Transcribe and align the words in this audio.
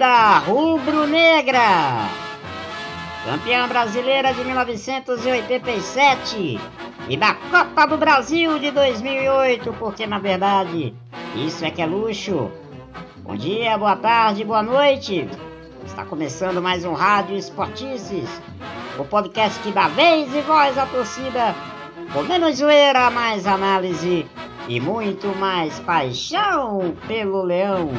Torcida 0.00 0.38
rubro-negra! 0.38 2.08
Campeã 3.26 3.68
brasileira 3.68 4.32
de 4.32 4.42
1987 4.42 6.58
e 7.06 7.16
da 7.18 7.34
Copa 7.34 7.86
do 7.86 7.98
Brasil 7.98 8.58
de 8.58 8.70
2008, 8.70 9.74
porque 9.74 10.06
na 10.06 10.18
verdade 10.18 10.94
isso 11.36 11.66
é 11.66 11.70
que 11.70 11.82
é 11.82 11.86
luxo. 11.86 12.50
Bom 13.18 13.36
dia, 13.36 13.76
boa 13.76 13.94
tarde, 13.94 14.42
boa 14.42 14.62
noite. 14.62 15.28
Está 15.84 16.06
começando 16.06 16.62
mais 16.62 16.86
um 16.86 16.94
Rádio 16.94 17.36
Esportices, 17.36 18.30
o 18.98 19.04
podcast 19.04 19.60
que 19.60 19.70
dá 19.70 19.88
vez 19.88 20.34
e 20.34 20.40
voz 20.40 20.78
à 20.78 20.86
torcida, 20.86 21.54
com 22.14 22.22
menos 22.22 22.56
zoeira, 22.56 23.10
mais 23.10 23.46
análise 23.46 24.26
e 24.66 24.80
muito 24.80 25.26
mais 25.36 25.78
paixão 25.80 26.96
pelo 27.06 27.42
leão. 27.42 27.90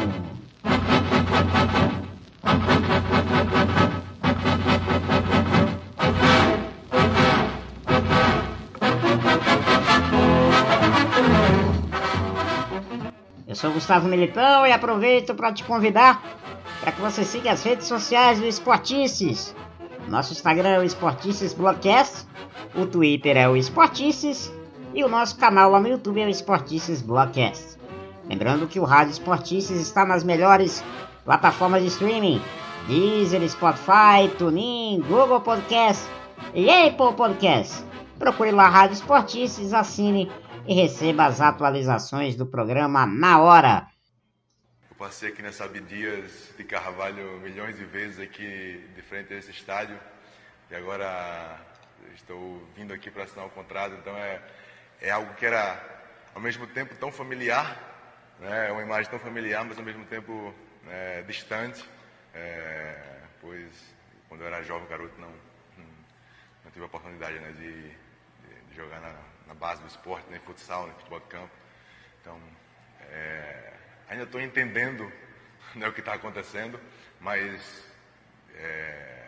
Eu 13.47 13.55
sou 13.55 13.71
Gustavo 13.73 14.07
Militão 14.07 14.65
e 14.65 14.71
aproveito 14.71 15.35
para 15.35 15.51
te 15.51 15.63
convidar 15.63 16.23
para 16.79 16.91
que 16.91 17.01
você 17.01 17.23
siga 17.23 17.51
as 17.51 17.61
redes 17.63 17.85
sociais 17.85 18.39
do 18.39 18.47
Esportices. 18.47 19.55
Nosso 20.07 20.33
Instagram 20.33 20.69
é 20.69 20.79
o 20.79 20.83
Esportices 20.83 21.53
Blogcast, 21.53 22.25
o 22.73 22.85
Twitter 22.85 23.37
é 23.37 23.47
o 23.47 23.55
Esportices 23.55 24.51
e 24.93 25.03
o 25.03 25.09
nosso 25.09 25.37
canal 25.37 25.69
lá 25.71 25.79
no 25.79 25.89
YouTube 25.89 26.21
é 26.21 26.25
o 26.25 26.29
Esportices 26.29 27.01
Blogcast. 27.01 27.77
Lembrando 28.27 28.67
que 28.67 28.79
o 28.79 28.83
Rádio 28.83 29.11
Esportices 29.11 29.79
está 29.81 30.05
nas 30.05 30.23
melhores 30.23 30.83
plataformas 31.23 31.81
de 31.81 31.87
streaming: 31.89 32.41
Deezer, 32.87 33.47
Spotify, 33.49 34.29
TuneIn, 34.37 35.01
Google 35.01 35.41
Podcast 35.41 36.07
e 36.53 36.69
Apple 36.69 37.15
Podcast. 37.15 37.83
Procure 38.17 38.51
lá 38.51 38.67
Rádio 38.69 38.95
Esportices, 38.95 39.73
assine 39.73 40.31
e 40.67 40.73
receba 40.73 41.25
as 41.25 41.41
atualizações 41.41 42.35
do 42.35 42.45
programa 42.45 43.05
na 43.05 43.41
hora. 43.41 43.87
Eu 44.89 44.95
passei 44.95 45.29
aqui 45.29 45.41
nessa 45.41 45.65
Abdias 45.65 46.53
de 46.57 46.63
Carvalho 46.63 47.39
milhões 47.41 47.77
de 47.77 47.85
vezes 47.85 48.19
aqui 48.19 48.83
de 48.95 49.01
frente 49.01 49.33
a 49.33 49.37
esse 49.37 49.51
estádio 49.51 49.97
e 50.69 50.75
agora 50.75 51.59
estou 52.13 52.61
vindo 52.75 52.93
aqui 52.93 53.09
para 53.09 53.23
assinar 53.23 53.45
o 53.45 53.49
contrato, 53.49 53.95
então 53.95 54.15
é, 54.15 54.41
é 55.01 55.11
algo 55.11 55.33
que 55.33 55.45
era 55.45 55.81
ao 56.33 56.41
mesmo 56.41 56.67
tempo 56.67 56.95
tão 56.95 57.11
familiar, 57.11 57.77
né? 58.39 58.69
é 58.69 58.71
uma 58.71 58.81
imagem 58.81 59.09
tão 59.09 59.19
familiar, 59.19 59.65
mas 59.65 59.77
ao 59.77 59.83
mesmo 59.83 60.05
tempo 60.05 60.53
é, 60.89 61.21
distante, 61.23 61.83
é, 62.33 63.21
pois 63.39 63.69
quando 64.31 64.41
eu 64.41 64.47
era 64.47 64.63
jovem, 64.63 64.87
garoto, 64.87 65.19
não, 65.19 65.29
não 66.63 66.71
tive 66.71 66.83
a 66.83 66.87
oportunidade 66.87 67.37
né, 67.39 67.51
de, 67.51 67.89
de, 68.69 68.75
jogar 68.75 69.01
na, 69.01 69.13
na, 69.47 69.53
base 69.53 69.81
do 69.81 69.87
esporte, 69.87 70.25
nem 70.29 70.39
futsal, 70.39 70.85
nem 70.85 70.95
futebol 70.95 71.19
de 71.19 71.25
campo. 71.25 71.51
Então, 72.21 72.39
é, 73.01 73.73
ainda 74.07 74.23
estou 74.23 74.39
entendendo 74.39 75.11
né, 75.75 75.87
o 75.87 75.91
que 75.91 75.99
está 75.99 76.13
acontecendo, 76.13 76.79
mas 77.19 77.83
é, 78.55 79.27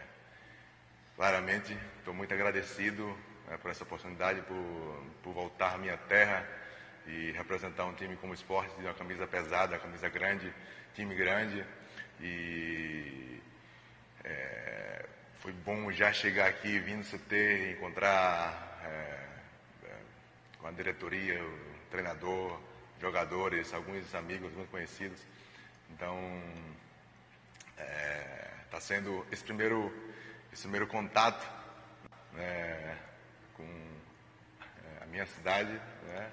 claramente 1.18 1.78
estou 2.00 2.14
muito 2.14 2.34
agradecido 2.34 3.06
né, 3.48 3.58
por 3.58 3.72
essa 3.72 3.84
oportunidade, 3.84 4.42
por, 4.44 5.04
por 5.22 5.34
voltar 5.34 5.76
à 5.76 5.78
minha 5.78 5.98
terra 5.98 6.48
e 7.06 7.32
representar 7.32 7.86
um 7.86 7.94
time 7.94 8.16
como 8.16 8.34
esporte, 8.34 8.74
de 8.78 8.86
uma 8.86 8.94
camisa 8.94 9.28
pesada, 9.28 9.74
uma 9.74 9.82
camisa 9.82 10.08
grande, 10.08 10.54
time 10.94 11.16
grande. 11.16 11.66
E 12.22 13.42
é, 14.24 15.06
foi 15.40 15.52
bom 15.52 15.92
já 15.92 16.14
chegar 16.14 16.48
aqui, 16.48 16.80
vindo 16.80 17.04
CT, 17.04 17.72
encontrar 17.78 18.80
é, 18.84 19.88
é, 19.88 19.96
com 20.60 20.68
a 20.68 20.72
diretoria, 20.72 21.44
o 21.44 21.60
treinador, 21.90 22.60
jogadores, 23.02 23.74
alguns 23.74 24.14
amigos, 24.16 24.52
alguns 24.52 24.70
conhecidos. 24.70 25.20
Então, 25.90 26.18
está 28.66 28.80
sendo 28.80 29.26
esse 29.32 29.44
primeiro, 29.44 29.94
esse 30.52 30.64
primeiro 30.64 30.88
contato 30.88 31.48
né, 32.32 32.98
com 33.54 33.68
a 35.02 35.06
minha 35.06 35.26
cidade, 35.28 35.74
né, 36.08 36.32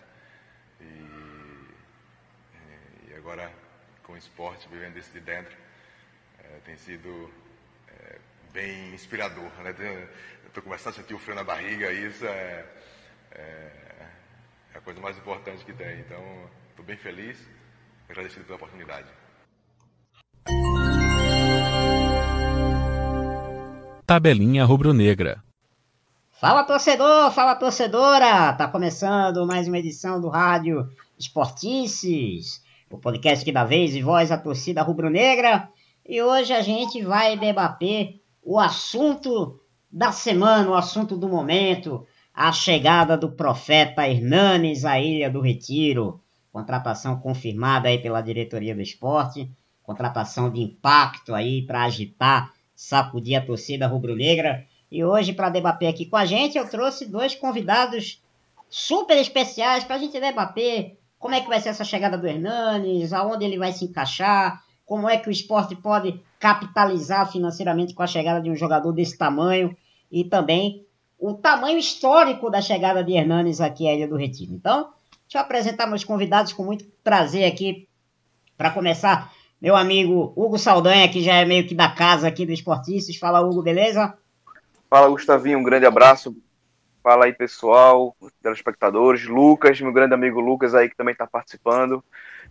e, 0.81 1.67
e 3.09 3.15
agora 3.15 3.53
com 4.11 4.15
o 4.15 4.19
esporte, 4.19 4.69
vivendo 4.69 4.97
isso 4.97 5.13
de 5.13 5.21
dentro, 5.21 5.57
é, 6.41 6.59
tem 6.65 6.77
sido 6.77 7.31
é, 7.89 8.19
bem 8.53 8.93
inspirador. 8.93 9.51
Né? 9.63 10.09
Estou 10.47 10.63
começando 10.65 10.95
a 10.95 10.97
sentir 10.97 11.15
o 11.15 11.19
frio 11.19 11.37
na 11.37 11.45
barriga, 11.45 11.93
e 11.93 12.07
isso 12.07 12.27
é, 12.27 12.67
é, 13.31 13.43
é 14.75 14.79
a 14.79 14.81
coisa 14.81 15.01
mais 15.01 15.17
importante 15.17 15.65
que 15.65 15.73
tem. 15.73 16.01
Então, 16.01 16.51
estou 16.71 16.85
bem 16.85 16.97
feliz, 16.97 17.39
agradecido 18.09 18.45
pela 18.45 18.57
oportunidade. 18.57 19.09
Tabelinha 24.05 24.65
Rubro-Negra. 24.65 25.41
Fala 26.33 26.65
torcedor, 26.65 27.31
fala 27.31 27.55
torcedora! 27.55 28.53
Tá 28.55 28.67
começando 28.67 29.47
mais 29.47 29.69
uma 29.69 29.79
edição 29.79 30.21
do 30.21 30.29
Rádio 30.29 30.91
Esportices, 31.17 32.61
o 32.91 32.99
podcast 32.99 33.45
que 33.45 33.53
dá 33.53 33.65
vez 33.65 33.95
e 33.95 34.03
voz 34.03 34.33
à 34.33 34.37
torcida 34.37 34.83
rubro-negra. 34.83 35.69
E 36.07 36.21
hoje 36.21 36.53
a 36.53 36.61
gente 36.61 37.01
vai 37.03 37.39
debater 37.39 38.21
o 38.43 38.59
assunto 38.59 39.61
da 39.91 40.11
semana, 40.11 40.69
o 40.69 40.75
assunto 40.75 41.17
do 41.17 41.29
momento, 41.29 42.05
a 42.35 42.51
chegada 42.51 43.17
do 43.17 43.31
profeta 43.31 44.09
Hernanes 44.09 44.85
à 44.85 44.99
Ilha 44.99 45.31
do 45.31 45.41
Retiro. 45.41 46.21
Contratação 46.53 47.21
confirmada 47.21 47.89
aí 47.89 47.99
pela 47.99 48.21
diretoria 48.21 48.75
do 48.75 48.81
esporte, 48.81 49.49
contratação 49.85 50.51
de 50.51 50.61
impacto 50.61 51.33
aí 51.33 51.63
para 51.63 51.85
agitar, 51.85 52.53
sacudir 52.75 53.37
a 53.37 53.45
torcida 53.45 53.87
rubro-negra. 53.87 54.67
E 54.91 55.05
hoje, 55.05 55.33
para 55.33 55.49
debater 55.49 55.89
aqui 55.89 56.07
com 56.07 56.17
a 56.17 56.25
gente, 56.25 56.59
eu 56.59 56.69
trouxe 56.69 57.07
dois 57.07 57.37
convidados 57.37 58.21
super 58.69 59.17
especiais 59.17 59.85
para 59.85 59.95
a 59.95 59.99
gente 59.99 60.19
debater 60.19 61.00
como 61.21 61.35
é 61.35 61.41
que 61.43 61.49
vai 61.49 61.61
ser 61.61 61.69
essa 61.69 61.85
chegada 61.85 62.17
do 62.17 62.27
Hernanes, 62.27 63.13
aonde 63.13 63.45
ele 63.45 63.59
vai 63.59 63.73
se 63.73 63.85
encaixar, 63.85 64.65
como 64.87 65.09
é 65.09 65.19
que 65.19 65.29
o 65.29 65.31
esporte 65.31 65.77
pode 65.77 66.19
capitalizar 66.41 67.31
financeiramente 67.31 67.93
com 67.93 68.03
a 68.03 68.07
chegada 68.07 68.41
de 68.41 68.51
um 68.51 68.57
jogador 68.57 68.91
desse 68.91 69.19
tamanho 69.19 69.77
e 70.11 70.25
também 70.25 70.85
o 71.19 71.35
tamanho 71.35 71.79
histórico 71.79 72.51
da 72.51 72.63
chegada 72.63 73.05
de 73.05 73.13
Hernanes 73.13 73.61
aqui 73.61 73.87
à 73.87 73.95
Ilha 73.95 74.09
do 74.09 74.17
Retiro. 74.17 74.55
Então, 74.55 74.89
deixa 75.25 75.37
eu 75.37 75.41
apresentar 75.43 75.87
meus 75.87 76.05
convidados 76.05 76.55
com 76.55 76.65
muito 76.65 76.87
prazer 77.05 77.45
aqui. 77.45 77.87
Para 78.57 78.71
começar, 78.71 79.31
meu 79.61 79.77
amigo 79.77 80.33
Hugo 80.35 80.59
Saldanha, 80.59 81.09
que 81.09 81.23
já 81.23 81.35
é 81.35 81.45
meio 81.45 81.67
que 81.67 81.75
da 81.75 81.91
casa 81.91 82.29
aqui 82.29 82.47
do 82.47 82.53
Esportistas. 82.53 83.17
Fala, 83.17 83.43
Hugo, 83.43 83.63
beleza? 83.63 84.15
Fala, 84.89 85.09
Gustavinho, 85.09 85.59
um 85.59 85.63
grande 85.63 85.85
abraço. 85.85 86.35
Fala 87.03 87.25
aí, 87.25 87.33
pessoal, 87.33 88.15
telespectadores. 88.43 89.27
Lucas, 89.27 89.81
meu 89.81 89.93
grande 89.93 90.15
amigo 90.15 90.41
Lucas 90.41 90.75
aí, 90.75 90.89
que 90.89 90.97
também 90.97 91.13
está 91.13 91.27
participando. 91.27 92.05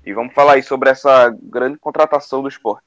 E 0.06 0.14
vamos 0.14 0.34
falar 0.34 0.54
aí 0.54 0.64
sobre 0.64 0.90
essa 0.90 1.30
grande 1.42 1.78
contratação 1.78 2.42
do 2.42 2.48
esporte. 2.48 2.86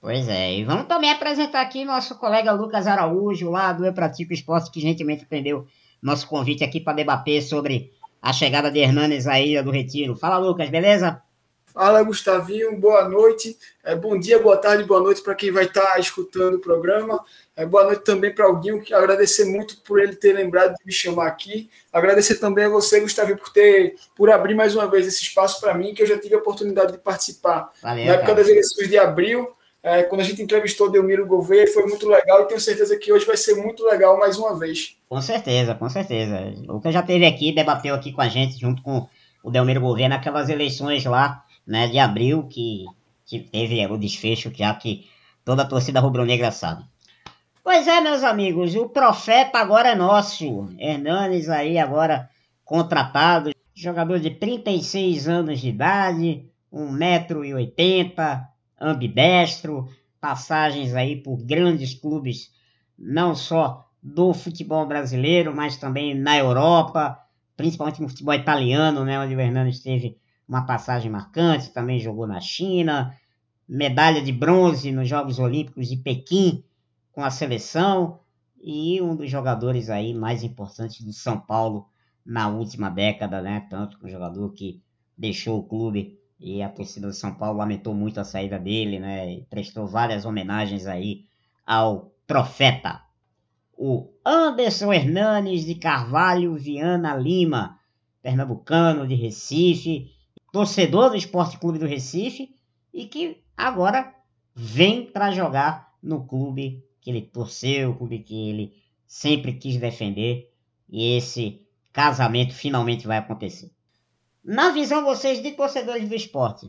Pois 0.00 0.28
é, 0.28 0.54
e 0.54 0.64
vamos 0.64 0.86
também 0.86 1.10
apresentar 1.10 1.60
aqui 1.60 1.84
nosso 1.84 2.18
colega 2.18 2.52
Lucas 2.52 2.86
Araújo, 2.86 3.50
lá 3.50 3.72
do 3.72 3.84
Eu 3.84 3.92
Pratico 3.92 4.32
Esporte, 4.32 4.70
que 4.70 4.80
gentilmente 4.80 5.24
atendeu 5.24 5.66
nosso 6.02 6.26
convite 6.26 6.64
aqui 6.64 6.80
para 6.80 6.94
debater 6.94 7.42
sobre 7.42 7.92
a 8.22 8.32
chegada 8.32 8.70
de 8.70 8.78
Hernanes 8.78 9.26
à 9.26 9.38
Ilha 9.38 9.62
do 9.62 9.70
Retiro. 9.70 10.16
Fala, 10.16 10.38
Lucas, 10.38 10.70
beleza? 10.70 11.22
Fala, 11.72 12.02
Gustavinho, 12.02 12.76
boa 12.76 13.08
noite. 13.08 13.56
É, 13.84 13.94
bom 13.94 14.18
dia, 14.18 14.40
boa 14.40 14.56
tarde, 14.56 14.82
boa 14.82 15.00
noite 15.00 15.22
para 15.22 15.36
quem 15.36 15.52
vai 15.52 15.64
estar 15.64 15.92
tá 15.92 15.98
escutando 16.00 16.54
o 16.54 16.58
programa. 16.58 17.24
É, 17.56 17.64
boa 17.64 17.84
noite 17.84 18.02
também 18.02 18.34
para 18.34 18.44
alguém, 18.44 18.80
que 18.80 18.92
agradecer 18.92 19.44
muito 19.44 19.80
por 19.82 20.00
ele 20.00 20.16
ter 20.16 20.32
lembrado 20.32 20.74
de 20.74 20.84
me 20.84 20.92
chamar 20.92 21.28
aqui. 21.28 21.70
Agradecer 21.92 22.36
também 22.36 22.64
a 22.64 22.68
você, 22.68 23.00
Gustavinho, 23.00 23.38
por 23.38 23.52
ter 23.52 23.94
por 24.16 24.30
abrir 24.30 24.54
mais 24.54 24.74
uma 24.74 24.88
vez 24.88 25.06
esse 25.06 25.22
espaço 25.22 25.60
para 25.60 25.72
mim, 25.74 25.94
que 25.94 26.02
eu 26.02 26.06
já 26.06 26.18
tive 26.18 26.34
a 26.34 26.38
oportunidade 26.38 26.92
de 26.92 26.98
participar 26.98 27.70
Valeu, 27.80 28.04
na 28.04 28.12
época 28.12 28.26
cara. 28.26 28.38
das 28.38 28.48
eleições 28.48 28.88
de 28.88 28.98
abril. 28.98 29.48
É, 29.82 30.02
quando 30.02 30.20
a 30.22 30.24
gente 30.24 30.42
entrevistou 30.42 30.90
Delmiro 30.90 31.24
Gouveia, 31.24 31.72
foi 31.72 31.86
muito 31.86 32.06
legal 32.08 32.42
e 32.42 32.46
tenho 32.46 32.60
certeza 32.60 32.98
que 32.98 33.12
hoje 33.12 33.24
vai 33.24 33.36
ser 33.36 33.54
muito 33.54 33.84
legal 33.84 34.18
mais 34.18 34.36
uma 34.36 34.58
vez. 34.58 34.96
Com 35.08 35.20
certeza, 35.22 35.74
com 35.74 35.88
certeza. 35.88 36.52
O 36.68 36.72
Lucas 36.72 36.92
já 36.92 37.00
esteve 37.00 37.24
aqui, 37.24 37.54
debateu 37.54 37.94
aqui 37.94 38.12
com 38.12 38.20
a 38.20 38.28
gente, 38.28 38.58
junto 38.60 38.82
com 38.82 39.08
o 39.42 39.50
Delmiro 39.50 39.80
Gouveia, 39.80 40.08
naquelas 40.08 40.48
eleições 40.48 41.04
lá 41.04 41.44
né, 41.66 41.88
de 41.88 41.98
abril, 41.98 42.44
que, 42.44 42.86
que 43.26 43.38
teve 43.38 43.84
o 43.86 43.98
desfecho 43.98 44.52
já 44.54 44.74
que 44.74 45.08
toda 45.44 45.62
a 45.62 45.66
torcida 45.66 46.00
rubro-negra 46.00 46.50
sabe. 46.50 46.84
Pois 47.62 47.86
é, 47.86 48.00
meus 48.00 48.22
amigos, 48.22 48.74
o 48.74 48.88
profeta 48.88 49.58
agora 49.58 49.90
é 49.90 49.94
nosso. 49.94 50.68
Hernanes 50.78 51.48
aí 51.48 51.78
agora 51.78 52.28
contratado, 52.64 53.50
jogador 53.74 54.18
de 54.18 54.30
36 54.30 55.28
anos 55.28 55.60
de 55.60 55.68
idade, 55.68 56.50
1,80m, 56.72 58.46
ambidestro, 58.80 59.88
passagens 60.20 60.94
aí 60.94 61.16
por 61.16 61.36
grandes 61.38 61.94
clubes, 61.94 62.50
não 62.98 63.34
só 63.34 63.86
do 64.02 64.32
futebol 64.32 64.86
brasileiro, 64.86 65.54
mas 65.54 65.76
também 65.76 66.14
na 66.14 66.36
Europa, 66.36 67.18
principalmente 67.56 68.00
no 68.00 68.08
futebol 68.08 68.34
italiano, 68.34 69.04
né, 69.04 69.18
onde 69.20 69.34
o 69.34 69.40
Hernandes 69.40 69.80
teve 69.80 70.16
uma 70.50 70.62
passagem 70.62 71.08
marcante, 71.08 71.70
também 71.70 72.00
jogou 72.00 72.26
na 72.26 72.40
China, 72.40 73.16
medalha 73.68 74.20
de 74.20 74.32
bronze 74.32 74.90
nos 74.90 75.08
Jogos 75.08 75.38
Olímpicos 75.38 75.88
de 75.88 75.96
Pequim 75.96 76.64
com 77.12 77.22
a 77.22 77.30
seleção 77.30 78.18
e 78.60 79.00
um 79.00 79.14
dos 79.14 79.30
jogadores 79.30 79.88
aí 79.88 80.12
mais 80.12 80.42
importantes 80.42 81.04
do 81.04 81.12
São 81.12 81.38
Paulo 81.38 81.86
na 82.26 82.48
última 82.48 82.90
década, 82.90 83.40
né? 83.40 83.64
Tanto 83.70 83.96
que 83.96 84.06
um 84.06 84.10
jogador 84.10 84.52
que 84.52 84.82
deixou 85.16 85.60
o 85.60 85.62
clube 85.62 86.18
e 86.40 86.60
a 86.60 86.68
torcida 86.68 87.06
do 87.06 87.14
São 87.14 87.32
Paulo 87.32 87.58
lamentou 87.58 87.94
muito 87.94 88.18
a 88.18 88.24
saída 88.24 88.58
dele, 88.58 88.98
né? 88.98 89.32
E 89.32 89.42
prestou 89.42 89.86
várias 89.86 90.24
homenagens 90.24 90.84
aí 90.84 91.26
ao 91.64 92.12
profeta. 92.26 93.00
O 93.78 94.08
Anderson 94.26 94.92
Hernanes 94.92 95.64
de 95.64 95.76
Carvalho 95.76 96.56
Viana 96.56 97.14
Lima, 97.14 97.78
pernambucano 98.20 99.06
de 99.06 99.14
Recife, 99.14 100.10
torcedor 100.52 101.10
do 101.10 101.16
Esporte 101.16 101.58
Clube 101.58 101.78
do 101.78 101.86
Recife 101.86 102.54
e 102.92 103.06
que 103.06 103.42
agora 103.56 104.14
vem 104.54 105.06
para 105.06 105.30
jogar 105.30 105.92
no 106.02 106.26
clube 106.26 106.84
que 107.00 107.10
ele 107.10 107.22
torceu, 107.22 107.90
o 107.90 107.96
clube 107.96 108.18
que 108.20 108.50
ele 108.50 108.74
sempre 109.06 109.54
quis 109.54 109.76
defender. 109.76 110.50
E 110.88 111.16
esse 111.16 111.66
casamento 111.92 112.54
finalmente 112.54 113.06
vai 113.06 113.18
acontecer. 113.18 113.70
Na 114.44 114.70
visão 114.70 115.04
vocês 115.04 115.42
de 115.42 115.52
torcedores 115.52 116.08
do 116.08 116.14
esporte, 116.14 116.66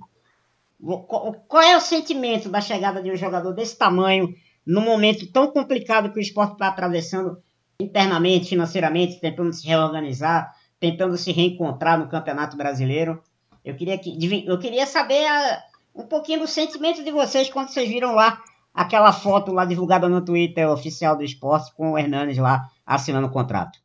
qual 1.47 1.63
é 1.63 1.77
o 1.77 1.81
sentimento 1.81 2.49
da 2.49 2.59
chegada 2.59 3.01
de 3.01 3.11
um 3.11 3.15
jogador 3.15 3.53
desse 3.53 3.77
tamanho, 3.77 4.33
num 4.65 4.81
momento 4.81 5.31
tão 5.31 5.51
complicado 5.51 6.11
que 6.11 6.19
o 6.19 6.21
esporte 6.21 6.53
está 6.53 6.67
atravessando 6.67 7.41
internamente, 7.79 8.49
financeiramente, 8.49 9.19
tentando 9.19 9.53
se 9.53 9.65
reorganizar, 9.65 10.53
tentando 10.79 11.17
se 11.17 11.31
reencontrar 11.31 11.97
no 11.97 12.09
Campeonato 12.09 12.57
Brasileiro? 12.57 13.21
Eu 13.63 13.75
queria, 13.75 13.97
que, 13.97 14.45
eu 14.47 14.57
queria 14.59 14.85
saber 14.85 15.25
a, 15.27 15.63
um 15.95 16.03
pouquinho 16.03 16.39
do 16.39 16.47
sentimento 16.47 17.03
de 17.03 17.11
vocês 17.11 17.49
quando 17.49 17.69
vocês 17.69 17.87
viram 17.87 18.13
lá 18.13 18.41
aquela 18.73 19.11
foto 19.11 19.51
lá 19.51 19.65
divulgada 19.65 20.07
no 20.07 20.23
Twitter 20.23 20.69
oficial 20.69 21.15
do 21.15 21.23
esporte 21.23 21.73
com 21.75 21.91
o 21.91 21.97
Hernandes 21.97 22.37
lá 22.37 22.69
assinando 22.85 23.27
o 23.27 23.31
contrato. 23.31 23.79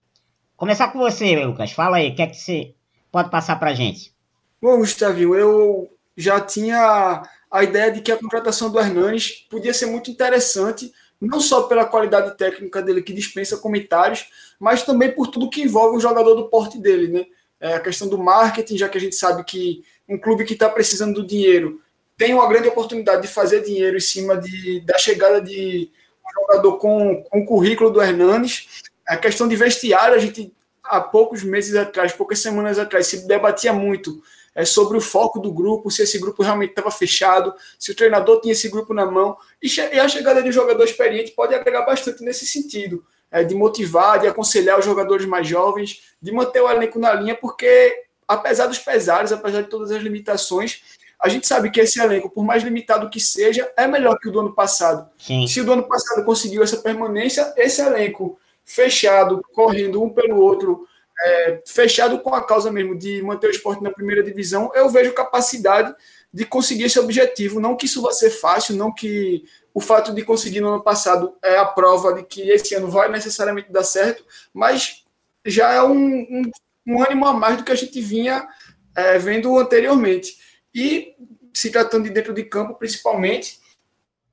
Começar 0.57 0.89
com 0.89 0.99
você, 0.99 1.37
Lucas. 1.45 1.73
Fala 1.73 1.99
aí, 1.99 2.11
o 2.11 2.15
que 2.15 2.23
é 2.23 2.27
que 2.27 2.37
você 2.37 2.75
pode 3.13 3.31
passar 3.31 3.57
para 3.57 3.75
gente? 3.75 4.15
Bom, 4.61 4.79
Gustavinho, 4.79 5.35
eu 5.35 5.91
já 6.17 6.41
tinha 6.41 7.23
a 7.51 7.63
ideia 7.63 7.93
de 7.93 8.01
que 8.01 8.11
a 8.11 8.19
contratação 8.19 8.71
do 8.71 8.81
Hernandes 8.81 9.47
podia 9.51 9.75
ser 9.75 9.87
muito 9.87 10.11
interessante, 10.11 10.91
não 11.21 11.41
só 11.41 11.65
pela 11.65 11.85
qualidade 11.85 12.37
técnica 12.37 12.81
dele, 12.81 13.03
que 13.03 13.13
dispensa 13.13 13.59
comentários, 13.59 14.27
mas 14.59 14.83
também 14.83 15.15
por 15.15 15.29
tudo 15.29 15.51
que 15.51 15.63
envolve 15.63 15.97
o 15.99 16.01
jogador 16.01 16.35
do 16.35 16.49
porte 16.49 16.79
dele, 16.79 17.09
né? 17.09 17.27
É 17.61 17.75
a 17.75 17.81
questão 17.81 18.09
do 18.09 18.19
marketing, 18.19 18.77
já 18.77 18.89
que 18.89 18.99
a 18.99 19.01
gente 19.01 19.15
sabe 19.15 19.45
que 19.45 19.83
um 20.09 20.19
clube 20.19 20.45
que 20.45 20.53
está 20.53 20.69
precisando 20.69 21.15
do 21.15 21.27
dinheiro 21.27 21.81
tem 22.17 22.33
uma 22.33 22.49
grande 22.49 22.69
oportunidade 22.69 23.23
de 23.23 23.29
fazer 23.29 23.63
dinheiro 23.63 23.97
em 23.97 24.01
cima 24.01 24.37
de, 24.37 24.81
da 24.81 24.97
chegada 24.99 25.41
de 25.41 25.91
um 26.25 26.43
jogador 26.43 26.79
com, 26.79 27.23
com 27.23 27.41
o 27.41 27.47
currículo 27.47 27.91
do 27.91 28.01
Hernanes. 28.01 28.83
A 29.07 29.17
questão 29.17 29.47
de 29.47 29.57
vestiário, 29.57 30.15
a 30.15 30.19
gente 30.19 30.53
há 30.83 31.01
poucos 31.01 31.43
meses 31.43 31.75
atrás, 31.75 32.13
poucas 32.13 32.39
semanas 32.39 32.79
atrás, 32.79 33.07
se 33.07 33.27
debatia 33.27 33.73
muito 33.73 34.23
é, 34.55 34.65
sobre 34.65 34.97
o 34.97 35.01
foco 35.01 35.39
do 35.39 35.53
grupo, 35.53 35.91
se 35.91 36.03
esse 36.03 36.19
grupo 36.19 36.43
realmente 36.43 36.71
estava 36.71 36.91
fechado, 36.91 37.55
se 37.79 37.93
o 37.93 37.95
treinador 37.95 38.41
tinha 38.41 38.53
esse 38.53 38.69
grupo 38.69 38.95
na 38.95 39.05
mão. 39.05 39.37
E, 39.63 39.69
e 39.69 40.01
a 40.01 40.09
chegada 40.09 40.43
de 40.43 40.49
um 40.49 40.53
jogador 40.53 40.85
experiente 40.85 41.33
pode 41.33 41.55
agregar 41.55 41.83
bastante 41.83 42.25
nesse 42.25 42.47
sentido, 42.47 43.05
é, 43.37 43.45
de 43.45 43.55
motivar, 43.55 44.19
de 44.19 44.27
aconselhar 44.27 44.79
os 44.79 44.85
jogadores 44.85 45.27
mais 45.27 45.47
jovens, 45.47 46.01
de 46.23 46.33
manter 46.33 46.63
o 46.63 46.71
elenco 46.71 46.99
na 46.99 47.13
linha, 47.13 47.35
porque 47.35 48.05
apesar 48.27 48.67
dos 48.67 48.79
pesares, 48.79 49.31
apesar 49.31 49.61
de 49.61 49.69
todas 49.69 49.91
as 49.91 50.03
limitações, 50.03 50.81
a 51.23 51.29
gente 51.29 51.47
sabe 51.47 51.71
que 51.71 51.79
esse 51.79 52.01
elenco, 52.01 52.31
por 52.31 52.43
mais 52.43 52.63
limitado 52.63 53.11
que 53.11 53.21
seja, 53.21 53.71
é 53.77 53.87
melhor 53.87 54.19
que 54.19 54.29
o 54.29 54.33
do 54.33 54.41
ano 54.41 54.55
passado. 54.55 55.07
Sim. 55.19 55.47
Se 55.47 55.61
o 55.61 55.65
do 55.67 55.73
ano 55.75 55.83
passado 55.83 56.25
conseguiu 56.25 56.63
essa 56.63 56.79
permanência, 56.79 57.53
esse 57.59 57.83
elenco 57.83 58.39
fechado, 58.65 59.43
correndo 59.53 60.03
um 60.03 60.09
pelo 60.09 60.41
outro, 60.41 60.89
é, 61.23 61.61
fechado 61.67 62.19
com 62.21 62.35
a 62.35 62.43
causa 62.43 62.73
mesmo 62.73 62.97
de 62.97 63.21
manter 63.21 63.49
o 63.49 63.51
esporte 63.51 63.83
na 63.83 63.91
primeira 63.91 64.23
divisão, 64.23 64.71
eu 64.75 64.89
vejo 64.89 65.13
capacidade 65.13 65.95
de 66.37 66.45
conseguir 66.45 66.85
esse 66.85 66.99
objetivo. 66.99 67.59
Não 67.59 67.75
que 67.75 67.87
isso 67.87 68.03
vai 68.03 68.13
ser 68.13 68.29
fácil, 68.29 68.77
não 68.77 68.93
que 68.93 69.43
o 69.73 69.81
fato 69.81 70.13
de 70.13 70.23
conseguir 70.23 70.61
no 70.61 70.69
ano 70.69 70.83
passado 70.83 71.35
é 71.43 71.57
a 71.57 71.65
prova 71.65 72.13
de 72.13 72.25
que 72.25 72.43
esse 72.51 72.75
ano 72.75 72.91
vai 72.91 73.11
necessariamente 73.11 73.73
dar 73.73 73.85
certo, 73.85 74.23
mas 74.53 75.03
já 75.47 75.73
é 75.73 75.83
um, 75.83 75.97
um, 75.97 76.51
um 76.87 77.03
ânimo 77.03 77.27
a 77.27 77.33
mais 77.33 77.57
do 77.57 77.65
que 77.65 77.73
a 77.73 77.75
gente 77.75 77.99
vinha 78.03 78.47
é, 78.95 79.19
vendo 79.19 79.57
anteriormente. 79.57 80.37
E 80.75 81.15
se 81.55 81.71
tratando 81.71 82.05
de 82.05 82.11
dentro 82.11 82.35
de 82.35 82.45
campo, 82.45 82.75
principalmente, 82.75 83.59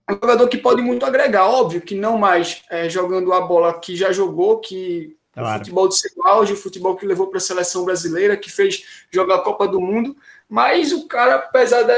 um 0.10 0.16
jogador 0.16 0.50
que 0.50 0.58
pode 0.58 0.82
muito 0.82 1.06
agregar, 1.06 1.48
óbvio 1.48 1.80
que 1.80 1.96
não 1.96 2.18
mais 2.18 2.64
é, 2.70 2.90
jogando 2.90 3.32
a 3.32 3.40
bola 3.40 3.80
que 3.80 3.96
já 3.96 4.12
jogou, 4.12 4.60
que 4.60 5.16
claro. 5.32 5.56
o 5.56 5.60
futebol 5.60 5.88
de 5.88 5.98
seu 5.98 6.28
auge, 6.28 6.52
o 6.52 6.58
futebol 6.58 6.98
que 6.98 7.06
levou 7.06 7.28
para 7.28 7.38
a 7.38 7.42
seleção 7.42 7.86
brasileira, 7.86 8.36
que 8.36 8.52
fez 8.52 8.84
jogar 9.10 9.36
a 9.36 9.42
Copa 9.42 9.70
do 9.70 9.80
Mundo, 9.80 10.18
mas 10.50 10.92
o 10.92 11.08
cara, 11.08 11.36
apesar 11.36 11.84
da, 11.84 11.96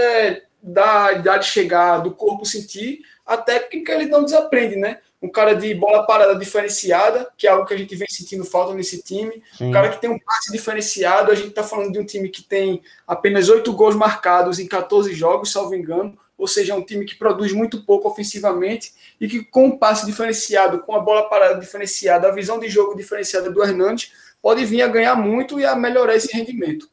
da 0.62 1.14
idade 1.14 1.48
chegar, 1.48 2.00
do 2.00 2.12
corpo 2.12 2.46
sentir, 2.46 3.02
a 3.26 3.38
técnica 3.38 3.94
ele 3.94 4.06
não 4.06 4.24
desaprende, 4.24 4.76
né? 4.76 5.00
um 5.26 5.30
cara 5.30 5.56
de 5.56 5.74
bola 5.74 6.06
parada 6.06 6.36
diferenciada, 6.36 7.28
que 7.36 7.48
é 7.48 7.50
algo 7.50 7.66
que 7.66 7.74
a 7.74 7.78
gente 7.78 7.96
vem 7.96 8.08
sentindo 8.08 8.46
falta 8.46 8.74
nesse 8.74 9.02
time. 9.02 9.42
Sim. 9.58 9.70
Um 9.70 9.72
cara 9.72 9.90
que 9.90 10.00
tem 10.00 10.10
um 10.10 10.20
passe 10.20 10.52
diferenciado. 10.52 11.32
A 11.32 11.36
gente 11.36 11.50
está 11.50 11.64
falando 11.64 11.92
de 11.92 12.00
um 12.00 12.06
time 12.06 12.30
que 12.30 12.44
tem 12.44 12.82
apenas 13.08 13.50
oito 13.50 13.74
gols 13.74 13.96
marcados 13.96 14.60
em 14.60 14.68
14 14.68 15.14
jogos, 15.14 15.52
salvo 15.52 15.74
engano. 15.74 16.18
Ou 16.38 16.48
seja, 16.48 16.74
é 16.74 16.76
um 16.76 16.84
time 16.84 17.06
que 17.06 17.16
produz 17.16 17.52
muito 17.54 17.84
pouco 17.86 18.08
ofensivamente 18.08 18.94
e 19.20 19.28
que, 19.28 19.44
com 19.44 19.68
um 19.68 19.78
passe 19.78 20.06
diferenciado, 20.06 20.80
com 20.80 20.96
a 20.96 21.00
bola 21.00 21.30
parada 21.30 21.60
diferenciada, 21.60 22.28
a 22.28 22.32
visão 22.32 22.60
de 22.60 22.68
jogo 22.68 22.96
diferenciada 22.96 23.50
do 23.50 23.64
Hernandes, 23.64 24.12
pode 24.42 24.64
vir 24.66 24.82
a 24.82 24.88
ganhar 24.88 25.16
muito 25.16 25.60
e 25.60 25.66
a 25.66 25.76
melhorar 25.76 26.16
esse 26.16 26.32
rendimento. 26.36 26.90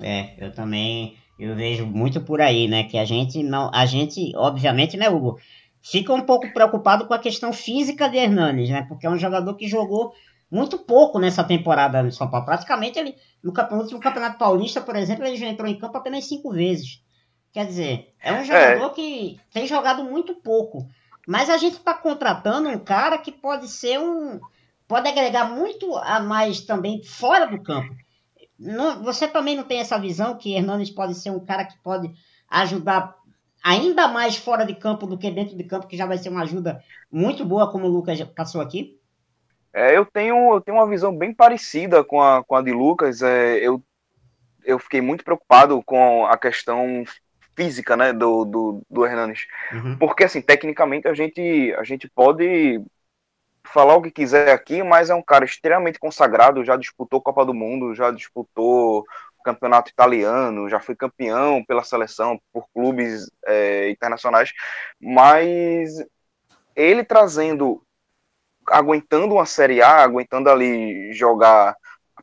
É, 0.00 0.34
eu 0.38 0.52
também 0.52 1.16
eu 1.38 1.54
vejo 1.54 1.86
muito 1.86 2.20
por 2.20 2.40
aí, 2.40 2.68
né? 2.68 2.84
Que 2.84 2.98
a 2.98 3.04
gente 3.04 3.42
não. 3.42 3.70
A 3.72 3.86
gente, 3.86 4.32
obviamente, 4.36 4.96
né, 4.96 5.08
Hugo? 5.08 5.38
fica 5.82 6.12
um 6.12 6.22
pouco 6.22 6.52
preocupado 6.52 7.06
com 7.06 7.14
a 7.14 7.18
questão 7.18 7.52
física 7.52 8.08
de 8.08 8.18
Hernanes, 8.18 8.70
né? 8.70 8.84
Porque 8.88 9.06
é 9.06 9.10
um 9.10 9.18
jogador 9.18 9.54
que 9.54 9.68
jogou 9.68 10.12
muito 10.50 10.78
pouco 10.78 11.18
nessa 11.18 11.44
temporada 11.44 12.02
no 12.02 12.12
São 12.12 12.28
Paulo. 12.28 12.44
Praticamente 12.44 12.98
ele, 12.98 13.16
no, 13.42 13.52
campeonato, 13.52 13.92
no 13.92 14.00
Campeonato 14.00 14.38
Paulista, 14.38 14.80
por 14.80 14.96
exemplo, 14.96 15.24
ele 15.24 15.36
já 15.36 15.46
entrou 15.46 15.68
em 15.68 15.78
campo 15.78 15.96
apenas 15.96 16.26
cinco 16.26 16.52
vezes. 16.52 17.02
Quer 17.52 17.66
dizer, 17.66 18.14
é 18.20 18.32
um 18.32 18.44
jogador 18.44 18.86
é. 18.86 18.90
que 18.90 19.40
tem 19.52 19.66
jogado 19.66 20.04
muito 20.04 20.34
pouco. 20.36 20.86
Mas 21.26 21.48
a 21.48 21.56
gente 21.56 21.76
está 21.76 21.94
contratando 21.94 22.68
um 22.68 22.78
cara 22.78 23.18
que 23.18 23.32
pode 23.32 23.68
ser 23.68 23.98
um. 23.98 24.40
pode 24.86 25.08
agregar 25.08 25.50
muito 25.50 25.96
a 25.96 26.20
mais 26.20 26.60
também 26.60 27.02
fora 27.02 27.46
do 27.46 27.62
campo. 27.62 27.94
Não, 28.60 29.02
você 29.02 29.26
também 29.26 29.56
não 29.56 29.64
tem 29.64 29.80
essa 29.80 29.98
visão 29.98 30.36
que 30.36 30.54
Hernanes 30.54 30.90
pode 30.90 31.14
ser 31.14 31.30
um 31.30 31.40
cara 31.40 31.64
que 31.64 31.78
pode 31.78 32.12
ajudar 32.50 33.16
ainda 33.64 34.06
mais 34.06 34.36
fora 34.36 34.66
de 34.66 34.74
campo 34.74 35.06
do 35.06 35.16
que 35.16 35.30
dentro 35.30 35.56
de 35.56 35.64
campo, 35.64 35.86
que 35.86 35.96
já 35.96 36.04
vai 36.04 36.18
ser 36.18 36.28
uma 36.28 36.42
ajuda 36.42 36.82
muito 37.10 37.42
boa, 37.42 37.70
como 37.72 37.86
o 37.86 37.90
Lucas 37.90 38.20
passou 38.36 38.60
aqui? 38.60 39.00
É, 39.72 39.96
eu 39.96 40.04
tenho, 40.04 40.54
eu 40.54 40.60
tenho 40.60 40.76
uma 40.76 40.86
visão 40.86 41.16
bem 41.16 41.32
parecida 41.32 42.04
com 42.04 42.20
a, 42.20 42.44
com 42.44 42.54
a 42.54 42.62
de 42.62 42.72
Lucas. 42.72 43.22
É, 43.22 43.56
eu, 43.56 43.82
eu 44.64 44.78
fiquei 44.78 45.00
muito 45.00 45.24
preocupado 45.24 45.82
com 45.82 46.26
a 46.26 46.36
questão 46.36 47.04
física 47.56 47.96
né, 47.96 48.12
do, 48.12 48.44
do, 48.44 48.82
do 48.90 49.06
Hernanes. 49.06 49.46
Uhum. 49.72 49.96
Porque, 49.96 50.24
assim, 50.24 50.42
tecnicamente 50.42 51.08
a 51.08 51.14
gente, 51.14 51.74
a 51.78 51.84
gente 51.84 52.10
pode 52.10 52.82
falar 53.64 53.94
o 53.96 54.02
que 54.02 54.10
quiser 54.10 54.52
aqui, 54.52 54.82
mas 54.82 55.10
é 55.10 55.14
um 55.14 55.22
cara 55.22 55.44
extremamente 55.44 55.98
consagrado, 55.98 56.64
já 56.64 56.76
disputou 56.76 57.20
Copa 57.20 57.44
do 57.44 57.54
Mundo, 57.54 57.94
já 57.94 58.10
disputou 58.10 59.04
campeonato 59.44 59.90
italiano, 59.90 60.68
já 60.68 60.80
foi 60.80 60.94
campeão 60.94 61.64
pela 61.64 61.82
seleção, 61.82 62.40
por 62.52 62.66
clubes 62.74 63.30
é, 63.46 63.90
internacionais, 63.90 64.52
mas 65.00 66.04
ele 66.76 67.04
trazendo, 67.04 67.82
aguentando 68.68 69.34
uma 69.34 69.46
Série 69.46 69.82
A, 69.82 70.02
aguentando 70.02 70.50
ali 70.50 71.12
jogar 71.12 71.74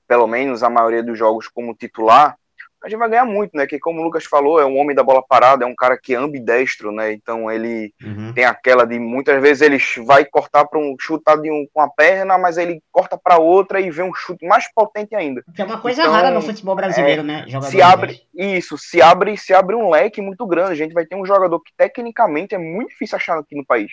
pelo 0.07 0.27
menos 0.27 0.63
a 0.63 0.69
maioria 0.69 1.03
dos 1.03 1.17
jogos 1.17 1.47
como 1.47 1.75
titular, 1.75 2.37
a 2.83 2.89
gente 2.89 2.99
vai 2.99 3.09
ganhar 3.09 3.25
muito, 3.25 3.55
né? 3.55 3.65
Que 3.65 3.79
como 3.79 3.99
o 3.99 4.03
Lucas 4.03 4.25
falou, 4.25 4.59
é 4.59 4.65
um 4.65 4.77
homem 4.77 4.95
da 4.95 5.03
bola 5.03 5.23
parada, 5.27 5.63
é 5.63 5.67
um 5.67 5.75
cara 5.75 5.97
que 5.97 6.13
é 6.13 6.17
ambidestro, 6.17 6.91
né? 6.91 7.11
Então 7.11 7.51
ele 7.51 7.93
uhum. 8.03 8.33
tem 8.33 8.45
aquela 8.45 8.85
de 8.85 8.99
muitas 8.99 9.41
vezes 9.41 9.61
ele 9.61 9.77
vai 10.05 10.23
cortar 10.23 10.65
para 10.65 10.79
um 10.79 10.95
chutar 10.99 11.37
de 11.37 11.49
um 11.49 11.65
com 11.73 11.81
a 11.81 11.89
perna, 11.89 12.37
mas 12.37 12.57
ele 12.57 12.81
corta 12.91 13.17
para 13.17 13.37
outra 13.37 13.81
e 13.81 13.89
vê 13.89 14.03
um 14.03 14.13
chute 14.13 14.45
mais 14.45 14.71
potente 14.73 15.15
ainda. 15.15 15.43
Que 15.55 15.61
é 15.61 15.65
uma 15.65 15.81
coisa 15.81 16.01
então, 16.01 16.13
rara 16.13 16.31
no 16.31 16.41
futebol 16.41 16.75
brasileiro, 16.75 17.21
é, 17.21 17.25
né? 17.25 17.43
Jogador 17.47 17.71
se 17.71 17.81
abre 17.81 18.21
isso, 18.33 18.77
se 18.77 19.01
abre, 19.01 19.37
se 19.37 19.53
abre 19.53 19.75
um 19.75 19.89
leque 19.89 20.21
muito 20.21 20.45
grande. 20.45 20.71
A 20.71 20.75
gente 20.75 20.93
vai 20.93 21.05
ter 21.05 21.15
um 21.15 21.25
jogador 21.25 21.59
que 21.59 21.71
tecnicamente 21.75 22.53
é 22.53 22.57
muito 22.57 22.89
difícil 22.89 23.17
achar 23.17 23.39
aqui 23.39 23.55
no 23.55 23.65
país, 23.65 23.91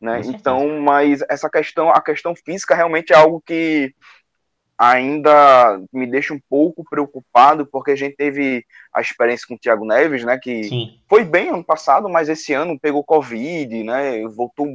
né? 0.00 0.22
Então, 0.24 0.80
mas 0.80 1.22
essa 1.28 1.50
questão, 1.50 1.90
a 1.90 2.00
questão 2.00 2.34
física 2.34 2.74
realmente 2.74 3.12
é 3.12 3.16
algo 3.16 3.42
que 3.44 3.94
ainda 4.76 5.80
me 5.92 6.06
deixa 6.06 6.34
um 6.34 6.40
pouco 6.48 6.84
preocupado, 6.84 7.64
porque 7.66 7.92
a 7.92 7.96
gente 7.96 8.16
teve 8.16 8.64
a 8.92 9.00
experiência 9.00 9.46
com 9.46 9.54
o 9.54 9.58
Thiago 9.58 9.84
Neves, 9.84 10.24
né, 10.24 10.38
que 10.38 10.64
Sim. 10.64 10.98
foi 11.08 11.24
bem 11.24 11.48
ano 11.48 11.64
passado, 11.64 12.08
mas 12.08 12.28
esse 12.28 12.52
ano 12.52 12.78
pegou 12.78 13.04
Covid, 13.04 13.82
né, 13.84 14.26
voltou 14.28 14.66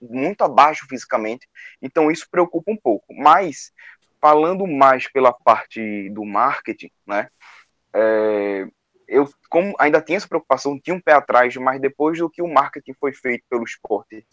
muito 0.00 0.42
abaixo 0.42 0.86
fisicamente, 0.88 1.48
então 1.80 2.10
isso 2.10 2.26
preocupa 2.30 2.70
um 2.70 2.76
pouco. 2.76 3.14
Mas, 3.14 3.72
falando 4.20 4.66
mais 4.66 5.10
pela 5.10 5.32
parte 5.32 6.08
do 6.10 6.24
marketing, 6.24 6.90
né, 7.06 7.28
é, 7.94 8.66
eu 9.06 9.28
como 9.48 9.74
ainda 9.78 10.02
tinha 10.02 10.18
essa 10.18 10.28
preocupação, 10.28 10.78
tinha 10.78 10.94
um 10.94 11.00
pé 11.00 11.12
atrás, 11.12 11.56
mas 11.56 11.80
depois 11.80 12.18
do 12.18 12.28
que 12.28 12.42
o 12.42 12.52
marketing 12.52 12.92
foi 13.00 13.12
feito 13.12 13.44
pelo 13.48 13.64
esporte 13.64 14.24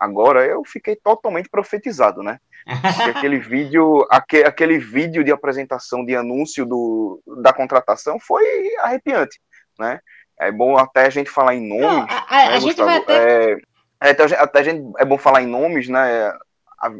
agora, 0.00 0.46
eu 0.46 0.62
fiquei 0.64 0.96
totalmente 0.96 1.48
profetizado, 1.48 2.22
né? 2.22 2.38
aquele 3.16 3.38
vídeo, 3.38 4.06
aquele, 4.10 4.44
aquele 4.44 4.78
vídeo 4.78 5.22
de 5.22 5.30
apresentação 5.30 6.04
de 6.04 6.16
anúncio 6.16 6.64
do, 6.64 7.20
da 7.42 7.52
contratação 7.52 8.18
foi 8.18 8.44
arrepiante, 8.78 9.38
né? 9.78 10.00
É 10.38 10.50
bom 10.50 10.78
até 10.78 11.06
a 11.06 11.10
gente 11.10 11.28
falar 11.28 11.54
em 11.54 11.68
nomes. 11.68 11.82
Não, 11.82 12.06
a, 12.08 12.26
a, 12.28 12.48
né, 12.48 12.54
a 12.54 12.58
gente 12.58 12.82
vai 12.82 12.96
até... 12.96 13.52
É, 13.52 13.56
é, 14.02 14.10
até, 14.10 14.24
até 14.36 14.58
a 14.60 14.62
gente, 14.62 14.92
é 14.98 15.04
bom 15.04 15.18
falar 15.18 15.42
em 15.42 15.46
nomes, 15.46 15.88
né? 15.88 16.32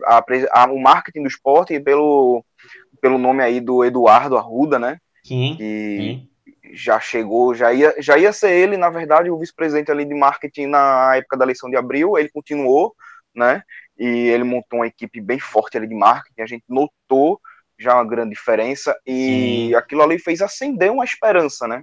A, 0.06 0.22
a, 0.52 0.66
o 0.66 0.78
marketing 0.78 1.22
do 1.22 1.28
esporte 1.28 1.80
pelo, 1.80 2.44
pelo 3.00 3.16
nome 3.16 3.42
aí 3.42 3.60
do 3.60 3.82
Eduardo 3.82 4.36
Arruda, 4.36 4.78
né? 4.78 4.98
Sim, 5.24 5.54
que 5.56 5.96
sim. 5.98 6.29
Já 6.74 6.98
chegou, 7.00 7.54
já 7.54 7.72
ia, 7.72 7.94
já 7.98 8.16
ia 8.18 8.32
ser 8.32 8.50
ele, 8.50 8.76
na 8.76 8.90
verdade, 8.90 9.30
o 9.30 9.38
vice-presidente 9.38 9.90
ali 9.90 10.04
de 10.04 10.14
marketing 10.14 10.66
na 10.66 11.16
época 11.16 11.36
da 11.36 11.44
eleição 11.44 11.70
de 11.70 11.76
abril, 11.76 12.18
ele 12.18 12.28
continuou, 12.28 12.94
né? 13.34 13.62
E 13.98 14.06
ele 14.06 14.44
montou 14.44 14.80
uma 14.80 14.86
equipe 14.86 15.20
bem 15.20 15.38
forte 15.38 15.76
ali 15.76 15.86
de 15.86 15.94
marketing, 15.94 16.42
a 16.42 16.46
gente 16.46 16.64
notou 16.68 17.40
já 17.78 17.94
uma 17.94 18.04
grande 18.04 18.30
diferença 18.30 18.94
e 19.06 19.68
Sim. 19.70 19.74
aquilo 19.74 20.02
ali 20.02 20.18
fez 20.18 20.42
acender 20.42 20.90
uma 20.90 21.04
esperança, 21.04 21.66
né? 21.66 21.82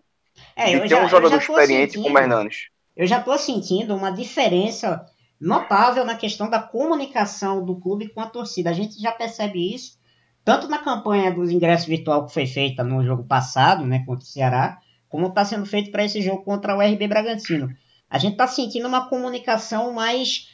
É, 0.56 0.66
de 0.66 0.82
ter 0.82 0.88
já, 0.88 1.04
um 1.04 1.10
jogador 1.10 1.38
experiente 1.38 1.94
sentindo, 1.94 2.04
como 2.04 2.20
Hernandes. 2.20 2.70
Eu 2.96 3.08
já 3.08 3.20
estou 3.20 3.38
sentindo 3.38 3.96
uma 3.96 4.12
diferença 4.12 5.06
notável 5.40 6.06
na 6.06 6.16
questão 6.16 6.50
da 6.50 6.62
comunicação 6.62 7.64
do 7.66 7.80
clube 7.80 8.10
com 8.10 8.22
a 8.22 8.28
torcida. 8.28 8.70
A 8.70 8.74
gente 8.74 9.00
já 9.02 9.12
percebe 9.12 9.74
isso 9.74 9.97
tanto 10.48 10.70
na 10.70 10.78
campanha 10.78 11.30
dos 11.30 11.52
ingressos 11.52 11.86
virtual 11.86 12.26
que 12.26 12.34
foi 12.34 12.48
feita 12.48 12.82
no 12.82 13.04
jogo 13.04 13.26
passado, 13.26 13.86
né, 13.86 14.06
contra 14.06 14.24
o 14.24 14.26
Ceará, 14.26 14.80
como 15.10 15.28
está 15.28 15.44
sendo 15.44 15.66
feito 15.66 15.92
para 15.92 16.06
esse 16.06 16.22
jogo 16.22 16.42
contra 16.42 16.74
o 16.74 16.80
RB 16.80 17.06
Bragantino. 17.06 17.68
A 18.10 18.18
gente 18.18 18.32
está 18.32 18.48
sentindo 18.48 18.88
uma 18.88 19.10
comunicação 19.10 19.92
mais, 19.92 20.48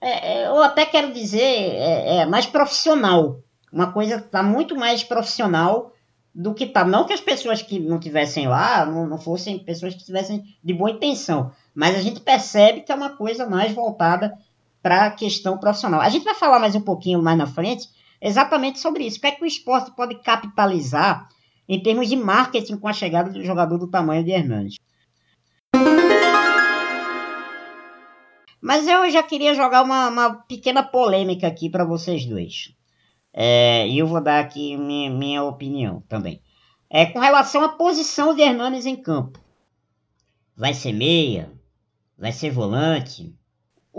é, 0.00 0.40
é, 0.40 0.46
eu 0.48 0.60
até 0.60 0.84
quero 0.84 1.12
dizer, 1.12 1.38
é, 1.40 2.16
é 2.16 2.26
mais 2.26 2.46
profissional. 2.46 3.40
Uma 3.72 3.92
coisa 3.92 4.16
está 4.16 4.42
muito 4.42 4.74
mais 4.74 5.04
profissional 5.04 5.92
do 6.34 6.52
que 6.52 6.66
tá. 6.66 6.84
Não 6.84 7.04
que 7.04 7.12
as 7.12 7.20
pessoas 7.20 7.62
que 7.62 7.78
não 7.78 8.00
tivessem 8.00 8.48
lá 8.48 8.84
não, 8.84 9.06
não 9.06 9.18
fossem 9.18 9.56
pessoas 9.60 9.94
que 9.94 10.04
tivessem 10.04 10.42
de 10.64 10.74
boa 10.74 10.90
intenção, 10.90 11.52
mas 11.72 11.94
a 11.94 12.00
gente 12.00 12.18
percebe 12.18 12.80
que 12.80 12.90
é 12.90 12.94
uma 12.96 13.10
coisa 13.10 13.48
mais 13.48 13.70
voltada 13.70 14.36
para 14.82 15.06
a 15.06 15.10
questão 15.12 15.56
profissional. 15.58 16.00
A 16.00 16.08
gente 16.08 16.24
vai 16.24 16.34
falar 16.34 16.58
mais 16.58 16.74
um 16.74 16.80
pouquinho 16.80 17.22
mais 17.22 17.38
na 17.38 17.46
frente 17.46 17.88
exatamente 18.20 18.78
sobre 18.78 19.04
isso. 19.06 19.18
O 19.18 19.20
que 19.20 19.26
é 19.26 19.32
que 19.32 19.42
o 19.42 19.46
esporte 19.46 19.90
pode 19.94 20.20
capitalizar 20.22 21.28
em 21.68 21.82
termos 21.82 22.08
de 22.08 22.16
marketing 22.16 22.76
com 22.76 22.88
a 22.88 22.92
chegada 22.92 23.30
de 23.30 23.40
um 23.40 23.44
jogador 23.44 23.78
do 23.78 23.90
tamanho 23.90 24.24
de 24.24 24.30
Hernandes? 24.30 24.76
Mas 28.60 28.88
eu 28.88 29.08
já 29.10 29.22
queria 29.22 29.54
jogar 29.54 29.82
uma, 29.82 30.08
uma 30.08 30.34
pequena 30.34 30.82
polêmica 30.82 31.46
aqui 31.46 31.70
para 31.70 31.84
vocês 31.84 32.26
dois. 32.26 32.74
É, 33.32 33.86
e 33.86 33.98
eu 33.98 34.06
vou 34.06 34.20
dar 34.20 34.40
aqui 34.40 34.76
minha, 34.76 35.10
minha 35.10 35.44
opinião 35.44 36.02
também. 36.08 36.42
É, 36.90 37.06
com 37.06 37.18
relação 37.18 37.62
à 37.62 37.68
posição 37.68 38.34
de 38.34 38.42
Hernandes 38.42 38.86
em 38.86 38.96
campo. 38.96 39.38
Vai 40.56 40.74
ser 40.74 40.92
meia? 40.92 41.52
Vai 42.16 42.32
ser 42.32 42.50
volante? 42.50 43.37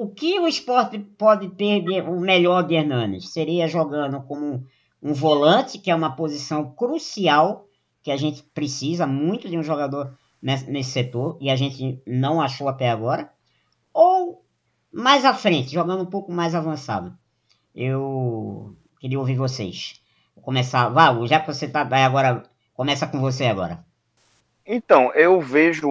O 0.01 0.07
que 0.07 0.39
o 0.39 0.47
esporte 0.47 0.97
pode 0.97 1.49
ter 1.49 1.81
de, 1.81 1.99
o 1.99 2.21
melhor 2.21 2.65
de 2.65 2.73
Hernanes? 2.73 3.33
Seria 3.33 3.67
jogando 3.67 4.21
como 4.21 4.65
um 5.03 5.13
volante, 5.13 5.77
que 5.77 5.91
é 5.91 5.95
uma 5.95 6.15
posição 6.15 6.71
crucial, 6.71 7.67
que 8.01 8.09
a 8.09 8.15
gente 8.15 8.41
precisa 8.41 9.05
muito 9.05 9.49
de 9.49 9.57
um 9.57 9.63
jogador 9.63 10.17
nesse, 10.41 10.71
nesse 10.71 10.91
setor, 10.91 11.37
e 11.41 11.49
a 11.49 11.55
gente 11.57 12.01
não 12.07 12.39
achou 12.39 12.69
até 12.69 12.89
agora. 12.89 13.29
Ou 13.93 14.41
mais 14.89 15.25
à 15.25 15.33
frente, 15.33 15.73
jogando 15.73 16.03
um 16.03 16.09
pouco 16.09 16.31
mais 16.31 16.55
avançado. 16.55 17.13
Eu 17.75 18.73
queria 19.01 19.19
ouvir 19.19 19.35
vocês. 19.35 20.01
Vou 20.33 20.45
começar. 20.45 20.87
Vá, 20.87 21.13
já 21.25 21.41
que 21.41 21.53
você 21.53 21.65
está 21.65 21.81
agora, 21.81 22.43
começa 22.73 23.05
com 23.05 23.19
você 23.19 23.47
agora. 23.47 23.83
Então, 24.65 25.13
eu 25.13 25.41
vejo 25.41 25.89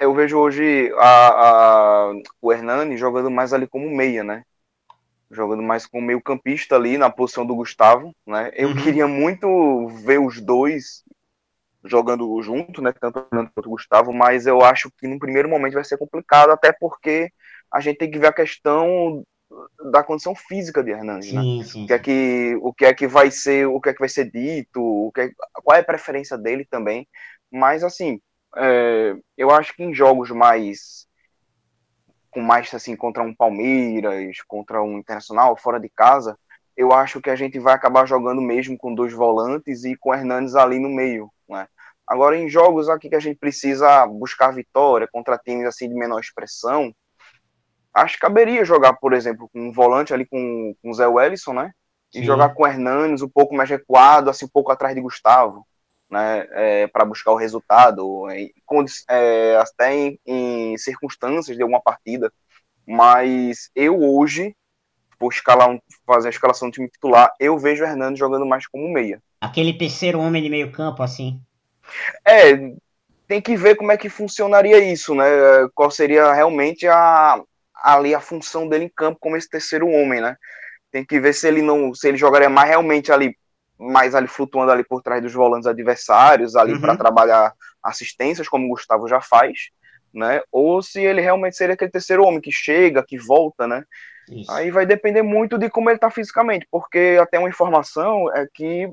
eu 0.00 0.14
vejo 0.14 0.38
hoje 0.38 0.92
a, 0.96 1.28
a, 1.28 2.12
o 2.40 2.52
Hernani 2.52 2.96
jogando 2.96 3.30
mais 3.30 3.52
ali 3.52 3.66
como 3.66 3.90
meia, 3.90 4.22
né? 4.22 4.44
Jogando 5.30 5.62
mais 5.62 5.86
como 5.86 6.06
meio 6.06 6.22
campista 6.22 6.76
ali 6.76 6.96
na 6.96 7.10
posição 7.10 7.44
do 7.44 7.54
Gustavo, 7.54 8.14
né? 8.26 8.50
Eu 8.54 8.68
uhum. 8.68 8.76
queria 8.76 9.06
muito 9.06 9.88
ver 10.04 10.18
os 10.18 10.40
dois 10.40 11.04
jogando 11.84 12.40
junto, 12.42 12.80
né? 12.80 12.92
Tanto 12.92 13.18
o 13.18 13.26
Hernani 13.32 13.50
quanto 13.54 13.66
o 13.66 13.70
Gustavo, 13.70 14.12
mas 14.12 14.46
eu 14.46 14.62
acho 14.62 14.90
que 14.98 15.06
no 15.06 15.18
primeiro 15.18 15.48
momento 15.48 15.74
vai 15.74 15.84
ser 15.84 15.98
complicado, 15.98 16.50
até 16.50 16.72
porque 16.72 17.30
a 17.72 17.80
gente 17.80 17.98
tem 17.98 18.10
que 18.10 18.18
ver 18.18 18.28
a 18.28 18.32
questão 18.32 19.24
da 19.90 20.02
condição 20.02 20.34
física 20.34 20.82
de 20.82 20.90
Hernandes, 20.90 21.32
né? 21.32 21.42
Sim. 21.64 21.84
O 21.84 21.86
que 21.86 21.92
é 21.92 21.98
que 21.98 22.58
o 22.60 22.72
que 22.72 22.84
é 22.84 22.94
que 22.94 23.06
vai 23.06 23.30
ser, 23.30 23.66
o 23.66 23.80
que 23.80 23.88
é 23.88 23.92
que 23.94 24.00
vai 24.00 24.08
ser 24.08 24.30
dito, 24.30 24.80
o 24.80 25.10
que 25.12 25.22
é, 25.22 25.30
qual 25.64 25.76
é 25.76 25.80
a 25.80 25.84
preferência 25.84 26.36
dele 26.36 26.64
também. 26.64 27.08
Mas 27.50 27.82
assim, 27.82 28.20
é, 28.56 29.16
eu 29.36 29.50
acho 29.50 29.74
que 29.74 29.82
em 29.82 29.94
jogos 29.94 30.30
mais 30.30 31.06
com 32.30 32.40
mais 32.40 32.72
assim 32.74 32.94
contra 32.94 33.22
um 33.22 33.34
Palmeiras, 33.34 34.40
contra 34.46 34.82
um 34.82 34.98
Internacional 34.98 35.56
fora 35.56 35.80
de 35.80 35.88
casa, 35.88 36.38
eu 36.76 36.92
acho 36.92 37.20
que 37.20 37.30
a 37.30 37.36
gente 37.36 37.58
vai 37.58 37.74
acabar 37.74 38.06
jogando 38.06 38.40
mesmo 38.40 38.76
com 38.76 38.94
dois 38.94 39.12
volantes 39.12 39.84
e 39.84 39.96
com 39.96 40.14
Hernandes 40.14 40.54
ali 40.54 40.78
no 40.78 40.88
meio, 40.88 41.30
né? 41.48 41.66
Agora 42.06 42.36
em 42.36 42.48
jogos 42.48 42.88
aqui 42.88 43.08
que 43.08 43.16
a 43.16 43.20
gente 43.20 43.38
precisa 43.38 44.06
buscar 44.06 44.52
vitória 44.52 45.08
contra 45.10 45.38
times 45.38 45.66
assim 45.66 45.88
de 45.88 45.94
menor 45.94 46.20
expressão, 46.20 46.94
acho 47.92 48.14
que 48.14 48.20
caberia 48.20 48.64
jogar, 48.64 48.94
por 48.94 49.12
exemplo, 49.12 49.48
com 49.52 49.68
um 49.68 49.72
volante 49.72 50.14
ali 50.14 50.24
com, 50.26 50.74
com 50.82 50.90
o 50.90 50.94
Zé 50.94 51.06
Wellison, 51.06 51.52
né? 51.52 51.72
E 52.14 52.20
Sim. 52.20 52.24
jogar 52.24 52.50
com 52.54 52.66
Hernandes 52.66 53.22
um 53.22 53.28
pouco 53.28 53.54
mais 53.54 53.68
recuado, 53.68 54.30
assim 54.30 54.46
um 54.46 54.50
pouco 54.50 54.70
atrás 54.70 54.94
de 54.94 55.00
Gustavo 55.00 55.66
né, 56.10 56.46
é, 56.52 56.86
para 56.86 57.04
buscar 57.04 57.32
o 57.32 57.36
resultado, 57.36 58.28
é, 58.30 58.50
é, 59.10 59.56
até 59.56 59.94
em, 59.94 60.18
em, 60.26 60.78
circunstâncias 60.78 61.56
de 61.56 61.62
alguma 61.62 61.80
partida. 61.80 62.32
Mas 62.86 63.70
eu 63.74 64.00
hoje, 64.00 64.56
por 65.18 65.32
escalar 65.32 65.68
um, 65.68 65.78
fazer 66.06 66.28
a 66.28 66.30
escalação 66.30 66.68
do 66.68 66.72
time 66.72 66.88
titular, 66.88 67.30
eu 67.38 67.58
vejo 67.58 67.84
o 67.84 67.86
Hernandes 67.86 68.18
jogando 68.18 68.46
mais 68.46 68.66
como 68.66 68.92
meia. 68.92 69.22
Aquele 69.40 69.72
terceiro 69.72 70.18
homem 70.18 70.42
de 70.42 70.48
meio 70.48 70.72
campo, 70.72 71.02
assim. 71.02 71.40
É, 72.26 72.72
tem 73.26 73.40
que 73.42 73.56
ver 73.56 73.76
como 73.76 73.92
é 73.92 73.96
que 73.96 74.08
funcionaria 74.08 74.78
isso, 74.78 75.14
né? 75.14 75.24
Qual 75.74 75.90
seria 75.90 76.32
realmente 76.32 76.88
a, 76.88 77.40
ali 77.74 78.14
a 78.14 78.20
função 78.20 78.66
dele 78.66 78.86
em 78.86 78.92
campo 78.94 79.18
como 79.20 79.36
esse 79.36 79.48
terceiro 79.48 79.86
homem, 79.86 80.20
né? 80.20 80.36
Tem 80.90 81.04
que 81.04 81.20
ver 81.20 81.34
se 81.34 81.46
ele 81.46 81.60
não, 81.60 81.94
se 81.94 82.08
ele 82.08 82.16
jogaria 82.16 82.48
mais 82.48 82.68
realmente 82.68 83.12
ali 83.12 83.36
mais 83.78 84.14
ali 84.14 84.26
flutuando 84.26 84.72
ali 84.72 84.84
por 84.84 85.00
trás 85.02 85.22
dos 85.22 85.32
volantes 85.32 85.66
adversários, 85.66 86.56
ali 86.56 86.72
uhum. 86.72 86.80
para 86.80 86.96
trabalhar 86.96 87.52
assistências, 87.82 88.48
como 88.48 88.66
o 88.66 88.70
Gustavo 88.70 89.06
já 89.06 89.20
faz, 89.20 89.70
né? 90.12 90.40
Ou 90.50 90.82
se 90.82 91.00
ele 91.00 91.20
realmente 91.20 91.56
seria 91.56 91.74
aquele 91.74 91.90
terceiro 91.90 92.24
homem 92.24 92.40
que 92.40 92.50
chega, 92.50 93.04
que 93.06 93.16
volta, 93.18 93.66
né? 93.66 93.84
Isso. 94.28 94.50
Aí 94.50 94.70
vai 94.70 94.84
depender 94.84 95.22
muito 95.22 95.56
de 95.56 95.70
como 95.70 95.88
ele 95.88 95.96
está 95.96 96.10
fisicamente, 96.10 96.66
porque 96.70 97.18
até 97.20 97.38
uma 97.38 97.48
informação 97.48 98.30
é 98.34 98.46
que 98.52 98.90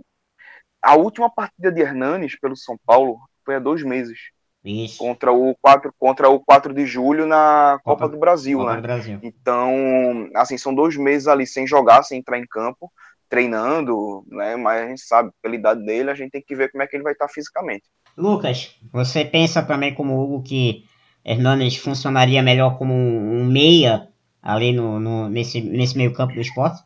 a 0.82 0.96
última 0.96 1.30
partida 1.30 1.72
de 1.72 1.82
Hernanes 1.82 2.40
pelo 2.40 2.56
São 2.56 2.78
Paulo 2.86 3.18
foi 3.44 3.56
há 3.56 3.60
dois 3.60 3.84
meses. 3.84 4.20
Isso. 4.64 4.98
Contra 4.98 5.32
o 5.32 5.56
4, 5.62 5.94
contra 6.00 6.30
o 6.30 6.40
4 6.40 6.74
de 6.74 6.86
julho 6.86 7.28
na 7.28 7.80
Copa, 7.84 8.04
Copa 8.04 8.10
do 8.10 8.20
Brasil, 8.20 8.58
Copa 8.60 8.72
né? 8.72 8.76
Do 8.78 8.82
Brasil. 8.82 9.20
Então, 9.22 10.30
assim, 10.36 10.58
são 10.58 10.74
dois 10.74 10.96
meses 10.96 11.28
ali 11.28 11.46
sem 11.46 11.68
jogar, 11.68 12.02
sem 12.04 12.20
entrar 12.20 12.40
em 12.40 12.48
campo 12.48 12.92
treinando, 13.30 14.26
né? 14.28 14.56
Mas 14.56 14.84
a 14.84 14.88
gente 14.88 15.02
sabe, 15.02 15.32
pela 15.42 15.56
idade 15.56 15.86
dele, 15.86 16.12
a 16.12 16.16
gente 16.16 16.32
tem 16.32 16.44
que 16.46 16.56
ver 16.56 16.72
como 16.72 16.84
é 16.84 16.88
que 16.88 16.96
ele 16.96 17.04
vai 17.04 17.14
estar 17.14 17.28
fisicamente. 17.28 17.84
Lucas, 18.18 18.76
você 18.92 19.26
pensa 19.26 19.62
também 19.62 19.94
como 19.94 20.14
o 20.14 20.24
Hugo 20.24 20.44
que 20.44 20.86
Hernanes 21.24 21.76
funcionaria 21.76 22.42
melhor 22.42 22.78
como 22.78 22.94
um 22.94 23.46
meia 23.46 24.08
ali 24.42 24.72
no, 24.72 25.00
no 25.00 25.28
nesse, 25.28 25.60
nesse 25.60 25.98
meio 25.98 26.14
campo 26.14 26.34
do 26.34 26.42
esporte? 26.42 26.82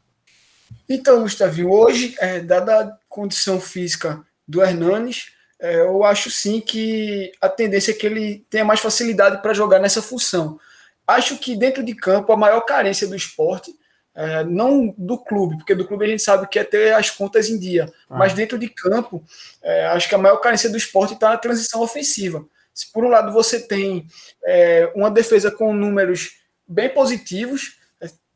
Então, 0.88 1.22
Gustavinho, 1.22 1.70
hoje, 1.70 2.16
é, 2.20 2.40
dada 2.40 2.80
a 2.80 2.98
condição 3.08 3.60
física 3.60 4.24
do 4.48 4.62
Hernanes, 4.62 5.32
é, 5.60 5.82
eu 5.82 6.04
acho 6.04 6.32
sim 6.32 6.62
que 6.62 7.32
a 7.42 7.50
tendência 7.50 7.92
é 7.92 7.94
que 7.94 8.08
ele 8.08 8.46
tenha 8.50 8.64
mais 8.64 8.80
facilidade 8.80 9.42
para 9.42 9.54
jogar 9.54 9.80
nessa 9.80 10.02
função. 10.02 10.60
Acho 11.06 11.38
que 11.38 11.56
dentro 11.56 11.84
de 11.84 11.94
campo 11.94 12.32
a 12.32 12.38
maior 12.38 12.62
carência 12.62 13.08
do 13.08 13.16
esporte, 13.16 13.74
é, 14.16 14.44
não 14.44 14.94
do 14.98 15.18
clube, 15.18 15.58
porque 15.58 15.76
do 15.76 15.88
clube 15.88 16.06
a 16.06 16.08
gente 16.10 16.24
sabe 16.24 16.48
que 16.48 16.60
é 16.60 16.64
ter 16.64 16.94
as 16.94 17.10
contas 17.10 17.50
em 17.50 17.58
dia, 17.58 17.92
ah. 18.10 18.18
mas 18.18 18.34
dentro 18.34 18.58
de 18.58 18.70
campo, 18.70 19.24
é, 19.62 19.88
acho 19.88 20.10
que 20.10 20.16
a 20.16 20.20
maior 20.20 20.38
carência 20.38 20.70
do 20.70 20.78
esporte 20.78 21.14
está 21.14 21.30
na 21.30 21.38
transição 21.38 21.82
ofensiva. 21.82 22.46
Se 22.74 22.92
por 22.92 23.04
um 23.04 23.10
lado 23.10 23.32
você 23.32 23.60
tem 23.60 24.06
é, 24.46 24.92
uma 24.96 25.12
defesa 25.12 25.52
com 25.52 25.74
números 25.74 26.38
bem 26.68 26.90
positivos, 26.90 27.78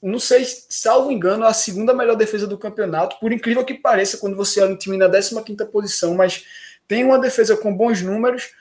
não 0.02 0.20
sei, 0.20 0.46
salvo 0.46 1.12
engano, 1.12 1.46
a 1.46 1.54
segunda 1.54 1.94
melhor 1.94 2.16
defesa 2.16 2.46
do 2.46 2.58
campeonato, 2.58 3.18
por 3.22 3.32
incrível 3.32 3.64
que 3.64 3.74
pareça, 3.74 4.18
quando 4.18 4.36
você 4.36 4.60
olha 4.60 4.74
o 4.74 4.78
time 4.78 4.98
na 4.98 5.10
15 5.10 5.66
posição, 5.72 6.14
mas 6.14 6.44
tem 6.90 7.06
uma 7.06 7.18
defesa 7.18 7.56
com 7.56 7.74
bons 7.74 8.02
números 8.02 8.52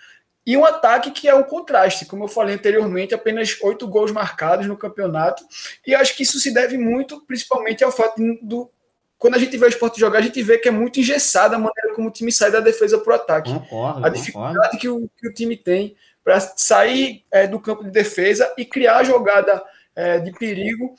e 0.44 0.56
um 0.56 0.64
ataque 0.64 1.10
que 1.10 1.28
é 1.28 1.34
um 1.34 1.42
contraste, 1.42 2.04
como 2.04 2.24
eu 2.24 2.28
falei 2.28 2.54
anteriormente, 2.54 3.14
apenas 3.14 3.56
oito 3.62 3.86
gols 3.86 4.10
marcados 4.10 4.66
no 4.66 4.76
campeonato, 4.76 5.44
e 5.86 5.94
acho 5.94 6.16
que 6.16 6.24
isso 6.24 6.40
se 6.40 6.52
deve 6.52 6.76
muito, 6.76 7.20
principalmente 7.26 7.84
ao 7.84 7.92
fato 7.92 8.20
do 8.42 8.70
quando 9.18 9.36
a 9.36 9.38
gente 9.38 9.56
vê 9.56 9.66
o 9.66 9.68
esporte 9.68 10.00
jogar, 10.00 10.18
a 10.18 10.22
gente 10.22 10.42
vê 10.42 10.58
que 10.58 10.66
é 10.66 10.72
muito 10.72 10.98
engessada 10.98 11.54
a 11.54 11.58
maneira 11.58 11.94
como 11.94 12.08
o 12.08 12.10
time 12.10 12.32
sai 12.32 12.50
da 12.50 12.58
defesa 12.58 12.98
para 12.98 13.12
o 13.12 13.14
ataque. 13.14 13.52
Concordo, 13.52 14.04
a 14.04 14.08
dificuldade 14.08 14.78
que 14.78 14.88
o, 14.88 15.08
que 15.16 15.28
o 15.28 15.32
time 15.32 15.56
tem 15.56 15.94
para 16.24 16.40
sair 16.40 17.22
é, 17.30 17.46
do 17.46 17.60
campo 17.60 17.84
de 17.84 17.90
defesa 17.92 18.52
e 18.58 18.64
criar 18.64 18.96
a 18.96 19.04
jogada 19.04 19.62
é, 19.94 20.18
de 20.18 20.32
perigo 20.32 20.96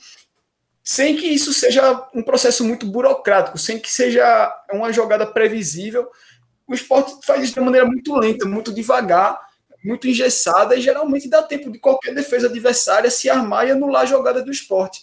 sem 0.82 1.16
que 1.16 1.26
isso 1.26 1.52
seja 1.52 2.06
um 2.14 2.22
processo 2.22 2.62
muito 2.62 2.86
burocrático, 2.86 3.56
sem 3.56 3.78
que 3.78 3.90
seja 3.90 4.54
uma 4.70 4.92
jogada 4.92 5.26
previsível. 5.26 6.10
O 6.66 6.74
esporte 6.74 7.14
faz 7.24 7.44
isso 7.44 7.54
de 7.54 7.60
maneira 7.60 7.86
muito 7.86 8.14
lenta, 8.16 8.46
muito 8.46 8.72
devagar, 8.72 9.38
muito 9.84 10.08
engessada, 10.08 10.74
e 10.74 10.80
geralmente 10.80 11.28
dá 11.28 11.42
tempo 11.42 11.70
de 11.70 11.78
qualquer 11.78 12.14
defesa 12.14 12.46
adversária 12.46 13.10
se 13.10 13.28
armar 13.28 13.66
e 13.66 13.72
anular 13.72 14.02
a 14.02 14.06
jogada 14.06 14.42
do 14.42 14.50
esporte. 14.50 15.02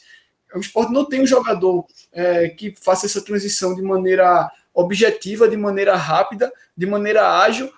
O 0.56 0.60
esporte 0.60 0.92
não 0.92 1.06
tem 1.06 1.22
um 1.22 1.28
jogador 1.28 1.86
é, 2.12 2.50
que 2.50 2.74
faça 2.82 3.06
essa 3.06 3.22
transição 3.22 3.76
de 3.76 3.82
maneira 3.82 4.50
objetiva, 4.74 5.48
de 5.48 5.56
maneira 5.56 5.96
rápida, 5.96 6.52
de 6.76 6.86
maneira 6.86 7.40
ágil, 7.40 7.72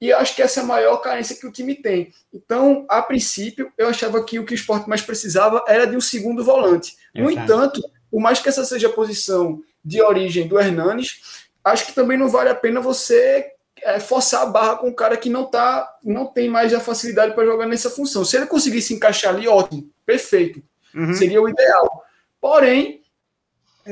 e 0.00 0.12
acho 0.12 0.34
que 0.34 0.42
essa 0.42 0.60
é 0.60 0.62
a 0.62 0.66
maior 0.66 0.96
carência 0.98 1.36
que 1.36 1.46
o 1.46 1.52
time 1.52 1.74
tem. 1.74 2.12
Então, 2.32 2.86
a 2.88 3.02
princípio, 3.02 3.70
eu 3.76 3.88
achava 3.88 4.24
que 4.24 4.38
o 4.38 4.46
que 4.46 4.54
o 4.54 4.56
esporte 4.56 4.88
mais 4.88 5.02
precisava 5.02 5.62
era 5.68 5.86
de 5.86 5.94
um 5.94 6.00
segundo 6.00 6.42
volante. 6.42 6.96
No 7.14 7.30
entanto, 7.30 7.82
por 8.10 8.20
mais 8.20 8.40
que 8.40 8.48
essa 8.48 8.64
seja 8.64 8.88
a 8.88 8.92
posição 8.92 9.62
de 9.84 10.00
origem 10.00 10.48
do 10.48 10.58
Hernanes, 10.58 11.49
acho 11.64 11.86
que 11.86 11.92
também 11.92 12.18
não 12.18 12.28
vale 12.28 12.48
a 12.48 12.54
pena 12.54 12.80
você 12.80 13.52
é, 13.82 13.98
forçar 13.98 14.42
a 14.42 14.46
barra 14.46 14.76
com 14.76 14.88
um 14.88 14.94
cara 14.94 15.16
que 15.16 15.28
não 15.28 15.44
tá, 15.44 15.98
não 16.02 16.26
tem 16.26 16.48
mais 16.48 16.72
a 16.74 16.80
facilidade 16.80 17.34
para 17.34 17.44
jogar 17.44 17.66
nessa 17.66 17.90
função. 17.90 18.24
Se 18.24 18.36
ele 18.36 18.46
conseguisse 18.46 18.94
encaixar 18.94 19.34
ali, 19.34 19.48
ótimo, 19.48 19.88
perfeito. 20.04 20.62
Uhum. 20.94 21.14
Seria 21.14 21.40
o 21.40 21.48
ideal. 21.48 22.04
Porém, 22.40 23.02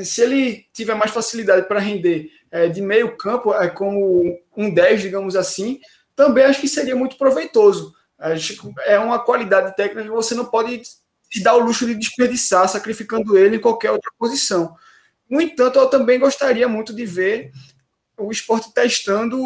se 0.05 0.23
ele 0.23 0.67
tiver 0.73 0.95
mais 0.95 1.11
facilidade 1.11 1.67
para 1.67 1.81
render 1.81 2.31
é, 2.51 2.69
de 2.69 2.81
meio 2.81 3.17
campo, 3.17 3.55
é, 3.55 3.69
como 3.69 4.39
um 4.57 4.73
10, 4.73 5.03
digamos 5.03 5.37
assim, 5.37 5.81
também 6.15 6.45
acho 6.45 6.61
que 6.61 6.69
seria 6.69 6.97
muito 6.97 7.17
proveitoso. 7.17 7.95
É 8.85 8.99
uma 8.99 9.21
qualidade 9.21 9.77
técnica 9.77 10.03
que 10.03 10.11
você 10.11 10.35
não 10.35 10.47
pode 10.47 10.83
se 11.31 11.43
dar 11.43 11.55
o 11.55 11.61
luxo 11.61 11.87
de 11.87 11.95
desperdiçar, 11.95 12.69
sacrificando 12.69 13.39
ele 13.39 13.57
em 13.57 13.61
qualquer 13.61 13.93
outra 13.93 14.11
posição. 14.19 14.75
No 15.29 15.41
entanto, 15.41 15.79
eu 15.79 15.89
também 15.89 16.19
gostaria 16.19 16.69
muito 16.69 16.95
de 16.95 17.05
ver 17.05 17.53
o 18.17 18.31
esporte 18.31 18.73
testando 18.73 19.39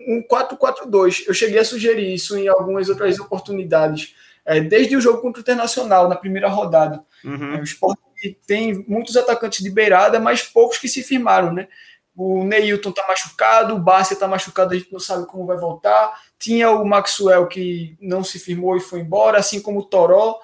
um 0.00 0.22
4-4-2. 0.30 1.24
Eu 1.26 1.34
cheguei 1.34 1.58
a 1.58 1.64
sugerir 1.64 2.14
isso 2.14 2.36
em 2.36 2.48
algumas 2.48 2.88
outras 2.88 3.18
oportunidades, 3.18 4.14
é, 4.44 4.60
desde 4.60 4.96
o 4.96 5.00
jogo 5.00 5.20
contra 5.20 5.40
o 5.40 5.42
Internacional, 5.42 6.08
na 6.08 6.16
primeira 6.16 6.48
rodada. 6.48 7.02
Uhum. 7.24 7.60
O 7.60 7.64
esporte 7.64 8.00
tem 8.46 8.84
muitos 8.88 9.16
atacantes 9.16 9.62
de 9.62 9.70
beirada, 9.70 10.20
mas 10.20 10.42
poucos 10.42 10.78
que 10.78 10.88
se 10.88 11.02
firmaram, 11.02 11.52
né? 11.52 11.68
O 12.16 12.44
Neilton 12.44 12.92
tá 12.92 13.04
machucado, 13.06 13.74
o 13.74 13.78
Bárcia 13.78 14.16
tá 14.16 14.26
machucado, 14.26 14.72
a 14.72 14.78
gente 14.78 14.90
não 14.90 15.00
sabe 15.00 15.26
como 15.26 15.44
vai 15.44 15.58
voltar. 15.58 16.18
Tinha 16.38 16.70
o 16.70 16.84
Maxwell 16.84 17.46
que 17.46 17.96
não 18.00 18.24
se 18.24 18.38
firmou 18.38 18.76
e 18.76 18.80
foi 18.80 19.00
embora, 19.00 19.38
assim 19.38 19.60
como 19.60 19.80
o 19.80 19.84
Toró. 19.84 20.40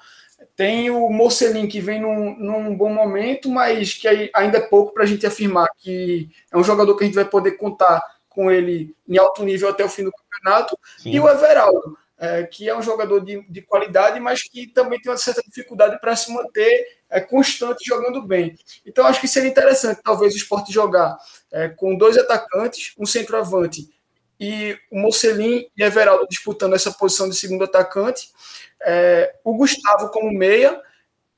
Tem 0.55 0.91
o 0.91 1.09
Mocelin 1.09 1.67
que 1.67 1.81
vem 1.81 2.01
num, 2.01 2.37
num 2.39 2.77
bom 2.77 2.93
momento, 2.93 3.49
mas 3.49 3.95
que 3.95 4.31
ainda 4.35 4.59
é 4.59 4.61
pouco 4.61 4.93
para 4.93 5.05
a 5.05 5.07
gente 5.07 5.27
afirmar 5.27 5.69
que 5.79 6.31
é 6.51 6.57
um 6.57 6.65
jogador 6.65 6.95
que 6.97 7.05
a 7.05 7.07
gente 7.07 7.15
vai 7.15 7.25
poder 7.25 7.53
contar 7.53 8.03
com 8.29 8.51
ele 8.51 8.95
em 9.09 9.19
alto 9.19 9.43
nível 9.45 9.69
até 9.69 9.85
o 9.85 9.89
fim 9.89 10.05
do 10.05 10.13
campeonato. 10.13 10.79
Sim. 10.99 11.11
E 11.11 11.21
o 11.21 11.29
Everaldo, 11.29 11.97
é, 12.19 12.45
que 12.45 12.69
é 12.69 12.77
um 12.77 12.83
jogador 12.83 13.21
de, 13.21 13.43
de 13.49 13.63
qualidade, 13.63 14.21
mas 14.21 14.43
que 14.43 14.67
também 14.67 15.01
tem 15.01 15.11
uma 15.11 15.19
certa 15.19 15.43
dificuldade 15.43 15.99
para 16.01 16.15
se 16.15 16.33
manter 16.33 16.87
é, 17.11 17.21
constante 17.21 17.85
jogando 17.85 18.23
bem. 18.23 18.57
Então, 18.87 19.07
acho 19.07 19.21
que 19.21 19.29
seria 19.29 19.51
interessante, 19.51 20.01
talvez, 20.03 20.33
o 20.33 20.37
esporte 20.37 20.73
jogar 20.73 21.17
é, 21.51 21.69
com 21.69 21.97
dois 21.97 22.17
atacantes, 22.17 22.95
um 22.99 23.07
centroavante 23.07 23.89
e 24.39 24.77
o 24.91 24.99
Mocelin 24.99 25.67
e 25.77 25.83
Everaldo 25.83 26.27
disputando 26.29 26.75
essa 26.75 26.91
posição 26.91 27.29
de 27.29 27.37
segundo 27.37 27.65
atacante, 27.65 28.31
é, 28.85 29.35
o 29.45 29.57
Gustavo 29.57 30.11
como 30.11 30.33
meia 30.33 30.81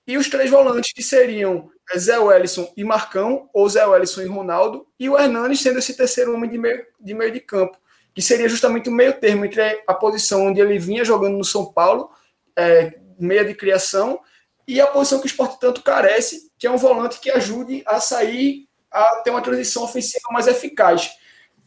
e 0.06 0.16
os 0.16 0.28
três 0.28 0.50
volantes 0.50 0.92
que 0.92 1.02
seriam 1.02 1.70
é, 1.92 1.98
Zé 1.98 2.18
Wellison 2.18 2.70
e 2.76 2.84
Marcão, 2.84 3.48
ou 3.52 3.68
Zé 3.68 3.84
Wellison 3.86 4.22
e 4.22 4.26
Ronaldo, 4.26 4.86
e 4.98 5.08
o 5.08 5.18
Hernanes 5.18 5.60
sendo 5.60 5.78
esse 5.78 5.96
terceiro 5.96 6.34
homem 6.34 6.50
de 6.50 6.58
meio 6.58 6.86
de, 7.00 7.14
meio 7.14 7.32
de 7.32 7.40
campo, 7.40 7.76
que 8.14 8.22
seria 8.22 8.48
justamente 8.48 8.88
o 8.88 8.92
meio 8.92 9.12
termo 9.14 9.44
entre 9.44 9.82
a 9.86 9.94
posição 9.94 10.46
onde 10.46 10.60
ele 10.60 10.78
vinha 10.78 11.04
jogando 11.04 11.36
no 11.36 11.44
São 11.44 11.72
Paulo, 11.72 12.10
é, 12.56 12.98
meia 13.18 13.44
de 13.44 13.54
criação, 13.54 14.20
e 14.66 14.80
a 14.80 14.86
posição 14.86 15.18
que 15.18 15.26
o 15.26 15.28
esporte 15.28 15.58
tanto 15.60 15.82
carece, 15.82 16.50
que 16.58 16.66
é 16.66 16.70
um 16.70 16.78
volante 16.78 17.20
que 17.20 17.30
ajude 17.30 17.82
a 17.86 18.00
sair, 18.00 18.66
a 18.90 19.16
ter 19.16 19.30
uma 19.30 19.42
transição 19.42 19.82
ofensiva 19.82 20.28
mais 20.30 20.46
eficaz. 20.46 21.10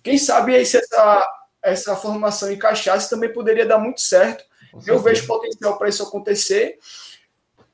Quem 0.01 0.17
sabe 0.17 0.55
aí 0.55 0.65
se 0.65 0.77
essa, 0.77 1.27
essa 1.61 1.95
formação 1.95 2.51
encaixasse 2.51 3.09
também 3.09 3.31
poderia 3.31 3.65
dar 3.65 3.77
muito 3.77 4.01
certo. 4.01 4.43
Eu 4.85 4.99
vejo 4.99 5.25
potencial 5.25 5.77
para 5.77 5.89
isso 5.89 6.03
acontecer. 6.03 6.77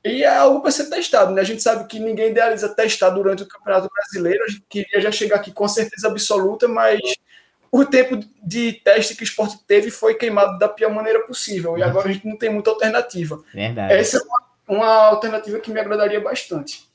E 0.04 0.22
é 0.22 0.36
algo 0.36 0.60
para 0.60 0.70
ser 0.70 0.90
testado, 0.90 1.32
né? 1.32 1.40
A 1.40 1.44
gente 1.44 1.62
sabe 1.62 1.86
que 1.86 1.98
ninguém 1.98 2.30
idealiza 2.30 2.68
testar 2.68 3.10
durante 3.10 3.42
o 3.42 3.48
Campeonato 3.48 3.88
Brasileiro. 3.92 4.44
A 4.44 4.48
gente 4.48 4.64
queria 4.68 5.00
já 5.00 5.10
chegar 5.10 5.36
aqui 5.36 5.50
com 5.50 5.66
certeza 5.66 6.08
absoluta, 6.08 6.68
mas 6.68 7.00
o 7.72 7.84
tempo 7.84 8.20
de 8.42 8.72
teste 8.72 9.16
que 9.16 9.22
o 9.22 9.24
esporte 9.24 9.58
teve 9.66 9.90
foi 9.90 10.14
queimado 10.14 10.58
da 10.58 10.68
pior 10.68 10.92
maneira 10.92 11.20
possível. 11.20 11.78
E 11.78 11.82
agora 11.82 12.08
a 12.08 12.12
gente 12.12 12.26
não 12.26 12.36
tem 12.36 12.50
muita 12.50 12.70
alternativa. 12.70 13.42
Verdade. 13.54 13.94
Essa 13.94 14.18
é 14.18 14.20
uma 14.20 14.44
uma 14.66 15.06
alternativa 15.06 15.58
que 15.60 15.70
me 15.70 15.80
agradaria 15.80 16.20
bastante. 16.20 16.88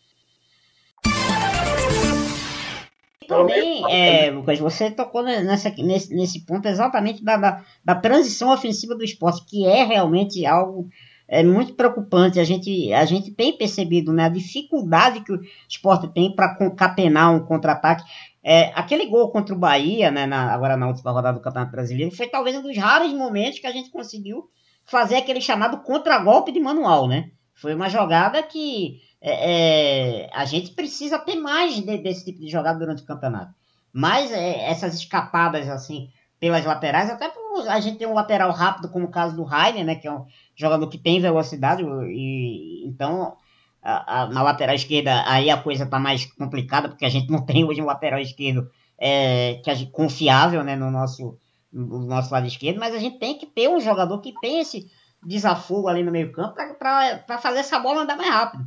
Também, 3.29 3.83
é, 3.93 4.31
Lucas, 4.31 4.57
você 4.57 4.89
tocou 4.89 5.21
nessa, 5.21 5.69
nesse, 5.77 6.11
nesse 6.15 6.43
ponto 6.47 6.67
exatamente 6.67 7.23
da, 7.23 7.37
da, 7.37 7.63
da, 7.85 7.93
transição 7.93 8.51
ofensiva 8.51 8.95
do 8.95 9.03
esporte, 9.03 9.45
que 9.45 9.67
é 9.67 9.83
realmente 9.83 10.47
algo 10.47 10.89
é, 11.27 11.43
muito 11.43 11.75
preocupante. 11.75 12.39
A 12.39 12.43
gente, 12.43 12.91
a 12.91 13.05
gente 13.05 13.29
tem 13.29 13.55
percebido 13.55 14.11
né, 14.11 14.25
a 14.25 14.29
dificuldade 14.29 15.23
que 15.23 15.31
o 15.31 15.39
esporte 15.69 16.07
tem 16.07 16.35
para 16.35 16.55
concatenar 16.55 17.31
um 17.31 17.45
contra-ataque. 17.45 18.03
É, 18.43 18.71
aquele 18.73 19.05
gol 19.05 19.29
contra 19.29 19.53
o 19.53 19.59
Bahia, 19.59 20.09
né, 20.09 20.25
na, 20.25 20.51
agora 20.51 20.75
na 20.75 20.87
última 20.87 21.11
rodada 21.11 21.37
do 21.37 21.43
Campeonato 21.43 21.71
Brasileiro, 21.71 22.15
foi 22.15 22.27
talvez 22.27 22.57
um 22.57 22.63
dos 22.63 22.75
raros 22.75 23.13
momentos 23.13 23.59
que 23.59 23.67
a 23.67 23.71
gente 23.71 23.91
conseguiu 23.91 24.49
fazer 24.85 25.17
aquele 25.17 25.39
chamado 25.39 25.83
contra-golpe 25.83 26.51
de 26.51 26.59
manual, 26.59 27.07
né? 27.07 27.29
Foi 27.53 27.75
uma 27.75 27.89
jogada 27.89 28.41
que 28.41 29.01
é, 29.21 30.23
é, 30.23 30.29
a 30.33 30.45
gente 30.45 30.71
precisa 30.71 31.19
ter 31.19 31.35
mais 31.35 31.75
de, 31.75 31.97
desse 31.97 32.25
tipo 32.25 32.39
de 32.39 32.49
jogada 32.49 32.79
durante 32.79 33.03
o 33.03 33.05
campeonato. 33.05 33.53
Mas 33.91 34.31
é, 34.31 34.69
essas 34.69 34.95
escapadas 34.95 35.67
assim 35.67 36.09
pelas 36.39 36.63
laterais, 36.63 37.09
até 37.09 37.27
por 37.27 37.67
a 37.67 37.79
gente 37.79 37.97
tem 37.97 38.07
um 38.07 38.13
lateral 38.13 38.51
rápido, 38.51 38.89
como 38.89 39.05
o 39.05 39.11
caso 39.11 39.35
do 39.35 39.43
Rainer, 39.43 39.83
né, 39.83 39.95
que 39.95 40.07
é 40.07 40.11
um 40.11 40.25
jogador 40.55 40.87
que 40.87 40.97
tem 40.97 41.19
velocidade, 41.19 41.83
e 41.83 42.87
então 42.87 43.35
a, 43.81 44.21
a, 44.21 44.27
na 44.27 44.41
lateral 44.41 44.75
esquerda 44.75 45.23
aí 45.27 45.49
a 45.49 45.57
coisa 45.57 45.83
está 45.83 45.99
mais 45.99 46.25
complicada, 46.33 46.87
porque 46.87 47.05
a 47.05 47.09
gente 47.09 47.29
não 47.29 47.45
tem 47.45 47.65
hoje 47.65 47.81
um 47.81 47.85
lateral 47.85 48.19
esquerdo 48.19 48.69
é, 48.97 49.55
que 49.55 49.85
confiável 49.87 50.63
né, 50.63 50.75
no, 50.75 50.89
nosso, 50.89 51.37
no 51.71 52.05
nosso 52.05 52.31
lado 52.33 52.47
esquerdo, 52.47 52.79
mas 52.79 52.93
a 52.95 52.99
gente 52.99 53.19
tem 53.19 53.37
que 53.37 53.45
ter 53.45 53.67
um 53.67 53.79
jogador 53.79 54.19
que 54.21 54.33
tem 54.39 54.59
esse 54.59 54.89
desafogo 55.25 55.87
ali 55.87 56.03
no 56.03 56.11
meio 56.11 56.31
campo 56.31 56.55
para 56.77 57.37
fazer 57.39 57.59
essa 57.59 57.79
bola 57.79 58.03
andar 58.03 58.15
mais 58.15 58.29
rápido. 58.29 58.65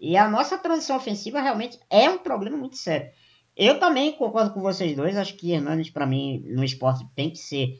E 0.00 0.16
a 0.16 0.28
nossa 0.28 0.56
transição 0.56 0.96
ofensiva 0.96 1.40
realmente 1.40 1.78
é 1.90 2.08
um 2.08 2.18
problema 2.18 2.56
muito 2.56 2.76
sério. 2.76 3.10
Eu 3.54 3.78
também 3.78 4.12
concordo 4.12 4.54
com 4.54 4.62
vocês 4.62 4.96
dois. 4.96 5.16
Acho 5.16 5.34
que 5.34 5.52
Hernandes, 5.52 5.90
para 5.90 6.06
mim, 6.06 6.42
no 6.46 6.64
esporte 6.64 7.06
tem 7.14 7.30
que 7.30 7.36
ser 7.36 7.78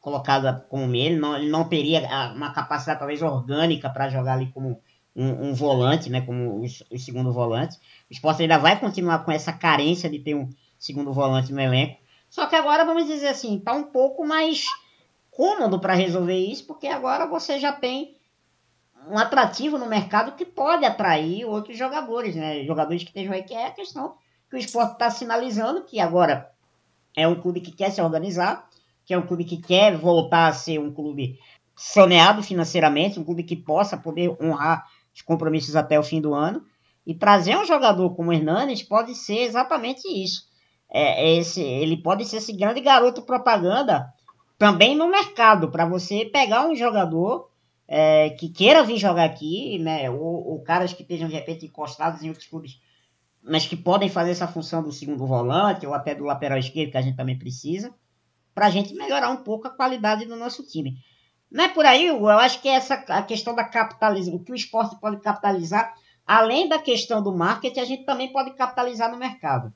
colocado 0.00 0.64
como 0.68 0.94
ele. 0.94 1.16
Não, 1.16 1.36
ele 1.36 1.50
não 1.50 1.68
teria 1.68 2.06
uma 2.34 2.52
capacidade, 2.52 3.00
talvez, 3.00 3.20
orgânica 3.20 3.90
para 3.90 4.08
jogar 4.08 4.34
ali 4.34 4.46
como 4.52 4.80
um, 5.16 5.48
um, 5.48 5.54
volante, 5.54 6.08
né? 6.08 6.20
Como 6.20 6.60
o, 6.60 6.64
o, 6.64 6.98
segundo 6.98 7.32
volante. 7.32 7.76
O 8.08 8.12
esporte 8.12 8.42
ainda 8.42 8.58
vai 8.58 8.78
continuar 8.78 9.24
com 9.24 9.32
essa 9.32 9.52
carência 9.52 10.08
de 10.08 10.20
ter 10.20 10.36
um 10.36 10.48
segundo 10.78 11.12
volante 11.12 11.52
no 11.52 11.60
elenco. 11.60 11.98
Só 12.30 12.46
que 12.46 12.54
agora, 12.54 12.84
vamos 12.84 13.06
dizer 13.06 13.28
assim, 13.28 13.58
tá 13.58 13.72
um 13.72 13.84
pouco 13.84 14.24
mais 14.24 14.64
cômodo 15.30 15.80
para 15.80 15.94
resolver 15.94 16.38
isso, 16.38 16.66
porque 16.66 16.86
agora 16.86 17.26
você 17.26 17.58
já 17.58 17.72
tem 17.72 18.15
um 19.08 19.18
atrativo 19.18 19.78
no 19.78 19.86
mercado 19.86 20.32
que 20.32 20.44
pode 20.44 20.84
atrair 20.84 21.44
outros 21.44 21.78
jogadores, 21.78 22.34
né? 22.34 22.64
Jogadores 22.64 23.02
que 23.02 23.10
estejam 23.10 23.32
aí, 23.32 23.42
que 23.42 23.54
é 23.54 23.66
a 23.66 23.70
questão 23.70 24.14
que 24.48 24.56
o 24.56 24.58
esporte 24.58 24.92
está 24.92 25.10
sinalizando, 25.10 25.84
que 25.84 25.98
agora 26.00 26.50
é 27.16 27.26
um 27.26 27.40
clube 27.40 27.60
que 27.60 27.72
quer 27.72 27.90
se 27.90 28.00
organizar, 28.00 28.68
que 29.04 29.14
é 29.14 29.18
um 29.18 29.26
clube 29.26 29.44
que 29.44 29.56
quer 29.56 29.96
voltar 29.96 30.48
a 30.48 30.52
ser 30.52 30.78
um 30.78 30.92
clube 30.92 31.38
saneado 31.74 32.42
financeiramente, 32.42 33.18
um 33.18 33.24
clube 33.24 33.42
que 33.42 33.56
possa 33.56 33.96
poder 33.96 34.36
honrar 34.40 34.84
os 35.14 35.22
compromissos 35.22 35.76
até 35.76 35.98
o 35.98 36.02
fim 36.02 36.20
do 36.20 36.34
ano. 36.34 36.64
E 37.06 37.14
trazer 37.14 37.56
um 37.56 37.64
jogador 37.64 38.14
como 38.14 38.30
o 38.30 38.32
Hernanes 38.32 38.82
pode 38.82 39.14
ser 39.14 39.42
exatamente 39.42 40.06
isso. 40.08 40.46
É, 40.90 41.24
é 41.24 41.36
esse, 41.36 41.62
ele 41.62 41.96
pode 41.96 42.24
ser 42.24 42.38
esse 42.38 42.52
grande 42.52 42.80
garoto 42.80 43.22
propaganda 43.22 44.12
também 44.58 44.96
no 44.96 45.08
mercado, 45.08 45.70
para 45.70 45.84
você 45.84 46.24
pegar 46.24 46.66
um 46.66 46.74
jogador 46.74 47.50
é, 47.88 48.30
que 48.30 48.48
queira 48.48 48.82
vir 48.82 48.98
jogar 48.98 49.24
aqui, 49.24 49.78
né? 49.78 50.10
Ou, 50.10 50.48
ou, 50.48 50.62
caras 50.62 50.92
que 50.92 51.02
estejam 51.02 51.28
de 51.28 51.34
repente 51.34 51.66
encostados 51.66 52.22
em 52.22 52.28
outros 52.28 52.46
clubes, 52.46 52.80
mas 53.42 53.66
que 53.66 53.76
podem 53.76 54.08
fazer 54.08 54.32
essa 54.32 54.48
função 54.48 54.82
do 54.82 54.92
segundo 54.92 55.26
volante 55.26 55.86
ou 55.86 55.94
até 55.94 56.14
do 56.14 56.24
lateral 56.24 56.58
esquerdo, 56.58 56.90
que 56.90 56.98
a 56.98 57.02
gente 57.02 57.16
também 57.16 57.38
precisa, 57.38 57.94
para 58.54 58.66
a 58.66 58.70
gente 58.70 58.94
melhorar 58.94 59.30
um 59.30 59.38
pouco 59.38 59.68
a 59.68 59.70
qualidade 59.70 60.24
do 60.24 60.36
nosso 60.36 60.66
time. 60.66 60.98
Não 61.50 61.64
é 61.64 61.68
por 61.68 61.86
aí, 61.86 62.10
Hugo, 62.10 62.28
eu 62.28 62.38
acho 62.38 62.60
que 62.60 62.68
essa 62.68 62.94
a 62.94 63.22
questão 63.22 63.54
da 63.54 63.64
capitalização, 63.64 64.34
o 64.34 64.42
que 64.42 64.50
o 64.50 64.56
esporte 64.56 64.98
pode 65.00 65.20
capitalizar, 65.20 65.94
além 66.26 66.68
da 66.68 66.78
questão 66.78 67.22
do 67.22 67.32
marketing, 67.32 67.80
a 67.80 67.84
gente 67.84 68.04
também 68.04 68.32
pode 68.32 68.52
capitalizar 68.54 69.10
no 69.10 69.16
mercado. 69.16 69.72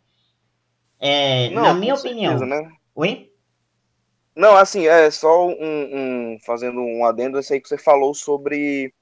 É, 0.98 1.48
Não, 1.50 1.62
na 1.62 1.74
minha 1.74 1.94
opinião. 1.94 2.36
Certeza, 2.36 2.62
né? 2.62 2.72
Oi? 2.94 3.29
Não, 4.34 4.56
assim, 4.56 4.86
é 4.86 5.10
só 5.10 5.46
um, 5.46 5.54
um, 5.60 6.38
fazendo 6.44 6.80
um 6.80 7.04
adendo, 7.04 7.38
esse 7.38 7.54
aí 7.54 7.60
que 7.60 7.68
você 7.68 7.76
falou 7.76 8.14
sobre 8.14 8.92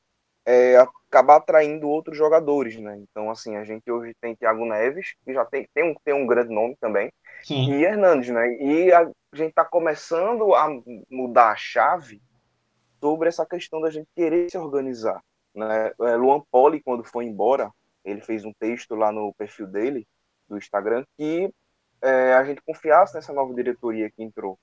é, 0.46 0.76
acabar 0.76 1.36
atraindo 1.36 1.88
outros 1.88 2.16
jogadores, 2.16 2.78
né? 2.78 2.98
Então, 2.98 3.30
assim, 3.30 3.56
a 3.56 3.64
gente 3.64 3.90
hoje 3.90 4.14
tem 4.20 4.34
Thiago 4.34 4.64
Neves, 4.64 5.14
que 5.24 5.34
já 5.34 5.44
tem, 5.44 5.68
tem, 5.74 5.84
um, 5.84 5.94
tem 6.02 6.14
um 6.14 6.26
grande 6.26 6.52
nome 6.54 6.76
também, 6.80 7.12
Sim. 7.42 7.70
e 7.72 7.84
Hernandes, 7.84 8.30
né? 8.30 8.56
E 8.56 8.92
a 8.92 9.10
gente 9.34 9.52
tá 9.52 9.64
começando 9.64 10.54
a 10.54 10.68
mudar 11.10 11.50
a 11.50 11.56
chave 11.56 12.22
sobre 12.98 13.28
essa 13.28 13.44
questão 13.44 13.80
da 13.80 13.90
gente 13.90 14.08
querer 14.16 14.50
se 14.50 14.56
organizar, 14.56 15.22
né? 15.54 15.92
É, 16.00 16.16
Luan 16.16 16.40
Poli, 16.50 16.82
quando 16.82 17.04
foi 17.04 17.26
embora, 17.26 17.70
ele 18.02 18.22
fez 18.22 18.44
um 18.44 18.52
texto 18.58 18.94
lá 18.94 19.12
no 19.12 19.34
perfil 19.34 19.66
dele, 19.66 20.06
do 20.48 20.56
Instagram, 20.56 21.04
que 21.18 21.52
é, 22.00 22.32
a 22.32 22.42
gente 22.44 22.62
confiasse 22.62 23.14
nessa 23.14 23.32
nova 23.34 23.52
diretoria 23.52 24.10
que 24.10 24.22
entrou 24.22 24.58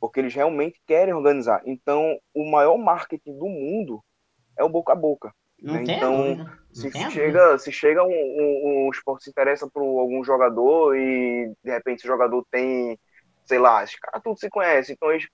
porque 0.00 0.18
eles 0.18 0.34
realmente 0.34 0.80
querem 0.86 1.14
organizar. 1.14 1.62
Então, 1.66 2.18
o 2.34 2.50
maior 2.50 2.78
marketing 2.78 3.38
do 3.38 3.46
mundo 3.46 4.02
é 4.58 4.64
o 4.64 4.68
boca 4.68 4.92
a 4.92 4.96
boca. 4.96 5.32
Né? 5.62 5.84
Então, 5.86 6.38
se 6.72 6.90
chega, 7.10 7.58
se 7.58 7.70
chega 7.70 8.02
um, 8.02 8.08
um, 8.08 8.86
um 8.86 8.90
esporte 8.90 9.24
se 9.24 9.30
interessa 9.30 9.68
por 9.68 9.82
algum 9.82 10.24
jogador 10.24 10.96
e 10.96 11.52
de 11.62 11.70
repente 11.70 11.98
esse 11.98 12.06
jogador 12.06 12.44
tem, 12.50 12.98
sei 13.44 13.58
lá, 13.58 13.84
os 13.84 13.94
caras 13.96 14.22
tudo 14.22 14.38
se 14.38 14.48
conhece, 14.48 14.92
então 14.92 15.10
eles 15.10 15.28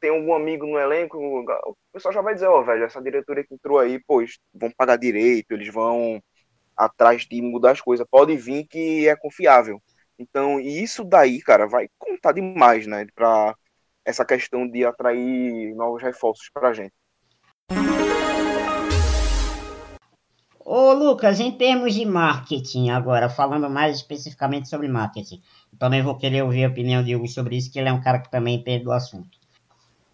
têm 0.00 0.10
algum 0.10 0.34
amigo 0.34 0.66
no 0.66 0.78
elenco, 0.78 1.16
o 1.18 1.76
pessoal 1.92 2.12
já 2.12 2.20
vai 2.20 2.34
dizer, 2.34 2.46
ó, 2.46 2.60
oh, 2.60 2.64
velho, 2.64 2.84
essa 2.84 3.02
diretoria 3.02 3.44
que 3.44 3.54
entrou 3.54 3.78
aí, 3.78 4.00
pois 4.06 4.38
vão 4.52 4.70
pagar 4.76 4.96
direito, 4.96 5.52
eles 5.52 5.72
vão 5.72 6.22
atrás 6.76 7.22
de 7.22 7.40
mudar 7.40 7.72
as 7.72 7.80
coisas, 7.80 8.06
pode 8.10 8.36
vir 8.36 8.66
que 8.66 9.08
é 9.08 9.16
confiável. 9.16 9.80
Então, 10.18 10.60
isso 10.60 11.04
daí, 11.04 11.40
cara, 11.40 11.66
vai 11.66 11.88
contar 11.98 12.32
demais, 12.32 12.86
né, 12.86 13.06
para 13.14 13.54
essa 14.10 14.24
questão 14.24 14.68
de 14.68 14.84
atrair 14.84 15.74
novos 15.74 16.02
reforços 16.02 16.50
para 16.52 16.68
a 16.68 16.72
gente. 16.72 16.92
Ô 20.58 20.92
Lucas, 20.92 21.40
em 21.40 21.50
termos 21.50 21.94
de 21.94 22.04
marketing, 22.04 22.90
agora, 22.90 23.28
falando 23.28 23.68
mais 23.68 23.96
especificamente 23.96 24.68
sobre 24.68 24.86
marketing, 24.86 25.42
também 25.78 26.02
vou 26.02 26.16
querer 26.16 26.42
ouvir 26.42 26.64
a 26.64 26.68
opinião 26.68 27.02
de 27.02 27.16
Hugo 27.16 27.26
sobre 27.26 27.56
isso, 27.56 27.72
que 27.72 27.78
ele 27.78 27.88
é 27.88 27.92
um 27.92 28.00
cara 28.00 28.20
que 28.20 28.30
também 28.30 28.56
entende 28.56 28.84
do 28.84 28.92
assunto. 28.92 29.38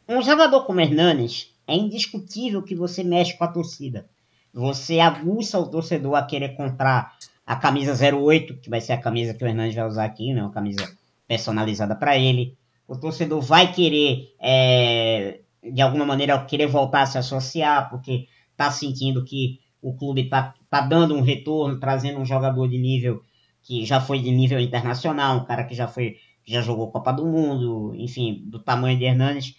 Um 0.09 0.23
jogador 0.23 0.65
como 0.65 0.81
Hernanes, 0.81 1.55
é 1.67 1.75
indiscutível 1.75 2.63
que 2.63 2.75
você 2.75 3.03
mexe 3.03 3.37
com 3.37 3.45
a 3.45 3.49
torcida. 3.49 4.07
Você 4.55 5.01
aguça 5.01 5.59
o 5.59 5.67
torcedor 5.67 6.15
a 6.15 6.25
querer 6.25 6.57
comprar 6.57 7.17
a 7.45 7.57
camisa 7.57 7.93
08, 7.93 8.59
que 8.59 8.71
vai 8.71 8.81
ser 8.81 8.93
a 8.93 9.01
camisa 9.01 9.35
que 9.35 9.45
o 9.45 9.47
Hernanes 9.47 9.75
vai 9.75 9.87
usar 9.87 10.05
aqui, 10.05 10.33
né? 10.33 10.43
Uma 10.43 10.53
camisa 10.53 10.97
personalizada 11.27 11.95
para 11.95 12.17
ele 12.17 12.57
o 12.87 12.97
torcedor 12.97 13.41
vai 13.41 13.73
querer, 13.73 14.35
é, 14.41 15.41
de 15.63 15.81
alguma 15.83 16.05
maneira, 16.05 16.39
querer 16.45 16.67
voltar 16.67 17.03
a 17.03 17.07
se 17.07 17.19
associar, 17.19 17.91
porque 17.91 18.29
está 18.53 18.71
sentindo 18.71 19.25
que 19.25 19.61
o 19.83 19.97
clube 19.97 20.23
está 20.23 20.55
tá 20.71 20.81
dando 20.81 21.15
um 21.15 21.21
retorno, 21.21 21.79
trazendo 21.79 22.21
um 22.21 22.25
jogador 22.25 22.69
de 22.69 22.79
nível 22.79 23.23
que 23.63 23.85
já 23.85 24.01
foi 24.01 24.21
de 24.21 24.31
nível 24.31 24.61
internacional, 24.61 25.39
um 25.39 25.45
cara 25.45 25.65
que 25.65 25.75
já 25.75 25.89
foi, 25.89 26.17
já 26.45 26.61
jogou 26.63 26.91
Copa 26.93 27.13
do 27.13 27.27
Mundo, 27.27 27.93
enfim, 27.97 28.43
do 28.47 28.61
tamanho 28.61 28.97
de 28.97 29.05
Hernandes. 29.05 29.57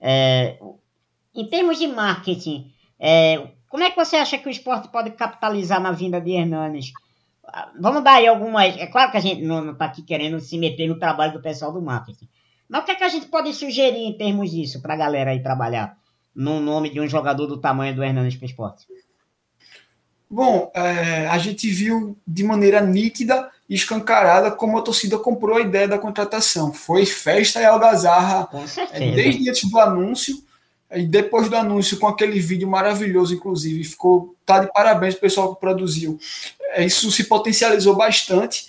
É, 0.00 0.58
em 1.34 1.46
termos 1.46 1.78
de 1.78 1.86
marketing, 1.86 2.72
é, 2.98 3.48
como 3.68 3.84
é 3.84 3.90
que 3.90 3.96
você 3.96 4.16
acha 4.16 4.38
que 4.38 4.48
o 4.48 4.50
esporte 4.50 4.88
pode 4.88 5.10
capitalizar 5.12 5.80
na 5.80 5.92
vinda 5.92 6.20
de 6.20 6.32
Hernandes? 6.32 6.92
Vamos 7.78 8.02
dar 8.02 8.14
aí 8.14 8.26
algumas. 8.26 8.76
É 8.78 8.86
claro 8.86 9.10
que 9.10 9.18
a 9.18 9.20
gente 9.20 9.42
não 9.42 9.72
está 9.72 9.86
aqui 9.86 10.02
querendo 10.02 10.40
se 10.40 10.56
meter 10.56 10.88
no 10.88 10.98
trabalho 10.98 11.34
do 11.34 11.42
pessoal 11.42 11.72
do 11.72 11.82
marketing. 11.82 12.28
Mas 12.72 12.84
o 12.84 12.84
que, 12.86 12.92
é 12.92 12.94
que 12.94 13.04
a 13.04 13.08
gente 13.08 13.26
pode 13.26 13.52
sugerir 13.52 13.98
em 13.98 14.16
termos 14.16 14.50
disso 14.50 14.80
para 14.80 14.94
a 14.94 14.96
galera 14.96 15.32
aí 15.32 15.42
trabalhar 15.42 15.94
no 16.34 16.58
nome 16.58 16.88
de 16.88 16.98
um 16.98 17.06
jogador 17.06 17.46
do 17.46 17.58
tamanho 17.58 17.94
do 17.94 18.02
Hernandes 18.02 18.34
para 18.34 18.46
esporte? 18.46 18.86
Bom, 20.30 20.72
é, 20.74 21.28
a 21.28 21.36
gente 21.36 21.68
viu 21.68 22.16
de 22.26 22.42
maneira 22.42 22.80
nítida 22.80 23.50
e 23.68 23.74
escancarada 23.74 24.50
como 24.50 24.78
a 24.78 24.82
torcida 24.82 25.18
comprou 25.18 25.58
a 25.58 25.60
ideia 25.60 25.86
da 25.86 25.98
contratação. 25.98 26.72
Foi 26.72 27.04
festa 27.04 27.60
e 27.60 27.64
algazarra 27.66 28.48
é, 28.92 29.10
desde 29.10 29.50
antes 29.50 29.70
do 29.70 29.78
anúncio 29.78 30.42
e 30.90 31.02
depois 31.02 31.50
do 31.50 31.56
anúncio 31.56 31.98
com 31.98 32.06
aquele 32.06 32.40
vídeo 32.40 32.66
maravilhoso, 32.66 33.34
inclusive, 33.34 33.84
ficou 33.84 34.34
tá 34.46 34.60
de 34.60 34.72
parabéns 34.72 35.14
o 35.14 35.20
pessoal 35.20 35.54
que 35.54 35.60
produziu. 35.60 36.18
É, 36.70 36.86
isso 36.86 37.12
se 37.12 37.24
potencializou 37.24 37.94
bastante 37.94 38.66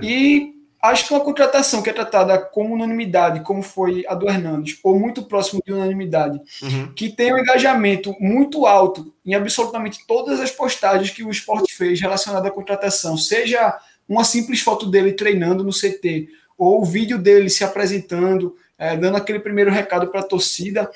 e 0.00 0.54
acho 0.90 1.06
que 1.06 1.14
uma 1.14 1.24
contratação 1.24 1.82
que 1.82 1.88
é 1.88 1.92
tratada 1.92 2.38
com 2.38 2.70
unanimidade, 2.72 3.40
como 3.40 3.62
foi 3.62 4.04
a 4.06 4.14
do 4.14 4.28
Hernandes, 4.28 4.78
ou 4.82 4.98
muito 4.98 5.22
próximo 5.22 5.62
de 5.64 5.72
unanimidade, 5.72 6.38
uhum. 6.62 6.92
que 6.94 7.08
tem 7.08 7.32
um 7.32 7.38
engajamento 7.38 8.14
muito 8.20 8.66
alto 8.66 9.12
em 9.24 9.34
absolutamente 9.34 10.06
todas 10.06 10.40
as 10.40 10.50
postagens 10.50 11.10
que 11.10 11.24
o 11.24 11.30
esporte 11.30 11.74
fez 11.74 12.00
relacionada 12.00 12.48
à 12.48 12.50
contratação, 12.50 13.16
seja 13.16 13.78
uma 14.06 14.24
simples 14.24 14.60
foto 14.60 14.86
dele 14.86 15.12
treinando 15.12 15.64
no 15.64 15.72
CT, 15.72 16.28
ou 16.58 16.82
o 16.82 16.84
vídeo 16.84 17.18
dele 17.18 17.48
se 17.48 17.64
apresentando, 17.64 18.54
é, 18.78 18.94
dando 18.96 19.16
aquele 19.16 19.38
primeiro 19.38 19.70
recado 19.70 20.08
para 20.08 20.20
a 20.20 20.24
torcida, 20.24 20.90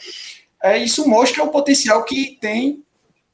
é, 0.63 0.77
isso 0.77 1.09
mostra 1.09 1.43
o 1.43 1.49
potencial 1.49 2.05
que 2.05 2.37
tem 2.41 2.85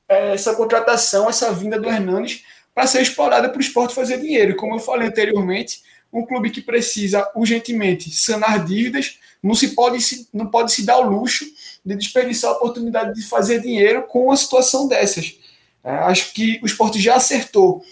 é, 0.08 0.34
essa 0.34 0.54
contratação, 0.54 1.28
essa 1.28 1.52
vinda 1.52 1.80
do 1.80 1.88
Hernandes, 1.88 2.44
para 2.72 2.86
ser 2.86 3.02
explorada 3.02 3.48
para 3.48 3.58
o 3.58 3.60
esporte 3.60 3.94
fazer 3.94 4.20
dinheiro. 4.20 4.56
Como 4.56 4.74
eu 4.74 4.80
falei 4.80 5.08
anteriormente, 5.08 5.82
um 6.14 6.24
clube 6.24 6.50
que 6.50 6.62
precisa 6.62 7.28
urgentemente 7.34 8.10
sanar 8.14 8.64
dívidas 8.64 9.18
não 9.42 9.54
se 9.54 9.74
pode 9.74 10.00
se, 10.00 10.28
não 10.32 10.46
pode 10.46 10.72
se 10.72 10.86
dar 10.86 10.98
o 10.98 11.10
luxo 11.10 11.44
de 11.84 11.96
desperdiçar 11.96 12.50
a 12.50 12.54
oportunidade 12.54 13.14
de 13.14 13.26
fazer 13.26 13.60
dinheiro 13.60 14.04
com 14.04 14.26
uma 14.26 14.36
situação 14.36 14.88
dessas. 14.88 15.38
É, 15.82 15.90
acho 15.90 16.32
que 16.32 16.58
o 16.62 16.66
esporte 16.66 16.98
já 16.98 17.16
acertou 17.16 17.84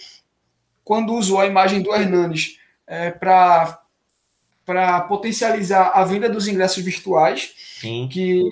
quando 0.83 1.13
usou 1.13 1.39
a 1.39 1.45
imagem 1.45 1.81
do 1.81 1.93
Hernanes 1.93 2.57
é, 2.87 3.11
para 3.11 3.81
potencializar 5.07 5.91
a 5.93 6.03
venda 6.03 6.27
dos 6.27 6.47
ingressos 6.47 6.83
virtuais, 6.83 7.53
Sim. 7.79 8.09
que 8.11 8.49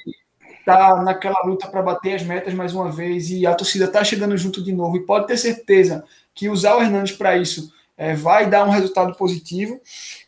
está 0.59 1.01
naquela 1.01 1.41
luta 1.43 1.67
para 1.67 1.81
bater 1.81 2.13
as 2.13 2.23
metas 2.23 2.53
mais 2.53 2.73
uma 2.73 2.91
vez 2.91 3.31
e 3.31 3.47
a 3.47 3.55
torcida 3.55 3.85
está 3.85 4.03
chegando 4.03 4.37
junto 4.37 4.63
de 4.63 4.71
novo. 4.71 4.97
E 4.97 5.05
pode 5.05 5.25
ter 5.25 5.37
certeza 5.37 6.03
que 6.35 6.49
usar 6.49 6.75
o 6.75 6.81
Hernandes 6.81 7.13
para 7.13 7.35
isso 7.35 7.73
é, 8.01 8.15
vai 8.15 8.49
dar 8.49 8.65
um 8.65 8.71
resultado 8.71 9.13
positivo. 9.15 9.79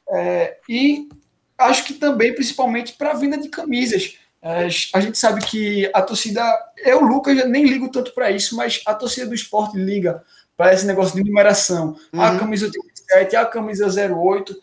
É, 0.07 0.57
e 0.69 1.09
acho 1.57 1.85
que 1.85 1.95
também, 1.95 2.31
principalmente, 2.31 2.93
para 2.93 3.09
a 3.09 3.15
venda 3.15 3.35
de 3.35 3.49
camisas. 3.49 4.19
É, 4.39 4.67
a 4.93 4.99
gente 4.99 5.17
sabe 5.17 5.43
que 5.43 5.89
a 5.91 6.03
torcida, 6.03 6.43
eu, 6.77 7.01
Lucas, 7.01 7.49
nem 7.49 7.65
ligo 7.65 7.89
tanto 7.89 8.13
para 8.13 8.29
isso, 8.29 8.55
mas 8.55 8.83
a 8.85 8.93
torcida 8.93 9.25
do 9.25 9.33
esporte 9.33 9.75
liga 9.75 10.23
para 10.55 10.71
esse 10.71 10.85
negócio 10.85 11.15
de 11.15 11.27
numeração. 11.27 11.97
Uhum. 12.13 12.21
A 12.21 12.37
camisa 12.37 12.67
87 12.67 12.93
7, 13.07 13.35
a 13.35 13.45
camisa 13.45 13.87
08. 13.87 14.55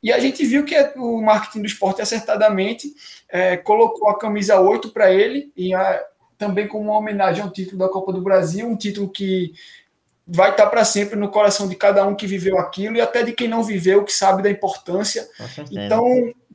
E 0.00 0.12
a 0.12 0.20
gente 0.20 0.46
viu 0.46 0.64
que 0.64 0.76
o 0.94 1.20
marketing 1.20 1.62
do 1.62 1.66
esporte 1.66 2.00
acertadamente 2.00 2.94
é, 3.28 3.56
colocou 3.56 4.08
a 4.08 4.16
camisa 4.16 4.60
8 4.60 4.90
para 4.90 5.12
ele, 5.12 5.50
e 5.56 5.74
a, 5.74 6.00
também 6.38 6.68
como 6.68 6.90
uma 6.90 6.98
homenagem 6.98 7.42
ao 7.42 7.50
título 7.50 7.78
da 7.78 7.88
Copa 7.88 8.12
do 8.12 8.22
Brasil, 8.22 8.68
um 8.68 8.76
título 8.76 9.08
que 9.08 9.52
vai 10.26 10.50
estar 10.50 10.66
para 10.66 10.84
sempre 10.84 11.16
no 11.16 11.28
coração 11.28 11.68
de 11.68 11.76
cada 11.76 12.04
um 12.06 12.14
que 12.14 12.26
viveu 12.26 12.58
aquilo 12.58 12.96
e 12.96 13.00
até 13.00 13.22
de 13.22 13.32
quem 13.32 13.46
não 13.46 13.62
viveu, 13.62 14.04
que 14.04 14.12
sabe 14.12 14.42
da 14.42 14.50
importância. 14.50 15.28
Então, 15.70 16.04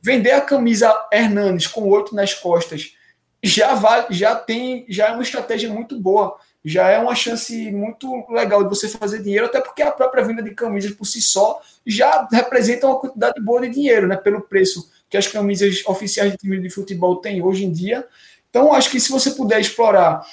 vender 0.02 0.32
a 0.32 0.40
camisa 0.40 0.94
Hernanes 1.12 1.66
com 1.66 1.88
oito 1.88 2.14
nas 2.14 2.34
costas 2.34 2.92
já 3.42 3.74
vai, 3.74 4.06
já 4.10 4.36
tem, 4.36 4.86
já 4.88 5.08
é 5.08 5.12
uma 5.12 5.22
estratégia 5.22 5.68
muito 5.72 5.98
boa, 5.98 6.36
já 6.64 6.88
é 6.88 6.98
uma 6.98 7.14
chance 7.14 7.72
muito 7.72 8.24
legal 8.30 8.62
de 8.62 8.68
você 8.68 8.88
fazer 8.88 9.20
dinheiro, 9.20 9.46
até 9.46 9.60
porque 9.60 9.82
a 9.82 9.90
própria 9.90 10.22
venda 10.22 10.42
de 10.42 10.54
camisas 10.54 10.92
por 10.92 11.04
si 11.04 11.20
só 11.20 11.60
já 11.84 12.28
representa 12.30 12.86
uma 12.86 13.00
quantidade 13.00 13.40
boa 13.40 13.62
de 13.62 13.70
dinheiro, 13.70 14.06
né, 14.06 14.16
pelo 14.16 14.42
preço 14.42 14.88
que 15.10 15.16
as 15.16 15.26
camisas 15.26 15.82
oficiais 15.86 16.30
de 16.30 16.38
time 16.38 16.60
de 16.60 16.70
futebol 16.70 17.16
têm 17.16 17.42
hoje 17.42 17.64
em 17.64 17.72
dia. 17.72 18.06
Então, 18.48 18.72
acho 18.72 18.90
que 18.90 19.00
se 19.00 19.10
você 19.10 19.32
puder 19.32 19.60
explorar 19.60 20.24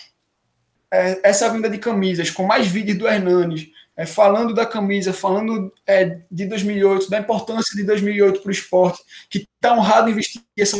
é, 0.91 1.19
essa 1.23 1.49
venda 1.49 1.69
de 1.69 1.77
camisas 1.77 2.29
com 2.29 2.43
mais 2.43 2.67
vídeos 2.67 2.97
do 2.97 3.07
Hernanes, 3.07 3.69
é, 3.95 4.05
falando 4.05 4.53
da 4.53 4.65
camisa, 4.65 5.11
falando 5.11 5.73
é, 5.85 6.19
de 6.31 6.45
2008, 6.45 7.09
da 7.09 7.19
importância 7.19 7.75
de 7.75 7.83
2008 7.83 8.41
para 8.41 8.49
o 8.49 8.51
esporte, 8.51 9.03
que 9.29 9.47
está 9.55 9.73
honrado 9.73 10.09
em 10.09 10.13
vestir 10.13 10.41
essa 10.57 10.77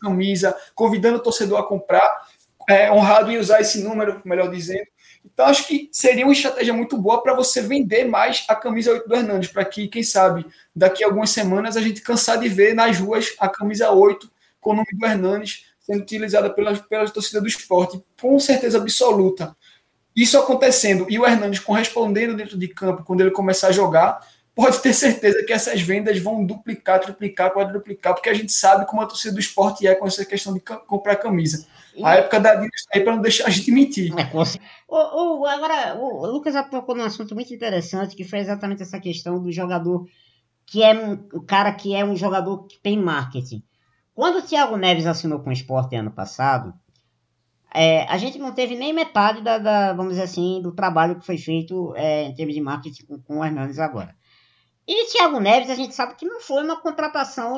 camisa, 0.00 0.56
convidando 0.74 1.18
o 1.18 1.22
torcedor 1.22 1.58
a 1.58 1.62
comprar, 1.62 2.26
é, 2.68 2.90
honrado 2.90 3.30
em 3.30 3.38
usar 3.38 3.60
esse 3.60 3.82
número, 3.82 4.20
melhor 4.24 4.50
dizendo. 4.50 4.86
Então, 5.24 5.46
acho 5.46 5.66
que 5.66 5.88
seria 5.92 6.24
uma 6.24 6.32
estratégia 6.32 6.72
muito 6.72 6.96
boa 6.98 7.22
para 7.22 7.34
você 7.34 7.62
vender 7.62 8.04
mais 8.04 8.44
a 8.48 8.54
camisa 8.54 8.92
8 8.92 9.08
do 9.08 9.14
Hernandes, 9.14 9.50
para 9.50 9.64
que, 9.64 9.88
quem 9.88 10.02
sabe, 10.02 10.46
daqui 10.74 11.02
a 11.02 11.06
algumas 11.06 11.30
semanas 11.30 11.76
a 11.76 11.80
gente 11.80 12.02
cansar 12.02 12.38
de 12.38 12.48
ver 12.48 12.74
nas 12.74 12.98
ruas 12.98 13.34
a 13.38 13.48
camisa 13.48 13.90
8 13.90 14.30
com 14.60 14.70
o 14.70 14.74
nome 14.74 14.88
do 14.92 15.06
Hernandes 15.06 15.66
sendo 15.84 16.00
utilizada 16.00 16.50
pela, 16.50 16.74
pela 16.76 17.08
torcida 17.08 17.40
do 17.40 17.46
esporte, 17.46 18.02
com 18.20 18.38
certeza 18.40 18.78
absoluta. 18.78 19.54
Isso 20.16 20.38
acontecendo 20.38 21.06
e 21.08 21.18
o 21.18 21.26
Hernandes 21.26 21.60
correspondendo 21.60 22.34
dentro 22.34 22.56
de 22.56 22.68
campo 22.68 23.04
quando 23.04 23.20
ele 23.20 23.30
começar 23.30 23.68
a 23.68 23.72
jogar, 23.72 24.20
pode 24.54 24.80
ter 24.80 24.94
certeza 24.94 25.44
que 25.44 25.52
essas 25.52 25.80
vendas 25.82 26.18
vão 26.18 26.44
duplicar, 26.44 27.00
triplicar, 27.00 27.52
quadruplicar, 27.52 28.14
porque 28.14 28.30
a 28.30 28.34
gente 28.34 28.52
sabe 28.52 28.86
como 28.86 29.02
a 29.02 29.06
torcida 29.06 29.34
do 29.34 29.40
esporte 29.40 29.86
é 29.86 29.94
com 29.94 30.06
essa 30.06 30.24
questão 30.24 30.54
de 30.54 30.60
comprar 30.60 31.16
camisa. 31.16 31.66
A 32.02 32.16
época 32.16 32.40
da 32.40 32.52
Adidas 32.52 32.86
aí 32.92 33.00
para 33.02 33.14
não 33.14 33.22
deixar 33.22 33.46
a 33.46 33.50
gente 33.50 33.70
mentir. 33.70 34.12
É, 34.18 34.30
o, 34.88 35.40
o, 35.40 35.46
agora, 35.46 35.96
o 35.96 36.26
Lucas 36.26 36.54
tocou 36.68 36.94
num 36.94 37.04
assunto 37.04 37.34
muito 37.34 37.52
interessante, 37.54 38.16
que 38.16 38.24
foi 38.24 38.40
exatamente 38.40 38.82
essa 38.82 38.98
questão 38.98 39.40
do 39.40 39.52
jogador 39.52 40.06
que 40.66 40.82
é 40.82 40.94
um, 40.94 41.12
o 41.32 41.42
cara 41.42 41.72
que 41.72 41.94
é 41.94 42.04
um 42.04 42.16
jogador 42.16 42.64
que 42.66 42.78
tem 42.78 42.98
marketing. 42.98 43.62
Quando 44.14 44.38
o 44.38 44.42
Thiago 44.42 44.76
Neves 44.76 45.06
assinou 45.06 45.40
com 45.40 45.50
o 45.50 45.52
Sport 45.52 45.92
ano 45.92 46.12
passado, 46.12 46.72
é, 47.74 48.04
a 48.04 48.16
gente 48.16 48.38
não 48.38 48.54
teve 48.54 48.76
nem 48.76 48.92
metade 48.92 49.42
da, 49.42 49.58
da, 49.58 49.92
vamos 49.92 50.12
dizer 50.12 50.22
assim, 50.22 50.62
do 50.62 50.72
trabalho 50.72 51.18
que 51.18 51.26
foi 51.26 51.36
feito 51.36 51.92
é, 51.96 52.26
em 52.26 52.34
termos 52.34 52.54
de 52.54 52.60
marketing 52.60 53.04
com, 53.04 53.20
com 53.20 53.38
o 53.38 53.44
Hernandes 53.44 53.80
agora. 53.80 54.14
E 54.86 55.10
Thiago 55.10 55.40
Neves, 55.40 55.70
a 55.70 55.74
gente 55.74 55.94
sabe 55.94 56.14
que 56.14 56.24
não 56.24 56.40
foi 56.40 56.62
uma 56.62 56.80
contratação 56.80 57.56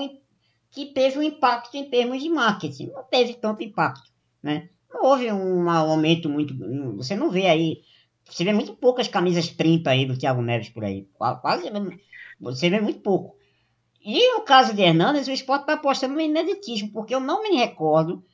que 0.71 0.87
teve 0.87 1.19
um 1.19 1.23
impacto 1.23 1.77
em 1.77 1.91
termos 1.91 2.23
de 2.23 2.31
marketing. 2.31 2.87
Não 2.87 3.05
teve 3.05 3.35
tanto 3.35 3.63
impacto, 3.63 4.11
né? 4.43 4.71
Não 4.91 5.05
houve 5.05 5.31
um 5.31 5.69
aumento 5.69 6.29
muito... 6.31 6.55
Você 6.97 7.15
não 7.15 7.31
vê 7.31 7.47
aí... 7.47 7.83
Você 8.25 8.45
vê 8.45 8.53
muito 8.53 8.75
poucas 8.75 9.09
camisas 9.09 9.49
30 9.49 9.91
aí 9.91 10.07
do 10.07 10.17
Thiago 10.17 10.41
Neves 10.41 10.71
por 10.71 10.85
aí. 10.85 11.07
Quase... 11.15 11.71
Você 12.41 12.71
vê 12.71 12.81
muito 12.81 13.01
pouco. 13.01 13.36
E 14.09 14.35
no 14.35 14.43
caso 14.43 14.73
de 14.73 14.83
Hernandes, 14.83 15.27
o 15.27 15.33
esporte 15.33 15.63
está 15.63 15.73
apostando 15.73 16.15
no 16.15 16.21
ineditismo, 16.21 16.93
porque 16.93 17.13
eu 17.13 17.19
não 17.19 17.43
me 17.43 17.57
recordo, 17.57 18.25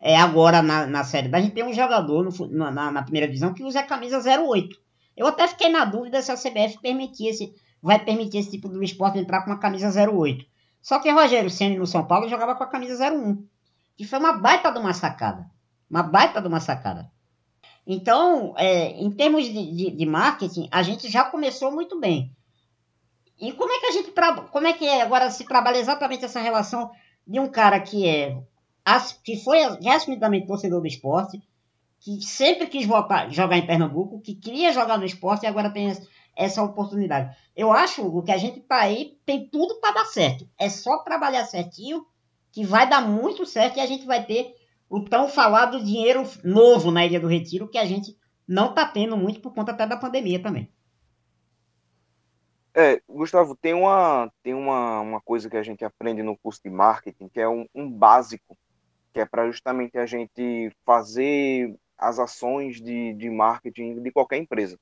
é, 0.00 0.16
agora 0.16 0.60
na, 0.60 0.88
na 0.88 1.04
Série 1.04 1.32
a 1.32 1.40
gente 1.40 1.54
tem 1.54 1.62
um 1.62 1.72
jogador 1.72 2.24
no, 2.24 2.70
na, 2.72 2.90
na, 2.90 3.02
primeira 3.04 3.28
divisão 3.28 3.54
que 3.54 3.62
usa 3.62 3.78
a 3.78 3.84
camisa 3.84 4.18
08. 4.18 4.76
Eu 5.16 5.28
até 5.28 5.46
fiquei 5.46 5.68
na 5.68 5.84
dúvida 5.84 6.20
se 6.20 6.32
a 6.32 6.34
CBF 6.34 6.80
permitisse, 6.82 7.54
vai 7.80 8.04
permitir 8.04 8.38
esse 8.38 8.50
tipo 8.50 8.68
do 8.68 8.82
esporte 8.82 9.20
entrar 9.20 9.42
com 9.42 9.52
uma 9.52 9.60
camisa 9.60 9.88
08. 9.88 10.44
Só 10.82 10.98
que 10.98 11.08
Rogério 11.08 11.48
Senna 11.48 11.78
no 11.78 11.86
São 11.86 12.04
Paulo 12.04 12.28
jogava 12.28 12.56
com 12.56 12.64
a 12.64 12.66
camisa 12.66 13.08
01. 13.08 13.46
Que 13.96 14.04
foi 14.04 14.18
uma 14.18 14.32
baita 14.32 14.72
de 14.72 14.80
uma 14.80 14.92
sacada. 14.92 15.48
Uma 15.88 16.02
baita 16.02 16.42
de 16.42 16.48
uma 16.48 16.58
sacada. 16.58 17.08
Então, 17.86 18.52
é, 18.58 19.00
em 19.00 19.08
termos 19.12 19.44
de, 19.44 19.76
de, 19.76 19.90
de 19.92 20.06
marketing, 20.06 20.68
a 20.72 20.82
gente 20.82 21.08
já 21.08 21.22
começou 21.22 21.70
muito 21.70 22.00
bem. 22.00 22.34
E 23.40 23.52
como 23.52 23.72
é 23.72 23.80
que 23.80 23.86
a 23.86 23.92
gente 23.92 24.12
como 24.52 24.66
é 24.66 24.72
que 24.72 24.86
é 24.86 25.00
agora 25.00 25.30
se 25.30 25.44
trabalha 25.44 25.78
exatamente 25.78 26.24
essa 26.24 26.40
relação 26.40 26.90
de 27.26 27.40
um 27.40 27.48
cara 27.48 27.80
que 27.80 28.06
é 28.06 28.36
que 29.24 29.36
foi 29.36 29.62
assumidamente 29.62 30.46
torcedor 30.46 30.80
do 30.80 30.86
esporte, 30.86 31.40
que 32.00 32.20
sempre 32.22 32.66
quis 32.66 32.86
voltar, 32.86 33.30
jogar 33.30 33.56
em 33.56 33.66
Pernambuco, 33.66 34.20
que 34.20 34.34
queria 34.34 34.72
jogar 34.72 34.98
no 34.98 35.04
esporte 35.04 35.44
e 35.44 35.46
agora 35.46 35.70
tem 35.70 35.92
essa 36.36 36.62
oportunidade. 36.62 37.36
Eu 37.54 37.72
acho 37.72 38.22
que 38.22 38.32
a 38.32 38.36
gente 38.36 38.60
tá 38.60 38.76
aí, 38.80 39.18
tem 39.24 39.48
tudo 39.48 39.80
para 39.80 39.94
dar 39.94 40.06
certo. 40.06 40.48
É 40.58 40.68
só 40.68 40.98
trabalhar 40.98 41.44
certinho 41.44 42.04
que 42.52 42.64
vai 42.64 42.88
dar 42.88 43.00
muito 43.00 43.46
certo 43.46 43.76
e 43.76 43.80
a 43.80 43.86
gente 43.86 44.06
vai 44.06 44.24
ter 44.24 44.54
o 44.88 45.00
tão 45.00 45.28
falado 45.28 45.82
dinheiro 45.84 46.28
novo 46.42 46.90
na 46.90 47.06
Ilha 47.06 47.20
do 47.20 47.28
Retiro 47.28 47.68
que 47.68 47.78
a 47.78 47.84
gente 47.84 48.16
não 48.46 48.74
tá 48.74 48.84
tendo 48.86 49.16
muito 49.16 49.40
por 49.40 49.54
conta 49.54 49.72
até 49.72 49.86
da 49.86 49.96
pandemia 49.96 50.42
também. 50.42 50.68
É, 52.80 53.02
Gustavo, 53.06 53.54
tem 53.54 53.74
uma, 53.74 54.32
tem 54.42 54.54
uma, 54.54 55.00
uma 55.00 55.20
coisa 55.20 55.50
que 55.50 55.56
a 55.56 55.62
gente 55.62 55.84
aprende 55.84 56.22
no 56.22 56.36
curso 56.38 56.60
de 56.64 56.70
marketing, 56.70 57.28
que 57.28 57.38
é 57.38 57.46
um, 57.46 57.66
um 57.74 57.90
básico, 57.90 58.56
que 59.12 59.20
é 59.20 59.26
para 59.26 59.50
justamente 59.50 59.98
a 59.98 60.06
gente 60.06 60.72
fazer 60.86 61.74
as 61.98 62.18
ações 62.18 62.80
de, 62.80 63.12
de 63.12 63.28
marketing 63.28 64.02
de 64.02 64.10
qualquer 64.10 64.38
empresa. 64.38 64.78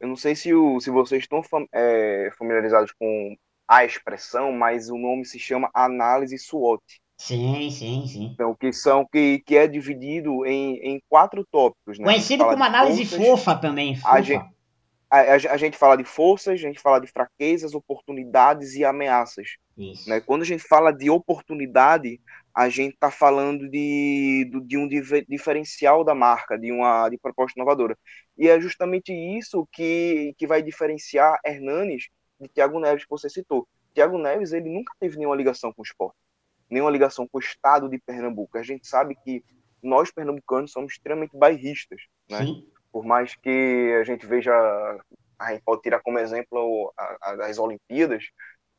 Eu 0.00 0.08
não 0.08 0.16
sei 0.16 0.34
se, 0.34 0.54
o, 0.54 0.80
se 0.80 0.90
vocês 0.90 1.22
estão 1.22 1.42
é, 1.72 2.30
familiarizados 2.38 2.92
com 2.98 3.36
a 3.68 3.84
expressão, 3.84 4.52
mas 4.52 4.88
o 4.88 4.96
nome 4.96 5.26
se 5.26 5.38
chama 5.38 5.70
análise 5.74 6.38
SWOT. 6.38 6.82
Sim, 7.18 7.70
sim, 7.70 8.06
sim. 8.06 8.24
Então, 8.26 8.54
que 8.54 8.72
são 8.72 9.06
que, 9.06 9.40
que 9.40 9.56
é 9.56 9.66
dividido 9.66 10.44
em, 10.46 10.76
em 10.76 11.02
quatro 11.08 11.46
tópicos. 11.50 11.98
Né? 11.98 12.04
Conhecido 12.04 12.44
como 12.44 12.62
análise 12.62 13.04
fofa 13.04 13.54
também. 13.54 13.96
Fofa. 13.96 14.14
A 14.14 14.20
gente, 14.20 14.44
a, 15.10 15.18
a, 15.18 15.34
a, 15.34 15.56
gente 15.56 15.76
fala 15.76 15.96
de 15.96 16.04
forças, 16.04 16.54
a 16.54 16.56
gente 16.56 16.80
fala 16.80 17.00
de 17.00 17.06
fraquezas, 17.06 17.74
oportunidades 17.74 18.74
e 18.74 18.84
ameaças. 18.84 19.56
Isso. 19.76 20.08
Né? 20.08 20.20
Quando 20.20 20.42
a 20.42 20.46
gente 20.46 20.62
fala 20.62 20.90
de 20.90 21.08
oportunidade, 21.08 22.20
a 22.54 22.68
gente 22.68 22.94
está 22.94 23.10
falando 23.10 23.68
de, 23.68 24.50
de 24.64 24.76
um 24.76 24.88
diferencial 25.28 26.02
da 26.02 26.14
marca, 26.14 26.58
de 26.58 26.72
uma 26.72 27.08
de 27.08 27.18
proposta 27.18 27.58
inovadora. 27.58 27.96
E 28.36 28.48
é 28.48 28.60
justamente 28.60 29.12
isso 29.12 29.68
que, 29.72 30.34
que 30.38 30.46
vai 30.46 30.62
diferenciar 30.62 31.38
Hernanes 31.44 32.08
de 32.40 32.48
Thiago 32.48 32.80
Neves, 32.80 33.04
que 33.04 33.10
você 33.10 33.28
citou. 33.30 33.66
Thiago 33.94 34.18
Neves 34.18 34.52
ele 34.52 34.68
nunca 34.68 34.92
teve 34.98 35.16
nenhuma 35.16 35.36
ligação 35.36 35.72
com 35.72 35.82
o 35.82 35.84
esporte, 35.84 36.16
nenhuma 36.68 36.90
ligação 36.90 37.28
com 37.28 37.38
o 37.38 37.40
estado 37.40 37.88
de 37.88 37.98
Pernambuco. 37.98 38.58
A 38.58 38.62
gente 38.62 38.86
sabe 38.86 39.14
que 39.24 39.44
nós, 39.82 40.10
pernambucanos, 40.10 40.72
somos 40.72 40.94
extremamente 40.94 41.36
bairristas. 41.36 42.00
Né? 42.28 42.38
Sim 42.38 42.75
por 42.96 43.04
mais 43.04 43.34
que 43.34 43.94
a 44.00 44.04
gente 44.04 44.24
veja, 44.24 44.54
a 45.38 45.52
gente 45.52 45.62
pode 45.62 45.82
tirar 45.82 46.00
como 46.00 46.18
exemplo 46.18 46.90
as 47.20 47.58
Olimpíadas, 47.58 48.30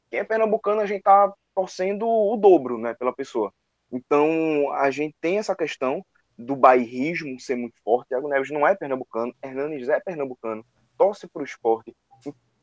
quem 0.09 0.21
é 0.21 0.23
pernambucano 0.23 0.81
a 0.81 0.87
gente 0.87 0.97
está 0.97 1.31
torcendo 1.53 2.07
o 2.07 2.35
dobro 2.35 2.79
né, 2.79 2.95
pela 2.95 3.13
pessoa. 3.13 3.53
Então 3.91 4.71
a 4.71 4.89
gente 4.89 5.15
tem 5.21 5.37
essa 5.37 5.55
questão 5.55 6.03
do 6.35 6.55
bairrismo 6.55 7.39
ser 7.39 7.57
muito 7.57 7.75
forte. 7.83 8.07
Thiago 8.07 8.27
Neves 8.27 8.49
não 8.49 8.67
é 8.67 8.73
pernambucano, 8.73 9.35
Hernanes 9.39 9.87
é 9.87 9.99
pernambucano, 9.99 10.65
torce 10.97 11.27
para 11.27 11.43
o 11.43 11.45
esporte. 11.45 11.95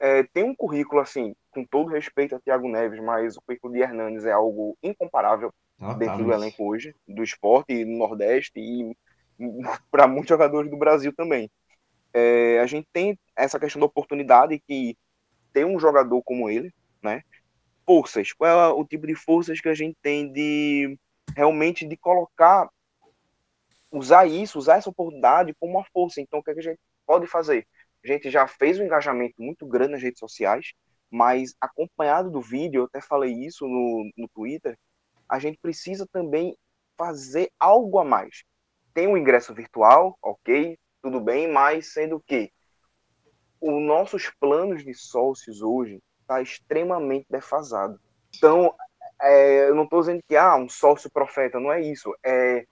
É, 0.00 0.24
tem 0.24 0.42
um 0.42 0.56
currículo, 0.56 1.00
assim, 1.00 1.36
com 1.52 1.64
todo 1.64 1.88
respeito 1.88 2.34
a 2.34 2.40
Thiago 2.40 2.68
Neves, 2.68 2.98
mas 2.98 3.36
o 3.36 3.42
currículo 3.42 3.74
de 3.74 3.78
Hernanes 3.78 4.24
é 4.24 4.32
algo 4.32 4.76
incomparável 4.82 5.54
ah, 5.80 5.94
dentro 5.94 6.18
tá, 6.18 6.22
do 6.24 6.32
elenco 6.32 6.68
hoje, 6.68 6.96
do 7.06 7.22
esporte, 7.22 7.84
no 7.84 7.96
Nordeste 7.96 8.58
e 8.58 8.96
para 9.90 10.06
muitos 10.06 10.28
jogadores 10.28 10.70
do 10.70 10.76
Brasil 10.76 11.12
também. 11.14 11.50
É, 12.12 12.60
a 12.60 12.66
gente 12.66 12.86
tem 12.92 13.18
essa 13.36 13.58
questão 13.58 13.80
da 13.80 13.86
oportunidade 13.86 14.60
que 14.66 14.96
tem 15.52 15.64
um 15.64 15.78
jogador 15.78 16.22
como 16.22 16.48
ele, 16.48 16.72
né? 17.02 17.22
Forças. 17.86 18.32
Qual 18.32 18.50
é 18.50 18.68
o 18.72 18.84
tipo 18.84 19.06
de 19.06 19.14
forças 19.14 19.60
que 19.60 19.68
a 19.68 19.74
gente 19.74 19.96
tem 20.00 20.32
de 20.32 20.98
realmente 21.36 21.86
de 21.86 21.96
colocar, 21.96 22.68
usar 23.90 24.26
isso, 24.26 24.58
usar 24.58 24.76
essa 24.76 24.90
oportunidade 24.90 25.54
como 25.58 25.76
uma 25.78 25.84
força. 25.92 26.20
Então, 26.20 26.38
o 26.38 26.42
que, 26.42 26.50
é 26.50 26.54
que 26.54 26.60
a 26.60 26.62
gente 26.62 26.80
pode 27.06 27.26
fazer? 27.26 27.66
A 28.04 28.06
gente 28.06 28.30
já 28.30 28.46
fez 28.46 28.78
um 28.78 28.84
engajamento 28.84 29.34
muito 29.38 29.66
grande 29.66 29.92
nas 29.92 30.02
redes 30.02 30.18
sociais, 30.18 30.72
mas 31.10 31.54
acompanhado 31.60 32.30
do 32.30 32.40
vídeo, 32.40 32.80
eu 32.80 32.84
até 32.84 33.00
falei 33.00 33.32
isso 33.32 33.66
no, 33.66 34.10
no 34.16 34.28
Twitter, 34.28 34.78
a 35.28 35.38
gente 35.38 35.58
precisa 35.58 36.06
também 36.12 36.56
fazer 36.96 37.50
algo 37.58 37.98
a 37.98 38.04
mais 38.04 38.44
tem 38.94 39.08
um 39.08 39.16
ingresso 39.16 39.52
virtual, 39.52 40.16
ok, 40.22 40.78
tudo 41.02 41.20
bem, 41.20 41.50
mas 41.50 41.92
sendo 41.92 42.20
que 42.20 42.50
os 43.60 43.82
nossos 43.82 44.30
planos 44.40 44.84
de 44.84 44.94
sócios 44.94 45.60
hoje, 45.60 46.00
está 46.24 46.40
extremamente 46.40 47.26
defasado. 47.30 47.98
Então, 48.36 48.74
é, 49.20 49.68
eu 49.68 49.74
não 49.74 49.84
estou 49.84 50.00
dizendo 50.00 50.20
que 50.26 50.36
ah, 50.36 50.56
um 50.56 50.68
sócio 50.68 51.10
profeta, 51.10 51.60
não 51.60 51.72
é 51.72 51.80
isso. 51.80 52.14
É 52.24 52.66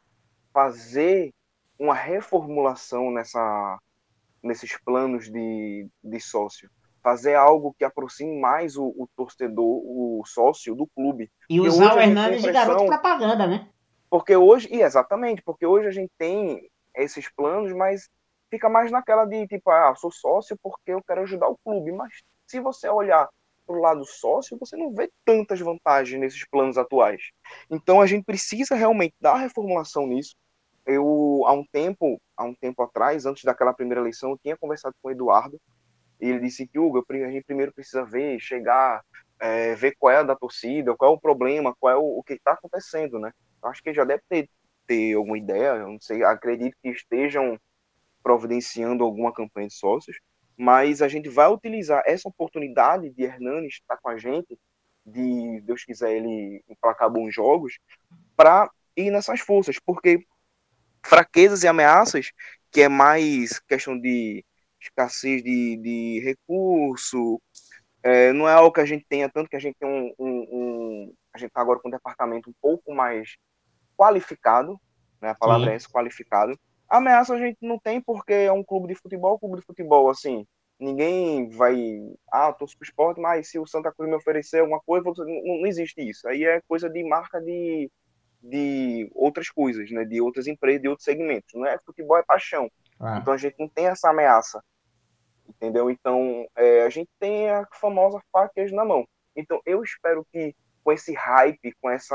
fazer 0.52 1.32
uma 1.78 1.94
reformulação 1.94 3.10
nessa, 3.10 3.78
nesses 4.42 4.76
planos 4.84 5.30
de, 5.30 5.88
de 6.02 6.20
sócio. 6.20 6.70
Fazer 7.02 7.34
algo 7.34 7.74
que 7.76 7.84
aproxime 7.84 8.38
mais 8.40 8.76
o, 8.76 8.84
o 8.84 9.08
torcedor, 9.16 9.82
o 9.84 10.22
sócio 10.24 10.74
do 10.74 10.86
clube. 10.86 11.30
E 11.48 11.60
usar 11.60 11.96
o 11.96 12.00
Hernandes 12.00 12.42
de 12.42 12.52
garoto 12.52 12.86
propaganda, 12.86 13.46
né? 13.46 13.68
Porque 14.12 14.36
hoje, 14.36 14.68
e 14.70 14.82
exatamente, 14.82 15.40
porque 15.40 15.64
hoje 15.64 15.88
a 15.88 15.90
gente 15.90 16.12
tem 16.18 16.68
esses 16.94 17.30
planos, 17.34 17.72
mas 17.72 18.10
fica 18.50 18.68
mais 18.68 18.90
naquela 18.90 19.24
de 19.24 19.46
tipo, 19.46 19.70
ah, 19.70 19.94
sou 19.94 20.12
sócio 20.12 20.54
porque 20.62 20.92
eu 20.92 21.02
quero 21.02 21.22
ajudar 21.22 21.48
o 21.48 21.56
clube. 21.64 21.90
Mas 21.92 22.22
se 22.46 22.60
você 22.60 22.90
olhar 22.90 23.26
para 23.66 23.74
o 23.74 23.80
lado 23.80 24.04
sócio, 24.04 24.58
você 24.60 24.76
não 24.76 24.92
vê 24.92 25.10
tantas 25.24 25.60
vantagens 25.60 26.20
nesses 26.20 26.46
planos 26.46 26.76
atuais. 26.76 27.30
Então 27.70 28.02
a 28.02 28.06
gente 28.06 28.22
precisa 28.22 28.74
realmente 28.74 29.14
dar 29.18 29.36
reformulação 29.36 30.06
nisso. 30.06 30.36
Eu 30.84 31.44
há 31.46 31.54
um 31.54 31.64
tempo, 31.72 32.20
há 32.36 32.44
um 32.44 32.54
tempo 32.54 32.82
atrás, 32.82 33.24
antes 33.24 33.44
daquela 33.44 33.72
primeira 33.72 34.02
eleição, 34.02 34.32
eu 34.32 34.38
tinha 34.42 34.58
conversado 34.58 34.94
com 35.00 35.08
o 35.08 35.10
Eduardo 35.10 35.58
e 36.20 36.28
ele 36.28 36.40
disse 36.40 36.68
que 36.68 36.78
Hugo, 36.78 37.02
a 37.08 37.30
gente 37.30 37.44
primeiro 37.44 37.72
precisa 37.72 38.04
ver, 38.04 38.38
chegar, 38.40 39.02
é, 39.40 39.74
ver 39.74 39.96
qual 39.98 40.12
é 40.12 40.18
a 40.18 40.22
da 40.22 40.36
torcida, 40.36 40.94
qual 40.94 41.12
é 41.12 41.16
o 41.16 41.18
problema, 41.18 41.74
qual 41.80 41.94
é 41.94 41.96
o, 41.96 42.18
o 42.18 42.22
que 42.22 42.34
está 42.34 42.52
acontecendo, 42.52 43.18
né? 43.18 43.32
Acho 43.62 43.82
que 43.82 43.94
já 43.94 44.04
deve 44.04 44.22
ter, 44.28 44.48
ter 44.86 45.14
alguma 45.14 45.38
ideia, 45.38 45.76
eu 45.76 45.88
não 45.88 46.00
sei, 46.00 46.24
acredito 46.24 46.76
que 46.82 46.90
estejam 46.90 47.58
providenciando 48.22 49.04
alguma 49.04 49.32
campanha 49.32 49.68
de 49.68 49.74
sócios, 49.74 50.18
mas 50.56 51.02
a 51.02 51.08
gente 51.08 51.28
vai 51.28 51.48
utilizar 51.48 52.02
essa 52.06 52.28
oportunidade 52.28 53.10
de 53.10 53.22
Hernanes 53.24 53.74
estar 53.74 53.96
com 53.96 54.08
a 54.08 54.16
gente, 54.16 54.58
de 55.04 55.60
Deus 55.62 55.84
quiser 55.84 56.12
ele 56.12 56.62
emplacar 56.68 57.10
bons 57.10 57.34
jogos, 57.34 57.78
para 58.36 58.70
ir 58.96 59.10
nessas 59.10 59.40
forças, 59.40 59.76
porque 59.84 60.24
fraquezas 61.04 61.62
e 61.62 61.68
ameaças, 61.68 62.30
que 62.70 62.82
é 62.82 62.88
mais 62.88 63.58
questão 63.60 63.98
de 63.98 64.44
escassez 64.80 65.42
de, 65.42 65.76
de 65.76 66.20
recurso, 66.20 67.40
é, 68.02 68.32
não 68.32 68.48
é 68.48 68.52
algo 68.52 68.72
que 68.72 68.80
a 68.80 68.84
gente 68.84 69.04
tenha, 69.08 69.28
tanto 69.28 69.48
que 69.48 69.56
a 69.56 69.60
gente 69.60 69.76
tem 69.78 69.88
um, 69.88 70.12
um, 70.18 70.48
um 70.50 71.14
a 71.34 71.38
gente 71.38 71.48
está 71.48 71.60
agora 71.60 71.80
com 71.80 71.88
um 71.88 71.92
departamento 71.92 72.50
um 72.50 72.54
pouco 72.60 72.94
mais 72.94 73.36
qualificado, 73.96 74.80
né, 75.20 75.30
a 75.30 75.34
palavra 75.34 75.66
Sim. 75.66 75.72
é 75.72 75.76
essa, 75.76 75.88
qualificado, 75.88 76.58
Ameaça 76.92 77.32
a 77.32 77.38
gente 77.38 77.56
não 77.62 77.78
tem 77.78 78.02
porque 78.02 78.34
é 78.34 78.52
um 78.52 78.62
clube 78.62 78.88
de 78.88 78.94
futebol, 78.94 79.38
clube 79.38 79.56
de 79.56 79.64
futebol, 79.64 80.10
assim, 80.10 80.46
ninguém 80.78 81.48
vai, 81.48 81.74
ah, 82.30 82.52
torço 82.52 82.76
pro 82.76 82.84
esporte, 82.84 83.18
mas 83.18 83.48
se 83.48 83.58
o 83.58 83.66
Santa 83.66 83.90
Cruz 83.90 84.10
me 84.10 84.16
oferecer 84.16 84.58
alguma 84.58 84.78
coisa, 84.78 85.10
não, 85.24 85.60
não 85.60 85.66
existe 85.66 86.06
isso. 86.06 86.28
Aí 86.28 86.44
é 86.44 86.60
coisa 86.68 86.90
de 86.90 87.02
marca 87.02 87.40
de, 87.40 87.90
de 88.42 89.10
outras 89.14 89.48
coisas, 89.48 89.90
né, 89.90 90.04
de 90.04 90.20
outras 90.20 90.46
empresas, 90.46 90.82
de 90.82 90.88
outros 90.88 91.06
segmentos. 91.06 91.54
Não 91.54 91.64
é 91.64 91.78
futebol, 91.78 92.18
é 92.18 92.22
paixão. 92.22 92.70
Ah. 93.00 93.16
Então 93.16 93.32
a 93.32 93.38
gente 93.38 93.56
não 93.58 93.70
tem 93.70 93.86
essa 93.86 94.10
ameaça, 94.10 94.62
entendeu? 95.48 95.88
Então 95.88 96.46
é, 96.54 96.82
a 96.82 96.90
gente 96.90 97.08
tem 97.18 97.48
a 97.48 97.66
famosa 97.72 98.20
faca 98.30 98.52
na 98.70 98.84
mão. 98.84 99.08
Então 99.34 99.62
eu 99.64 99.82
espero 99.82 100.26
que 100.30 100.54
com 100.82 100.92
esse 100.92 101.12
hype, 101.14 101.74
com 101.80 101.90
esse 101.90 102.14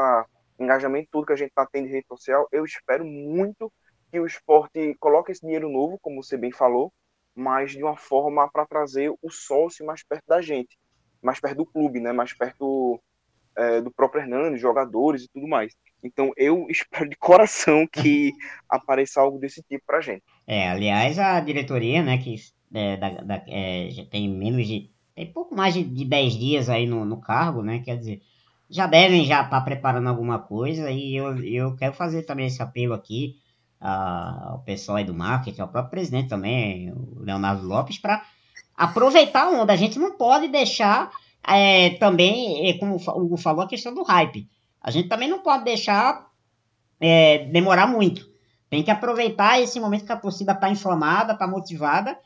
engajamento 0.60 1.10
tudo 1.12 1.28
que 1.28 1.34
a 1.34 1.38
gente 1.38 1.50
está 1.50 1.66
tendo 1.66 1.88
em 1.88 1.92
rede 1.92 2.08
social, 2.08 2.48
eu 2.52 2.66
espero 2.66 3.06
muito 3.06 3.72
que 4.12 4.20
o 4.20 4.26
esporte 4.26 4.96
coloque 5.00 5.32
esse 5.32 5.42
dinheiro 5.42 5.70
novo, 5.70 6.00
como 6.02 6.24
você 6.24 6.38
bem 6.38 6.52
falou, 6.52 6.92
mas 7.36 7.72
de 7.72 7.84
uma 7.84 7.96
forma 7.96 8.50
para 8.50 8.66
trazer 8.66 9.14
o 9.22 9.30
sócio 9.30 9.86
mais 9.86 10.04
perto 10.04 10.26
da 10.28 10.42
gente, 10.42 10.78
mais 11.22 11.40
perto 11.40 11.58
do 11.58 11.66
clube, 11.66 12.00
né? 12.00 12.12
mais 12.12 12.34
perto 12.34 13.00
é, 13.56 13.82
do 13.82 13.92
próprio 13.92 14.22
Hernandes, 14.22 14.62
jogadores 14.62 15.24
e 15.24 15.30
tudo 15.30 15.48
mais. 15.48 15.74
Então 16.04 16.32
eu 16.38 16.66
espero 16.72 17.10
de 17.10 17.16
coração 17.18 17.86
que 17.88 18.32
apareça 18.70 19.22
algo 19.22 19.38
desse 19.38 19.62
tipo 19.64 19.84
para 19.86 19.98
a 19.98 20.02
gente. 20.02 20.24
É, 20.48 20.70
aliás, 20.70 21.20
a 21.20 21.40
diretoria, 21.40 22.02
né, 22.02 22.18
que 22.18 22.36
é, 22.74 22.98
da, 22.98 23.10
da, 23.10 23.44
é, 23.48 23.90
já 23.92 24.06
tem 24.06 24.30
menos 24.30 24.68
de. 24.68 24.90
tem 25.16 25.32
pouco 25.32 25.56
mais 25.56 25.74
de, 25.74 25.84
de 25.84 26.06
10 26.06 26.34
dias 26.34 26.70
aí 26.70 26.86
no, 26.86 27.06
no 27.06 27.20
cargo, 27.20 27.62
né? 27.62 27.80
Quer 27.80 27.98
dizer, 27.98 28.22
já 28.70 28.86
devem 28.86 29.26
já 29.26 29.44
estar 29.44 29.60
tá 29.60 29.62
preparando 29.62 30.10
alguma 30.10 30.40
coisa 30.40 30.92
e 30.92 31.16
eu, 31.16 31.38
eu 31.44 31.76
quero 31.76 31.94
fazer 31.94 32.24
também 32.24 32.48
esse 32.48 32.62
apelo 32.62 32.94
aqui 32.94 33.38
ao 33.80 34.60
pessoal 34.60 34.98
aí 34.98 35.04
do 35.04 35.14
marketing, 35.14 35.62
ao 35.62 35.68
próprio 35.68 35.92
presidente 35.92 36.30
também, 36.30 36.92
o 36.92 37.20
Leonardo 37.20 37.66
Lopes, 37.66 38.00
para 38.00 38.24
aproveitar 38.76 39.44
a 39.44 39.50
onda. 39.50 39.72
A 39.72 39.78
gente 39.78 40.00
não 40.00 40.18
pode 40.18 40.48
deixar 40.48 41.12
é, 41.48 41.92
também, 41.92 42.70
é, 42.70 42.74
como 42.74 42.96
o 42.96 43.22
Hugo 43.22 43.38
falou, 43.38 43.62
a 43.62 43.68
questão 43.68 43.94
do 43.94 44.04
hype. 44.04 44.50
A 44.82 44.92
gente 44.92 45.08
também 45.08 45.30
não 45.30 45.40
pode 45.40 45.64
deixar 45.64 46.28
é, 47.00 47.46
demorar 47.46 47.88
muito. 47.88 48.28
Tem 48.70 48.84
que 48.84 48.92
aproveitar 48.92 49.62
esse 49.62 49.80
momento 49.80 50.06
que 50.06 50.12
a 50.12 50.18
torcida 50.18 50.52
está 50.52 50.70
inflamada, 50.70 51.34
está 51.34 51.48
motivada 51.48 52.18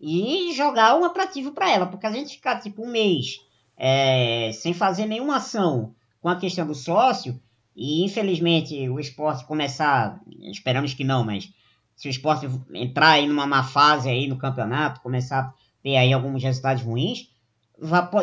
e 0.00 0.52
jogar 0.54 0.96
um 0.96 1.04
atrativo 1.04 1.52
para 1.52 1.70
ela. 1.70 1.86
Porque 1.86 2.06
a 2.06 2.12
gente 2.12 2.36
ficar 2.36 2.60
tipo 2.60 2.84
um 2.84 2.90
mês 2.90 3.40
é, 3.82 4.50
sem 4.52 4.74
fazer 4.74 5.06
nenhuma 5.06 5.36
ação 5.36 5.94
com 6.20 6.28
a 6.28 6.36
questão 6.36 6.66
do 6.66 6.74
sócio, 6.74 7.40
e 7.74 8.04
infelizmente 8.04 8.86
o 8.90 9.00
esporte 9.00 9.46
começar, 9.46 10.20
esperamos 10.52 10.92
que 10.92 11.02
não, 11.02 11.24
mas 11.24 11.50
se 11.96 12.06
o 12.06 12.10
esporte 12.10 12.46
entrar 12.74 13.12
aí 13.12 13.26
numa 13.26 13.46
má 13.46 13.62
fase 13.62 14.10
aí 14.10 14.28
no 14.28 14.36
campeonato, 14.36 15.00
começar 15.00 15.38
a 15.40 15.52
ter 15.82 15.96
aí 15.96 16.12
alguns 16.12 16.42
resultados 16.42 16.82
ruins, 16.82 17.30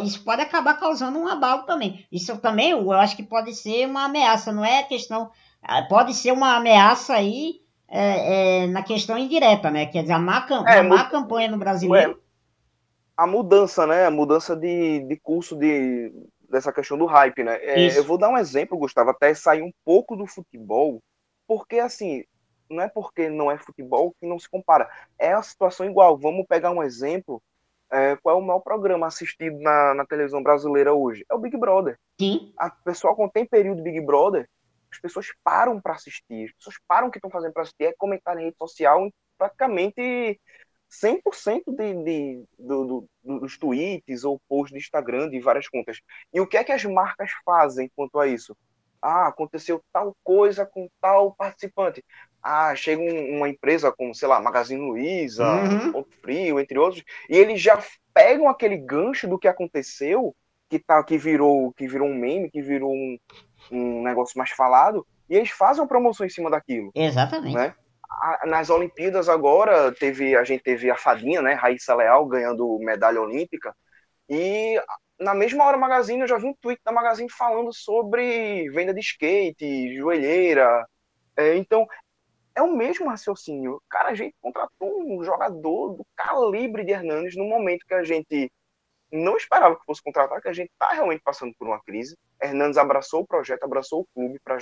isso 0.03 0.23
pode 0.23 0.43
acabar 0.43 0.75
causando 0.75 1.17
um 1.17 1.27
abalo 1.27 1.63
também. 1.63 2.05
Isso 2.11 2.37
também 2.37 2.69
eu 2.69 2.91
acho 2.91 3.15
que 3.15 3.23
pode 3.23 3.51
ser 3.55 3.87
uma 3.87 4.05
ameaça, 4.05 4.51
não 4.51 4.63
é 4.63 4.83
questão. 4.83 5.31
Ah, 5.63 5.81
pode 5.81 6.13
ser 6.13 6.31
uma 6.31 6.55
ameaça 6.55 7.15
aí 7.15 7.61
é, 7.87 8.63
é, 8.63 8.67
na 8.67 8.83
questão 8.83 9.17
indireta, 9.17 9.71
né? 9.71 9.87
Quer 9.87 10.03
dizer, 10.03 10.13
a 10.13 10.19
má, 10.19 10.45
é, 10.67 10.83
má 10.83 11.05
campanha 11.05 11.49
no 11.49 11.57
brasileiro. 11.57 12.21
A 13.17 13.25
mudança, 13.25 13.87
né? 13.87 14.05
A 14.05 14.11
mudança 14.11 14.55
de, 14.55 14.99
de 14.99 15.17
curso 15.17 15.55
de, 15.55 16.13
dessa 16.47 16.71
questão 16.71 16.97
do 16.97 17.05
hype, 17.05 17.43
né? 17.43 17.57
É, 17.61 17.97
eu 17.97 18.03
vou 18.03 18.17
dar 18.17 18.29
um 18.29 18.37
exemplo, 18.37 18.77
Gustavo, 18.77 19.09
até 19.09 19.33
sair 19.33 19.63
um 19.63 19.71
pouco 19.83 20.15
do 20.15 20.27
futebol, 20.27 21.01
porque 21.47 21.79
assim, 21.79 22.23
não 22.69 22.81
é 22.81 22.87
porque 22.87 23.29
não 23.29 23.49
é 23.49 23.57
futebol 23.57 24.13
que 24.19 24.27
não 24.27 24.37
se 24.37 24.47
compara. 24.47 24.89
É 25.17 25.33
a 25.33 25.41
situação 25.41 25.85
igual. 25.85 26.17
Vamos 26.17 26.45
pegar 26.47 26.71
um 26.71 26.83
exemplo. 26.83 27.41
É, 27.89 28.17
qual 28.17 28.35
é 28.35 28.39
o 28.39 28.45
maior 28.45 28.59
programa 28.59 29.07
assistido 29.07 29.57
na, 29.59 29.93
na 29.93 30.05
televisão 30.05 30.43
brasileira 30.43 30.93
hoje? 30.93 31.25
É 31.29 31.33
o 31.33 31.39
Big 31.39 31.57
Brother. 31.57 31.97
Sim. 32.19 32.53
A 32.57 32.69
pessoa, 32.69 33.15
quando 33.15 33.31
tem 33.31 33.45
período 33.45 33.81
Big 33.81 34.01
Brother, 34.01 34.47
as 34.91 34.99
pessoas 34.99 35.27
param 35.43 35.79
para 35.79 35.93
assistir. 35.93 36.49
As 36.49 36.51
pessoas 36.53 36.75
param 36.87 37.07
o 37.07 37.11
que 37.11 37.17
estão 37.17 37.31
fazendo 37.31 37.53
para 37.53 37.63
assistir, 37.63 37.85
é 37.85 37.93
comentar 37.93 38.37
em 38.37 38.45
rede 38.45 38.57
social, 38.57 39.09
praticamente 39.37 40.39
100% 40.89 41.63
de, 41.67 42.03
de, 42.03 42.43
do, 42.57 43.07
do, 43.23 43.39
dos 43.39 43.57
tweets 43.57 44.23
ou 44.23 44.41
posts 44.47 44.73
de 44.73 44.79
Instagram 44.79 45.29
de 45.29 45.39
várias 45.39 45.67
contas. 45.67 45.99
E 46.33 46.39
o 46.39 46.47
que 46.47 46.57
é 46.57 46.63
que 46.63 46.71
as 46.71 46.83
marcas 46.85 47.31
fazem 47.45 47.91
quanto 47.95 48.19
a 48.19 48.27
isso? 48.27 48.55
Ah, 49.01 49.27
aconteceu 49.27 49.83
tal 49.93 50.15
coisa 50.23 50.65
com 50.65 50.89
tal 50.99 51.33
participante. 51.33 52.03
Ah, 52.41 52.73
chega 52.75 53.01
um, 53.01 53.37
uma 53.37 53.49
empresa 53.49 53.91
como, 53.91 54.15
sei 54.15 54.27
lá, 54.27 54.39
Magazine 54.39 54.81
Luiza, 54.81 55.45
uhum. 55.45 55.91
Ponto 55.91 56.09
Frio, 56.21 56.59
entre 56.59 56.79
outros, 56.79 57.03
e 57.29 57.37
eles 57.37 57.61
já 57.61 57.81
pegam 58.13 58.49
aquele 58.49 58.77
gancho 58.77 59.27
do 59.27 59.37
que 59.37 59.47
aconteceu, 59.47 60.35
que, 60.69 60.79
tá, 60.79 61.03
que, 61.03 61.17
virou, 61.17 61.71
que 61.73 61.87
virou 61.87 62.07
um 62.07 62.15
meme, 62.15 62.49
que 62.49 62.61
virou 62.61 62.91
um, 62.91 63.17
um 63.71 64.01
negócio 64.01 64.37
mais 64.37 64.49
falado, 64.49 65.05
e 65.29 65.35
eles 65.35 65.51
fazem 65.51 65.81
uma 65.81 65.87
promoção 65.87 66.25
em 66.25 66.29
cima 66.29 66.49
daquilo. 66.49 66.91
Exatamente. 66.95 67.55
Né? 67.55 67.75
Nas 68.45 68.69
Olimpíadas 68.69 69.29
agora 69.29 69.91
teve 69.91 70.35
a 70.35 70.43
gente 70.43 70.63
teve 70.63 70.89
a 70.89 70.97
fadinha, 70.97 71.41
né, 71.41 71.53
Raíssa 71.53 71.93
Leal 71.93 72.25
ganhando 72.25 72.79
medalha 72.79 73.21
olímpica 73.21 73.75
e 74.29 74.79
na 75.19 75.33
mesma 75.33 75.63
hora 75.65 75.77
Magazine 75.77 76.21
eu 76.21 76.27
já 76.27 76.37
vi 76.37 76.45
um 76.45 76.53
tweet 76.55 76.81
da 76.83 76.91
Magazine 76.91 77.29
falando 77.29 77.73
sobre 77.73 78.69
venda 78.69 78.93
de 78.93 78.99
skate, 78.99 79.95
joelheira. 79.95 80.87
É, 81.35 81.55
então 81.55 81.87
é 82.55 82.61
o 82.61 82.75
mesmo 82.75 83.07
raciocínio. 83.07 83.81
Cara, 83.89 84.09
a 84.09 84.15
gente 84.15 84.35
contratou 84.41 85.01
um 85.03 85.23
jogador 85.23 85.95
do 85.95 86.05
calibre 86.15 86.83
de 86.83 86.91
Hernandes 86.91 87.35
no 87.35 87.45
momento 87.45 87.85
que 87.85 87.93
a 87.93 88.03
gente 88.03 88.51
não 89.11 89.37
esperava 89.37 89.75
que 89.75 89.85
fosse 89.85 90.03
contratar, 90.03 90.41
que 90.41 90.49
a 90.49 90.53
gente 90.53 90.69
está 90.71 90.89
realmente 90.89 91.21
passando 91.23 91.53
por 91.57 91.67
uma 91.67 91.81
crise. 91.81 92.17
Hernandes 92.41 92.77
abraçou 92.77 93.21
o 93.21 93.27
projeto, 93.27 93.63
abraçou 93.63 94.01
o 94.01 94.07
clube 94.13 94.39
para 94.43 94.57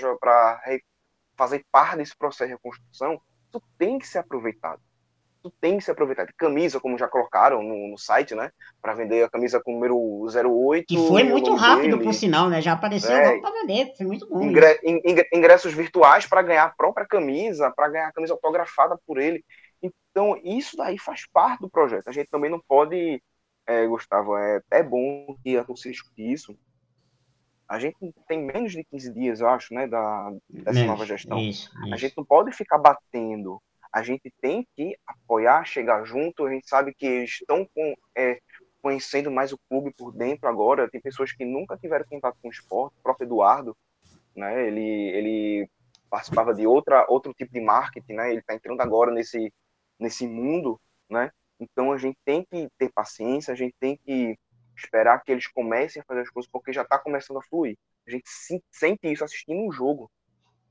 fazer 1.36 1.66
parte 1.72 1.98
desse 1.98 2.16
processo 2.16 2.48
de 2.48 2.54
reconstrução 2.54 3.20
isso 3.56 3.64
tem 3.78 3.98
que 3.98 4.08
ser 4.08 4.20
aproveitado. 4.20 4.82
Isso 5.40 5.54
tem 5.62 5.78
que 5.78 5.84
ser 5.84 5.92
aproveitado. 5.92 6.34
Camisa, 6.38 6.80
como 6.80 6.98
já 6.98 7.08
colocaram 7.08 7.62
no, 7.62 7.90
no 7.90 7.98
site, 7.98 8.34
né? 8.34 8.52
Para 8.82 8.94
vender 8.94 9.24
a 9.24 9.30
camisa 9.30 9.62
com 9.62 9.72
o 9.72 9.74
número 9.76 9.98
08. 9.98 10.88
Que 10.88 10.98
foi 10.98 11.24
muito 11.24 11.54
rápido, 11.54 11.98
dele. 11.98 12.04
por 12.04 12.14
sinal, 12.14 12.50
né? 12.50 12.62
Já 12.62 12.74
apareceu 12.74 13.16
é, 13.16 13.30
logo 13.30 13.42
para 13.42 13.52
vender. 13.52 13.94
Foi 13.96 14.06
muito 14.06 14.28
bom. 14.28 14.42
Ingre, 14.42 14.80
ingressos 15.32 15.74
virtuais 15.74 16.26
para 16.26 16.42
ganhar 16.42 16.64
a 16.64 16.74
própria 16.76 17.06
camisa, 17.06 17.72
para 17.76 17.90
ganhar 17.90 18.08
a 18.08 18.14
camisa 18.14 18.34
autografada 18.34 18.98
por 19.06 19.20
ele. 19.20 19.46
Então, 19.84 20.40
isso 20.44 20.76
daí 20.76 20.98
faz 20.98 21.28
parte 21.32 21.62
do 21.62 21.70
projeto. 21.70 22.08
A 22.08 22.12
gente 22.12 22.30
também 22.30 22.50
não 22.50 22.60
pode 22.68 23.22
é, 23.68 23.86
Gustavo, 23.88 24.38
é 24.38 24.58
até 24.58 24.84
bom 24.84 25.36
que 25.44 25.58
a 25.58 25.64
torcida 25.64 25.94
escute 25.94 26.32
isso. 26.32 26.58
A 27.68 27.80
gente 27.80 27.98
tem 28.28 28.44
menos 28.44 28.72
de 28.72 28.84
15 28.84 29.14
dias, 29.14 29.40
eu 29.40 29.50
acho, 29.50 29.74
né, 29.74 29.88
da, 29.88 30.32
dessa 30.50 30.74
menos, 30.74 30.88
nova 30.88 31.06
gestão. 31.06 31.40
Isso, 31.40 31.70
isso. 31.84 31.94
A 31.94 31.98
gente 31.98 32.16
não 32.16 32.24
pode 32.24 32.52
ficar 32.52 32.78
batendo. 32.78 33.62
A 33.92 34.04
gente 34.04 34.32
tem 34.42 34.68
que 34.76 34.96
apoiar, 35.08 35.66
chegar 35.66 36.04
junto. 36.04 36.46
A 36.46 36.52
gente 36.52 36.68
sabe 36.68 36.94
que 36.94 37.06
eles 37.06 37.32
estão 37.32 37.68
com, 37.74 37.96
é, 38.16 38.40
conhecendo 38.82 39.32
mais 39.32 39.52
o 39.52 39.60
clube 39.70 39.94
por 39.98 40.12
dentro 40.12 40.48
agora. 40.48 40.90
Tem 40.90 41.02
pessoas 41.02 41.32
que 41.32 41.46
nunca 41.46 41.78
tiveram 41.78 42.06
contato 42.06 42.38
com 42.42 42.50
o 42.50 42.52
esporte. 42.52 42.96
O 43.00 43.04
próprio 43.04 43.26
Eduardo, 43.26 43.76
né, 44.36 44.68
ele, 44.68 44.82
ele 44.82 45.70
participava 46.10 46.54
de 46.54 46.68
outra, 46.68 47.06
outro 47.10 47.34
tipo 47.34 47.52
de 47.52 47.62
marketing, 47.62 48.14
né? 48.14 48.30
Ele 48.30 48.40
está 48.40 48.54
entrando 48.54 48.82
agora 48.82 49.12
nesse, 49.12 49.52
nesse 50.00 50.28
mundo, 50.28 50.80
né? 51.10 51.32
Então 51.60 51.92
a 51.92 51.98
gente 51.98 52.18
tem 52.24 52.46
que 52.46 52.70
ter 52.78 52.92
paciência, 52.94 53.54
a 53.54 53.56
gente 53.56 53.76
tem 53.80 53.98
que 53.98 54.38
esperar 54.76 55.24
que 55.24 55.32
eles 55.32 55.48
comecem 55.48 56.02
a 56.02 56.06
fazer 56.06 56.22
as 56.22 56.30
coisas, 56.30 56.50
porque 56.52 56.74
já 56.74 56.82
está 56.82 56.98
começando 56.98 57.38
a 57.38 57.44
fluir. 57.44 57.78
A 58.08 58.12
gente 58.12 58.26
sente 58.72 59.12
isso 59.12 59.24
assistindo 59.24 59.60
um 59.60 59.72
jogo. 59.72 60.12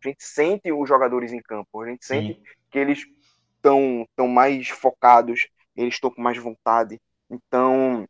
A 0.04 0.08
gente 0.08 0.22
sente 0.22 0.70
os 0.70 0.88
jogadores 0.88 1.32
em 1.32 1.40
campo, 1.40 1.80
a 1.80 1.88
gente 1.88 2.04
sente 2.04 2.34
Sim. 2.34 2.42
que 2.70 2.78
eles 2.78 3.06
estão 3.56 4.06
tão 4.14 4.28
mais 4.28 4.68
focados, 4.68 5.48
eles 5.74 5.94
estão 5.94 6.10
com 6.10 6.20
mais 6.20 6.36
vontade. 6.36 7.00
Então, 7.30 8.06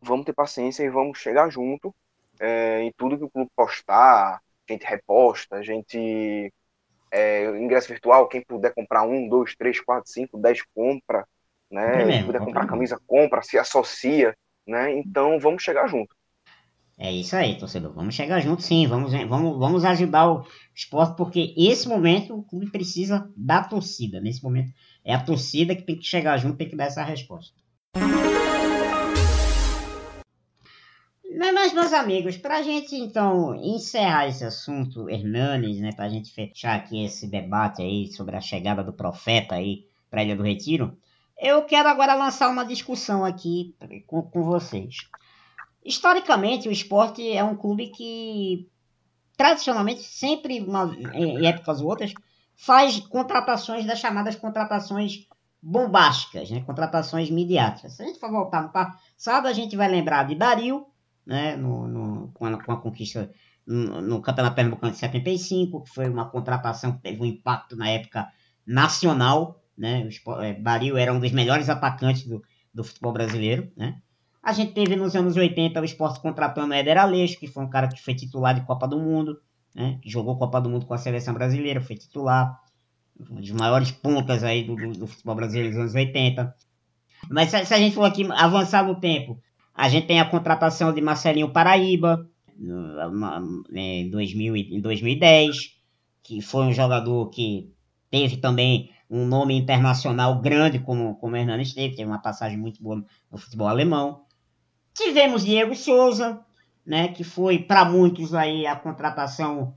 vamos 0.00 0.26
ter 0.26 0.34
paciência 0.34 0.82
e 0.84 0.90
vamos 0.90 1.18
chegar 1.18 1.48
junto 1.50 1.94
é, 2.40 2.82
em 2.82 2.92
tudo 2.92 3.18
que 3.18 3.24
o 3.24 3.30
clube 3.30 3.50
postar, 3.54 4.36
a 4.68 4.72
gente 4.72 4.84
reposta, 4.84 5.56
a 5.56 5.62
gente 5.62 6.52
é, 7.10 7.44
ingresso 7.58 7.88
virtual, 7.88 8.28
quem 8.28 8.42
puder 8.42 8.72
comprar 8.72 9.02
um, 9.02 9.28
dois, 9.28 9.54
três, 9.54 9.80
quatro, 9.80 10.10
cinco, 10.10 10.38
dez, 10.38 10.62
compra, 10.74 11.26
né? 11.70 12.06
Quem 12.06 12.24
puder 12.24 12.40
comprar 12.40 12.66
camisa, 12.66 13.00
compra, 13.06 13.42
se 13.42 13.58
associa, 13.58 14.34
né? 14.70 14.98
Então 14.98 15.38
vamos 15.38 15.62
chegar 15.62 15.86
junto. 15.88 16.14
É 16.98 17.10
isso 17.10 17.34
aí, 17.34 17.56
torcedor. 17.56 17.94
Vamos 17.94 18.14
chegar 18.14 18.40
junto, 18.40 18.62
sim. 18.62 18.86
Vamos, 18.86 19.12
vamos, 19.12 19.58
vamos 19.58 19.84
ajudar 19.86 20.30
o 20.30 20.46
esporte, 20.74 21.16
porque 21.16 21.54
esse 21.56 21.88
momento 21.88 22.36
o 22.36 22.42
clube 22.42 22.70
precisa 22.70 23.30
da 23.34 23.64
torcida. 23.64 24.20
Nesse 24.20 24.42
momento 24.42 24.70
é 25.02 25.14
a 25.14 25.22
torcida 25.22 25.74
que 25.74 25.82
tem 25.82 25.96
que 25.96 26.04
chegar 26.04 26.36
junto, 26.36 26.58
tem 26.58 26.68
que 26.68 26.76
dar 26.76 26.84
essa 26.84 27.02
resposta. 27.02 27.58
Mas, 31.60 31.74
meus 31.74 31.92
amigos, 31.92 32.36
para 32.36 32.56
a 32.56 32.62
gente 32.62 32.96
então 32.96 33.54
encerrar 33.54 34.26
esse 34.26 34.44
assunto, 34.44 35.08
Hernanes, 35.08 35.78
né, 35.78 35.92
para 35.92 36.06
a 36.06 36.08
gente 36.08 36.32
fechar 36.32 36.74
aqui 36.74 37.04
esse 37.04 37.28
debate 37.28 37.80
aí 37.80 38.10
sobre 38.10 38.34
a 38.34 38.40
chegada 38.40 38.82
do 38.82 38.92
profeta 38.92 39.54
aí 39.54 39.84
para 40.10 40.20
a 40.20 40.24
Ilha 40.24 40.34
do 40.34 40.42
Retiro, 40.42 40.98
eu 41.40 41.64
quero 41.64 41.88
agora 41.88 42.14
lançar 42.14 42.50
uma 42.50 42.64
discussão 42.64 43.24
aqui 43.24 43.74
com, 44.06 44.22
com 44.22 44.42
vocês. 44.42 45.08
Historicamente, 45.84 46.68
o 46.68 46.72
esporte 46.72 47.26
é 47.32 47.42
um 47.42 47.56
clube 47.56 47.88
que, 47.88 48.68
tradicionalmente, 49.36 50.02
sempre, 50.02 50.60
uma, 50.60 50.94
em 51.14 51.46
épocas 51.46 51.80
ou 51.80 51.88
outras, 51.88 52.12
faz 52.54 53.00
contratações 53.00 53.86
das 53.86 53.98
chamadas 53.98 54.36
contratações 54.36 55.26
bombásticas, 55.62 56.50
né? 56.50 56.60
contratações 56.60 57.30
midiáticas. 57.30 57.94
Se 57.94 58.02
a 58.02 58.06
gente 58.06 58.20
for 58.20 58.30
voltar 58.30 58.62
no 58.62 58.68
passado, 58.68 59.46
a 59.46 59.52
gente 59.52 59.76
vai 59.76 59.88
lembrar 59.88 60.24
de 60.24 60.34
Dario, 60.34 60.86
né? 61.24 61.56
no, 61.56 61.88
no 61.88 62.28
com, 62.34 62.44
a, 62.44 62.62
com, 62.62 62.72
a, 62.72 62.76
conquista 62.76 63.30
no, 63.66 64.02
no 64.02 64.20
Campeonato 64.20 64.56
Pernambucano 64.56 64.92
de 64.92 64.98
75, 64.98 65.84
que 65.84 65.90
foi 65.90 66.08
uma 66.08 66.28
contratação 66.28 66.92
que 66.92 67.02
teve 67.02 67.22
um 67.22 67.26
impacto 67.26 67.76
na 67.76 67.88
época 67.88 68.30
nacional, 68.66 69.59
né? 69.80 70.06
O 70.26 70.42
é, 70.42 70.52
Baril 70.52 70.98
era 70.98 71.12
um 71.12 71.18
dos 71.18 71.32
melhores 71.32 71.70
atacantes 71.70 72.26
do, 72.26 72.42
do 72.72 72.84
futebol 72.84 73.12
brasileiro, 73.12 73.72
né? 73.74 73.96
A 74.42 74.52
gente 74.52 74.72
teve 74.72 74.94
nos 74.94 75.16
anos 75.16 75.36
80 75.36 75.80
o 75.80 75.84
esporte 75.84 76.20
contratando 76.20 76.74
Éder 76.74 76.98
Aleixo, 76.98 77.38
que 77.38 77.46
foi 77.46 77.64
um 77.64 77.70
cara 77.70 77.88
que 77.88 78.00
foi 78.00 78.14
titular 78.14 78.54
de 78.54 78.64
Copa 78.66 78.86
do 78.86 78.98
Mundo, 78.98 79.38
né? 79.74 79.98
Jogou 80.04 80.36
Copa 80.36 80.60
do 80.60 80.68
Mundo 80.68 80.84
com 80.84 80.92
a 80.92 80.98
seleção 80.98 81.32
brasileira, 81.32 81.80
foi 81.80 81.96
titular. 81.96 82.60
Um 83.18 83.40
dos 83.40 83.50
maiores 83.52 83.90
pontas 83.90 84.44
aí 84.44 84.64
do, 84.64 84.76
do, 84.76 84.92
do 84.92 85.06
futebol 85.06 85.34
brasileiro 85.34 85.70
dos 85.70 85.80
anos 85.80 85.94
80. 85.94 86.54
Mas 87.30 87.50
se, 87.50 87.64
se, 87.64 87.74
a 87.74 87.78
gente 87.78 87.94
for 87.94 88.04
aqui 88.04 88.26
avançar 88.32 88.86
no 88.86 88.98
tempo, 89.00 89.38
a 89.74 89.88
gente 89.88 90.06
tem 90.06 90.20
a 90.20 90.24
contratação 90.24 90.92
de 90.92 91.00
Marcelinho 91.00 91.52
Paraíba, 91.52 92.26
2000, 94.10 94.56
em 94.56 94.80
2010, 94.80 95.56
que 96.22 96.40
foi 96.40 96.64
um 96.64 96.72
jogador 96.72 97.28
que 97.30 97.70
teve 98.10 98.38
também 98.38 98.90
um 99.10 99.26
nome 99.26 99.58
internacional 99.58 100.40
grande 100.40 100.78
como, 100.78 101.16
como 101.16 101.36
teve, 101.36 101.96
teve 101.96 102.04
uma 102.04 102.22
passagem 102.22 102.56
muito 102.56 102.80
boa 102.80 103.04
no 103.30 103.38
futebol 103.38 103.66
alemão. 103.66 104.22
Tivemos 104.94 105.44
Diego 105.44 105.74
Souza, 105.74 106.40
né, 106.86 107.08
que 107.08 107.24
foi 107.24 107.58
para 107.58 107.84
muitos 107.84 108.34
aí 108.34 108.66
a 108.66 108.76
contratação 108.76 109.76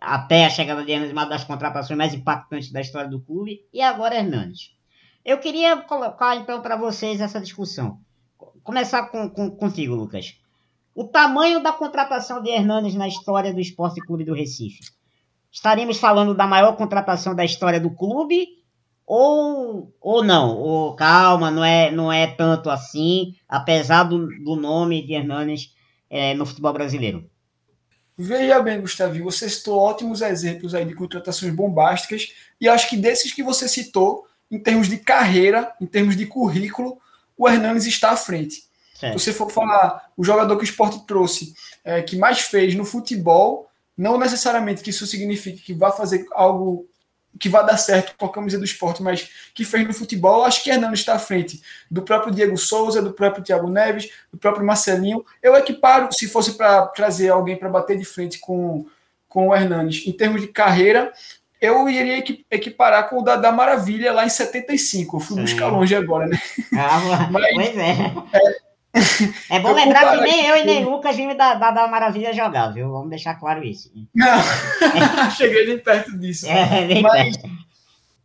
até 0.00 0.46
a 0.46 0.50
chegada 0.50 0.84
de 0.84 0.92
Hernandes, 0.92 1.12
uma 1.12 1.24
das 1.24 1.42
contratações 1.42 1.98
mais 1.98 2.14
impactantes 2.14 2.70
da 2.70 2.80
história 2.80 3.10
do 3.10 3.20
clube, 3.20 3.66
e 3.72 3.82
agora 3.82 4.14
Hernandes. 4.14 4.76
Eu 5.24 5.38
queria 5.38 5.76
colocar 5.78 6.36
então 6.36 6.62
para 6.62 6.76
vocês 6.76 7.20
essa 7.20 7.40
discussão. 7.40 7.98
Começar 8.62 9.08
com, 9.08 9.28
com, 9.28 9.50
contigo, 9.50 9.94
Lucas. 9.94 10.40
O 10.94 11.04
tamanho 11.04 11.60
da 11.60 11.72
contratação 11.72 12.40
de 12.40 12.50
Hernandes 12.50 12.94
na 12.94 13.08
história 13.08 13.52
do 13.52 13.60
Esporte 13.60 14.00
Clube 14.00 14.24
do 14.24 14.34
Recife. 14.34 14.84
Estaremos 15.50 15.98
falando 15.98 16.34
da 16.34 16.46
maior 16.46 16.76
contratação 16.76 17.34
da 17.34 17.44
história 17.44 17.80
do 17.80 17.90
clube 17.90 18.57
ou, 19.08 19.90
ou 20.02 20.22
não, 20.22 20.54
ou 20.58 20.94
calma, 20.94 21.50
não 21.50 21.64
é, 21.64 21.90
não 21.90 22.12
é 22.12 22.26
tanto 22.26 22.68
assim, 22.68 23.34
apesar 23.48 24.02
do, 24.02 24.28
do 24.44 24.54
nome 24.54 25.00
de 25.06 25.14
Hernanes 25.14 25.74
é, 26.10 26.34
no 26.34 26.44
futebol 26.44 26.74
brasileiro. 26.74 27.24
Veja 28.18 28.60
bem, 28.60 28.78
Gustavo, 28.82 29.18
você 29.24 29.48
citou 29.48 29.78
ótimos 29.78 30.20
exemplos 30.20 30.74
aí 30.74 30.84
de 30.84 30.94
contratações 30.94 31.54
bombásticas, 31.54 32.34
e 32.60 32.68
acho 32.68 32.90
que 32.90 32.98
desses 32.98 33.32
que 33.32 33.42
você 33.42 33.66
citou, 33.66 34.26
em 34.50 34.58
termos 34.58 34.88
de 34.88 34.98
carreira, 34.98 35.72
em 35.80 35.86
termos 35.86 36.14
de 36.14 36.26
currículo, 36.26 36.98
o 37.34 37.48
Hernanes 37.48 37.86
está 37.86 38.10
à 38.10 38.16
frente. 38.16 38.64
Se 38.92 39.12
você 39.12 39.32
for 39.32 39.50
falar 39.50 40.10
o 40.16 40.24
jogador 40.24 40.54
que 40.56 40.64
o 40.64 40.68
esporte 40.68 41.06
trouxe, 41.06 41.54
é, 41.82 42.02
que 42.02 42.16
mais 42.16 42.40
fez 42.40 42.74
no 42.74 42.84
futebol, 42.84 43.70
não 43.96 44.18
necessariamente 44.18 44.82
que 44.82 44.90
isso 44.90 45.06
signifique 45.06 45.62
que 45.62 45.72
vá 45.72 45.92
fazer 45.92 46.26
algo 46.32 46.86
que 47.38 47.48
vai 47.48 47.64
dar 47.64 47.76
certo 47.76 48.16
com 48.16 48.26
a 48.26 48.32
camisa 48.32 48.58
do 48.58 48.64
esporte, 48.64 49.02
mas 49.02 49.28
que 49.54 49.64
fez 49.64 49.86
no 49.86 49.94
futebol, 49.94 50.44
acho 50.44 50.62
que 50.62 50.70
Hernando 50.70 50.94
está 50.94 51.14
à 51.14 51.18
frente 51.18 51.60
do 51.90 52.02
próprio 52.02 52.32
Diego 52.32 52.56
Souza, 52.56 53.00
do 53.00 53.12
próprio 53.12 53.44
Thiago 53.44 53.70
Neves, 53.70 54.10
do 54.32 54.38
próprio 54.38 54.66
Marcelinho. 54.66 55.24
Eu 55.42 55.56
equiparo, 55.56 56.08
se 56.12 56.28
fosse 56.28 56.52
para 56.52 56.86
trazer 56.88 57.28
alguém 57.28 57.56
para 57.56 57.68
bater 57.68 57.96
de 57.96 58.04
frente 58.04 58.38
com, 58.38 58.86
com 59.28 59.48
o 59.48 59.54
Hernandes, 59.54 60.06
em 60.06 60.12
termos 60.12 60.40
de 60.40 60.48
carreira, 60.48 61.12
eu 61.60 61.88
iria 61.88 62.24
equiparar 62.50 63.08
com 63.08 63.20
o 63.20 63.22
da, 63.22 63.36
da 63.36 63.50
Maravilha 63.50 64.12
lá 64.12 64.24
em 64.24 64.30
75. 64.30 65.16
Eu 65.16 65.20
fui 65.20 65.36
Sim. 65.36 65.42
buscar 65.42 65.68
longe 65.68 65.94
agora, 65.94 66.26
né? 66.26 66.40
Ah, 66.76 67.28
mas, 67.30 67.54
pois 67.54 67.76
é. 67.76 67.92
é 68.32 68.67
é 69.50 69.60
bom 69.60 69.70
eu 69.70 69.74
lembrar 69.74 70.16
que 70.16 70.22
nem 70.22 70.46
eu 70.46 70.56
e 70.56 70.64
nem 70.64 70.84
Lucas 70.84 71.14
vimos 71.14 71.36
da, 71.36 71.54
da, 71.54 71.70
da 71.70 71.88
Maravilha 71.88 72.32
jogar, 72.32 72.68
viu? 72.68 72.90
Vamos 72.90 73.10
deixar 73.10 73.34
claro 73.34 73.62
isso. 73.62 73.90
Não, 74.14 74.40
cheguei 75.36 75.66
nem 75.66 75.78
perto 75.78 76.16
disso. 76.18 76.46
É, 76.46 76.86
nem 76.86 77.02
Mas 77.02 77.36
perto. 77.36 77.50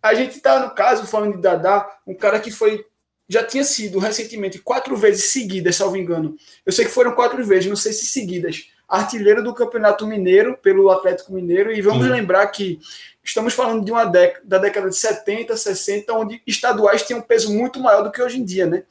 a 0.02 0.14
gente 0.14 0.40
tá, 0.40 0.60
no 0.60 0.72
caso, 0.72 1.06
falando 1.06 1.36
de 1.36 1.42
Dadá, 1.42 1.88
um 2.08 2.16
cara 2.16 2.40
que 2.40 2.52
foi. 2.52 2.86
Já 3.28 3.44
tinha 3.44 3.64
sido 3.64 4.00
recentemente 4.00 4.60
quatro 4.60 4.96
vezes 4.96 5.26
seguidas, 5.26 5.76
salvo 5.76 5.98
engano. 5.98 6.36
Eu 6.66 6.72
sei 6.72 6.86
que 6.86 6.92
foram 6.92 7.14
quatro 7.14 7.44
vezes, 7.44 7.70
não 7.70 7.76
sei 7.76 7.94
se 7.94 8.06
seguidas. 8.06 8.68
Artilheiro 8.88 9.42
do 9.42 9.54
Campeonato 9.54 10.06
Mineiro, 10.06 10.58
pelo 10.58 10.90
Atlético 10.92 11.34
Mineiro. 11.34 11.72
E 11.72 11.82
vamos 11.82 12.06
Sim. 12.06 12.12
lembrar 12.12 12.46
que 12.48 12.80
estamos 13.24 13.54
falando 13.54 13.84
de 13.84 13.92
uma 13.92 14.06
década, 14.06 14.42
da 14.46 14.58
década 14.58 14.90
de 14.90 14.98
70, 14.98 15.56
60, 15.56 16.14
onde 16.14 16.42
estaduais 16.46 17.04
tinham 17.04 17.20
um 17.20 17.24
peso 17.24 17.52
muito 17.52 17.80
maior 17.80 18.04
do 18.04 18.12
que 18.12 18.22
hoje 18.22 18.40
em 18.40 18.46
dia, 18.46 18.66
né? 18.66 18.84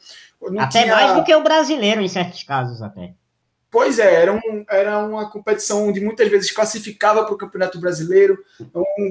Até 0.58 0.82
tinha... 0.82 0.94
mais 0.94 1.14
do 1.14 1.24
que 1.24 1.34
o 1.34 1.42
brasileiro, 1.42 2.00
em 2.00 2.08
certos 2.08 2.42
casos, 2.42 2.82
até. 2.82 3.14
Pois 3.72 3.98
é, 3.98 4.20
era, 4.20 4.34
um, 4.34 4.64
era 4.68 4.98
uma 4.98 5.30
competição 5.30 5.88
onde 5.88 5.98
muitas 5.98 6.28
vezes 6.28 6.50
classificava 6.50 7.24
para 7.24 7.32
o 7.32 7.38
Campeonato 7.38 7.80
Brasileiro, 7.80 8.38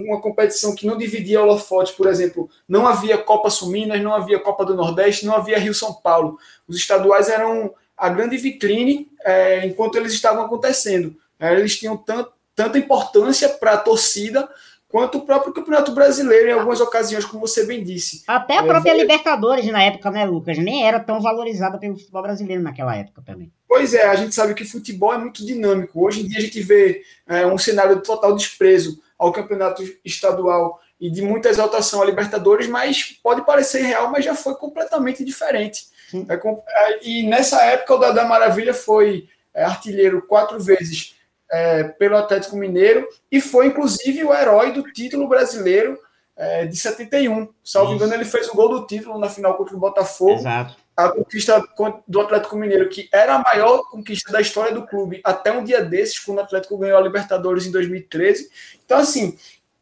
uma 0.06 0.22
competição 0.22 0.76
que 0.76 0.86
não 0.86 1.00
dividia 1.00 1.42
holofote, 1.42 1.94
por 1.94 2.06
exemplo, 2.06 2.48
não 2.70 2.86
havia 2.86 3.18
Copa 3.18 3.50
Suminas, 3.50 4.00
não 4.04 4.14
havia 4.14 4.40
Copa 4.40 4.64
do 4.64 4.76
Nordeste, 4.76 5.26
não 5.26 5.36
havia 5.36 5.58
Rio-São 5.58 5.96
Paulo. 5.96 6.38
Os 6.68 6.78
estaduais 6.78 7.28
eram 7.28 7.74
a 7.98 8.08
grande 8.08 8.38
vitrine 8.38 9.10
é, 9.24 9.66
enquanto 9.66 9.96
eles 9.96 10.14
estavam 10.14 10.46
acontecendo. 10.46 11.16
É, 11.40 11.52
eles 11.54 11.76
tinham 11.80 11.98
tant, 11.98 12.28
tanta 12.56 12.78
importância 12.78 13.50
para 13.50 13.74
a 13.74 13.78
torcida 13.78 14.48
quanto 14.92 15.20
o 15.20 15.22
próprio 15.22 15.54
Campeonato 15.54 15.94
Brasileiro 15.94 16.50
em 16.50 16.52
algumas 16.52 16.82
ocasiões, 16.82 17.24
como 17.24 17.48
você 17.48 17.66
bem 17.66 17.84
disse. 17.84 18.24
Até 18.28 18.58
a 18.58 18.64
própria 18.64 18.92
é, 18.92 18.98
Libertadores 18.98 19.66
na 19.68 19.82
época, 19.82 20.12
né, 20.12 20.26
Lucas? 20.26 20.58
Nem 20.58 20.86
era 20.86 21.00
tão 21.00 21.22
valorizada 21.22 21.78
pelo 21.78 21.98
futebol 21.98 22.22
brasileiro 22.22 22.62
naquela 22.62 22.96
época 22.96 23.22
também. 23.26 23.52
Pois 23.68 23.94
é, 23.94 24.06
a 24.06 24.16
gente 24.16 24.36
sabe 24.36 24.54
que 24.54 24.66
futebol 24.66 25.14
é 25.14 25.18
muito 25.18 25.46
dinâmico. 25.46 26.06
Hoje 26.06 26.22
em 26.22 26.28
dia 26.28 26.40
a 26.40 26.42
gente 26.42 26.62
vê 26.62 27.02
é, 27.26 27.48
um 27.48 27.58
cenário 27.58 27.96
de 27.96 28.04
total 28.04 28.36
desprezo 28.36 29.02
ao 29.18 29.32
campeonato 29.32 29.82
estadual 30.04 30.80
e 31.00 31.10
de 31.10 31.22
muita 31.22 31.50
exaltação 31.50 32.02
a 32.02 32.06
Libertadores, 32.06 32.68
mas 32.68 33.18
pode 33.24 33.46
parecer 33.46 33.82
real, 33.82 34.12
mas 34.12 34.26
já 34.26 34.36
foi 34.36 34.56
completamente 34.56 35.24
diferente. 35.24 35.86
É, 36.14 36.34
é, 36.34 37.00
e 37.08 37.24
nessa 37.24 37.64
época 37.64 37.96
o 37.96 37.98
Dada 37.98 38.26
Maravilha 38.26 38.74
foi 38.74 39.30
é, 39.54 39.64
artilheiro 39.64 40.22
quatro 40.24 40.60
vezes 40.60 41.16
é, 41.52 41.84
pelo 41.84 42.18
Atlético 42.18 42.56
Mineiro 42.56 43.08
e 43.32 43.42
foi 43.42 43.68
inclusive 43.68 44.24
o 44.24 44.34
herói 44.34 44.72
do 44.72 44.84
título 44.84 45.28
brasileiro 45.28 46.00
é, 46.36 46.66
de 46.66 46.76
71. 46.76 47.50
Salvo 47.64 47.94
engano, 47.94 48.14
ele 48.14 48.26
fez 48.26 48.48
o 48.50 48.56
gol 48.56 48.70
do 48.70 48.88
título 48.88 49.20
na 49.20 49.30
final 49.30 49.56
contra 49.56 49.76
o 49.76 49.80
Botafogo. 49.80 50.34
Exato. 50.34 50.76
A 50.96 51.10
conquista 51.10 51.64
do 52.08 52.22
Atlético 52.22 52.56
Mineiro, 52.58 52.90
que 52.90 53.10
era 53.12 53.36
a 53.36 53.40
maior 53.40 53.84
conquista 53.90 54.32
da 54.32 54.42
história 54.42 54.74
do 54.74 54.86
clube 54.86 55.22
até 55.24 55.52
um 55.52 55.64
dia 55.64 55.84
desses, 55.84 56.20
quando 56.20 56.40
o 56.40 56.42
Atlético 56.42 56.78
ganhou 56.78 56.98
a 56.98 57.02
Libertadores 57.02 57.66
em 57.66 57.72
2013. 57.72 58.50
Então, 58.84 58.98
assim, 58.98 59.38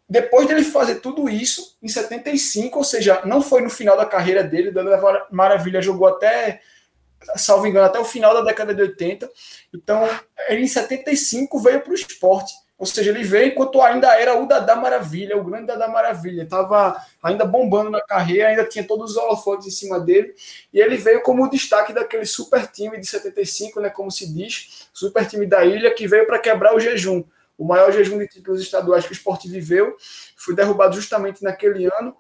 depois 0.10 0.48
dele 0.48 0.64
fazer 0.64 0.96
tudo 0.96 1.30
isso, 1.30 1.78
em 1.84 1.88
75, 1.88 2.78
ou 2.78 2.84
seja, 2.84 3.22
não 3.26 3.42
foi 3.42 3.62
no 3.62 3.70
final 3.70 3.98
da 3.98 4.06
carreira 4.06 4.44
dele, 4.44 4.72
da 4.72 5.28
Maravilha 5.30 5.82
jogou 5.82 6.08
até, 6.08 6.62
salvo 7.36 7.68
engano, 7.68 7.86
até 7.86 8.00
o 8.00 8.06
final 8.06 8.34
da 8.34 8.42
década 8.42 8.74
de 8.74 8.82
80. 8.82 9.30
Então, 9.74 10.08
ele 10.48 10.64
em 10.64 10.68
75 10.68 11.60
veio 11.60 11.82
para 11.82 11.92
o 11.92 11.96
esporte. 11.96 12.54
Ou 12.78 12.86
seja, 12.86 13.12
ele 13.12 13.24
veio 13.24 13.48
enquanto 13.48 13.82
ainda 13.82 14.08
era 14.18 14.42
o 14.42 14.48
Dada 14.48 14.74
Maravilha, 14.74 15.38
o 15.38 15.44
grande 15.44 15.68
Dada 15.68 15.90
Maravilha. 15.90 16.44
Estava 16.44 16.96
ainda 17.22 17.44
bombando 17.44 17.90
na 17.90 18.00
carreira, 18.00 18.48
ainda 18.48 18.64
tinha 18.64 18.88
todos 18.88 19.12
os 19.12 19.18
holofotes 19.18 19.68
em 19.68 19.72
cima 19.72 20.00
dele. 20.00 20.34
E 20.74 20.80
ele 20.80 20.96
veio 20.96 21.22
como 21.22 21.50
destaque 21.50 21.92
daquele 21.92 22.26
super 22.26 22.66
time 22.68 22.98
de 22.98 23.06
75, 23.06 23.82
né, 23.82 23.90
como 23.90 24.10
se 24.10 24.34
diz, 24.34 24.88
super 24.94 25.28
time 25.28 25.46
da 25.46 25.66
ilha, 25.66 25.94
que 25.94 26.08
veio 26.08 26.26
para 26.26 26.40
quebrar 26.40 26.74
o 26.74 26.80
jejum. 26.80 27.22
O 27.58 27.66
maior 27.66 27.92
jejum 27.92 28.18
de 28.18 28.30
títulos 28.30 28.62
estaduais 28.62 29.04
que 29.04 29.12
o 29.12 29.14
esporte 29.14 29.50
viveu 29.50 29.98
foi 30.38 30.56
derrubado 30.56 30.96
justamente 30.96 31.44
naquele 31.44 31.86
ano, 32.00 32.16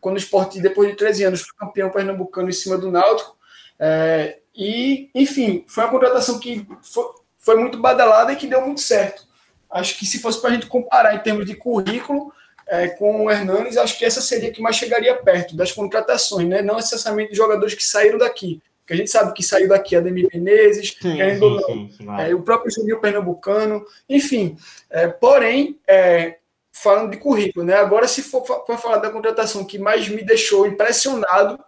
quando 0.00 0.16
o 0.16 0.18
esporte, 0.18 0.60
depois 0.60 0.90
de 0.90 0.96
13 0.96 1.24
anos, 1.24 1.42
foi 1.42 1.56
campeão 1.56 1.88
pernambucano 1.90 2.48
em 2.48 2.52
cima 2.52 2.76
do 2.76 2.90
Náutico. 2.90 3.37
É, 3.78 4.38
e, 4.54 5.10
enfim, 5.14 5.64
foi 5.68 5.84
uma 5.84 5.90
contratação 5.90 6.38
que 6.38 6.66
foi, 6.82 7.04
foi 7.38 7.56
muito 7.56 7.78
badalada 7.78 8.32
e 8.32 8.36
que 8.36 8.46
deu 8.46 8.60
muito 8.60 8.80
certo. 8.80 9.22
Acho 9.70 9.98
que 9.98 10.06
se 10.06 10.18
fosse 10.18 10.40
para 10.40 10.50
a 10.50 10.52
gente 10.54 10.66
comparar 10.66 11.14
em 11.14 11.20
termos 11.20 11.46
de 11.46 11.54
currículo 11.54 12.32
é, 12.66 12.88
com 12.88 13.24
o 13.24 13.30
Hernanes, 13.30 13.76
acho 13.76 13.98
que 13.98 14.04
essa 14.04 14.20
seria 14.20 14.50
que 14.50 14.60
mais 14.60 14.76
chegaria 14.76 15.14
perto 15.14 15.56
das 15.56 15.72
contratações, 15.72 16.48
né? 16.48 16.60
não 16.60 16.76
necessariamente 16.76 17.30
de 17.30 17.36
jogadores 17.36 17.74
que 17.74 17.84
saíram 17.84 18.18
daqui. 18.18 18.60
Porque 18.80 18.94
a 18.94 18.96
gente 18.96 19.10
sabe 19.10 19.34
que 19.34 19.42
saiu 19.42 19.68
daqui 19.68 19.94
Ademir 19.94 20.28
Menezes, 20.32 20.96
sim, 21.00 21.12
sim 21.12 22.06
é, 22.18 22.34
o 22.34 22.40
próprio 22.40 22.72
Juninho 22.72 23.00
Pernambucano, 23.00 23.84
enfim. 24.08 24.56
É, 24.88 25.06
porém, 25.08 25.78
é, 25.86 26.38
falando 26.72 27.10
de 27.10 27.18
currículo, 27.18 27.66
né? 27.66 27.74
Agora, 27.74 28.08
se 28.08 28.22
for 28.22 28.40
para 28.40 28.78
falar 28.78 28.96
da 28.96 29.10
contratação 29.10 29.62
que 29.62 29.78
mais 29.78 30.08
me 30.08 30.24
deixou 30.24 30.66
impressionado, 30.66 31.62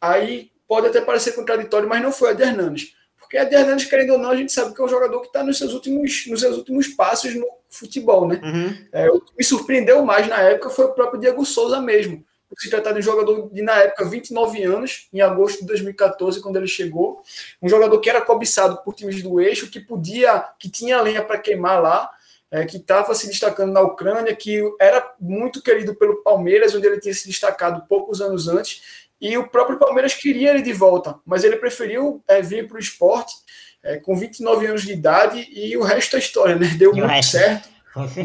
aí 0.00 0.50
pode 0.68 0.86
até 0.86 1.00
parecer 1.00 1.32
contraditório, 1.32 1.88
mas 1.88 2.02
não 2.02 2.12
foi 2.12 2.30
a 2.30 2.32
de 2.34 2.42
Hernandes. 2.42 2.94
Porque 3.18 3.38
a 3.38 3.44
de 3.44 3.54
Hernandes, 3.54 3.86
querendo 3.86 4.12
ou 4.12 4.18
não, 4.18 4.30
a 4.30 4.36
gente 4.36 4.52
sabe 4.52 4.74
que 4.74 4.80
é 4.80 4.84
um 4.84 4.88
jogador 4.88 5.20
que 5.20 5.26
está 5.26 5.42
nos 5.42 5.58
seus 5.58 5.72
últimos, 5.72 6.26
nos 6.28 6.40
seus 6.40 6.56
últimos 6.56 6.88
passos 6.88 7.34
no 7.34 7.46
futebol, 7.68 8.28
né? 8.28 8.40
Uhum. 8.42 8.86
É, 8.92 9.10
o 9.10 9.20
que 9.20 9.32
me 9.36 9.44
surpreendeu 9.44 10.04
mais 10.04 10.28
na 10.28 10.40
época 10.40 10.70
foi 10.70 10.84
o 10.84 10.92
próprio 10.92 11.20
Diego 11.20 11.44
Souza 11.44 11.80
mesmo. 11.80 12.24
Por 12.48 12.58
se 12.58 12.70
tratar 12.70 12.92
de 12.92 13.00
um 13.00 13.02
jogador 13.02 13.50
de, 13.50 13.60
na 13.60 13.76
época, 13.76 14.06
29 14.06 14.62
anos, 14.62 15.08
em 15.12 15.20
agosto 15.20 15.60
de 15.60 15.66
2014, 15.66 16.40
quando 16.40 16.56
ele 16.56 16.66
chegou. 16.66 17.22
Um 17.60 17.68
jogador 17.68 18.00
que 18.00 18.08
era 18.08 18.22
cobiçado 18.22 18.78
por 18.82 18.94
times 18.94 19.22
do 19.22 19.38
eixo, 19.38 19.70
que 19.70 19.80
podia, 19.80 20.42
que 20.58 20.70
tinha 20.70 21.00
lenha 21.02 21.22
para 21.22 21.36
queimar 21.36 21.82
lá, 21.82 22.10
é, 22.50 22.64
que 22.64 22.78
estava 22.78 23.14
se 23.14 23.26
destacando 23.26 23.72
na 23.72 23.82
Ucrânia, 23.82 24.34
que 24.34 24.62
era 24.80 25.14
muito 25.20 25.62
querido 25.62 25.94
pelo 25.94 26.22
Palmeiras, 26.22 26.74
onde 26.74 26.86
ele 26.86 26.98
tinha 26.98 27.12
se 27.12 27.26
destacado 27.26 27.86
poucos 27.86 28.22
anos 28.22 28.48
antes, 28.48 29.07
e 29.20 29.36
o 29.36 29.48
próprio 29.48 29.78
Palmeiras 29.78 30.14
queria 30.14 30.50
ele 30.50 30.62
de 30.62 30.72
volta, 30.72 31.16
mas 31.26 31.44
ele 31.44 31.56
preferiu 31.56 32.22
é, 32.28 32.40
vir 32.40 32.68
para 32.68 32.76
o 32.76 32.80
esporte 32.80 33.34
é, 33.82 33.96
com 33.96 34.16
29 34.16 34.66
anos 34.66 34.82
de 34.82 34.92
idade 34.92 35.48
e 35.50 35.76
o 35.76 35.82
resto 35.82 36.16
é 36.16 36.18
história, 36.18 36.56
né? 36.56 36.68
Deu 36.78 36.94
muito 36.94 37.22
certo. 37.24 37.68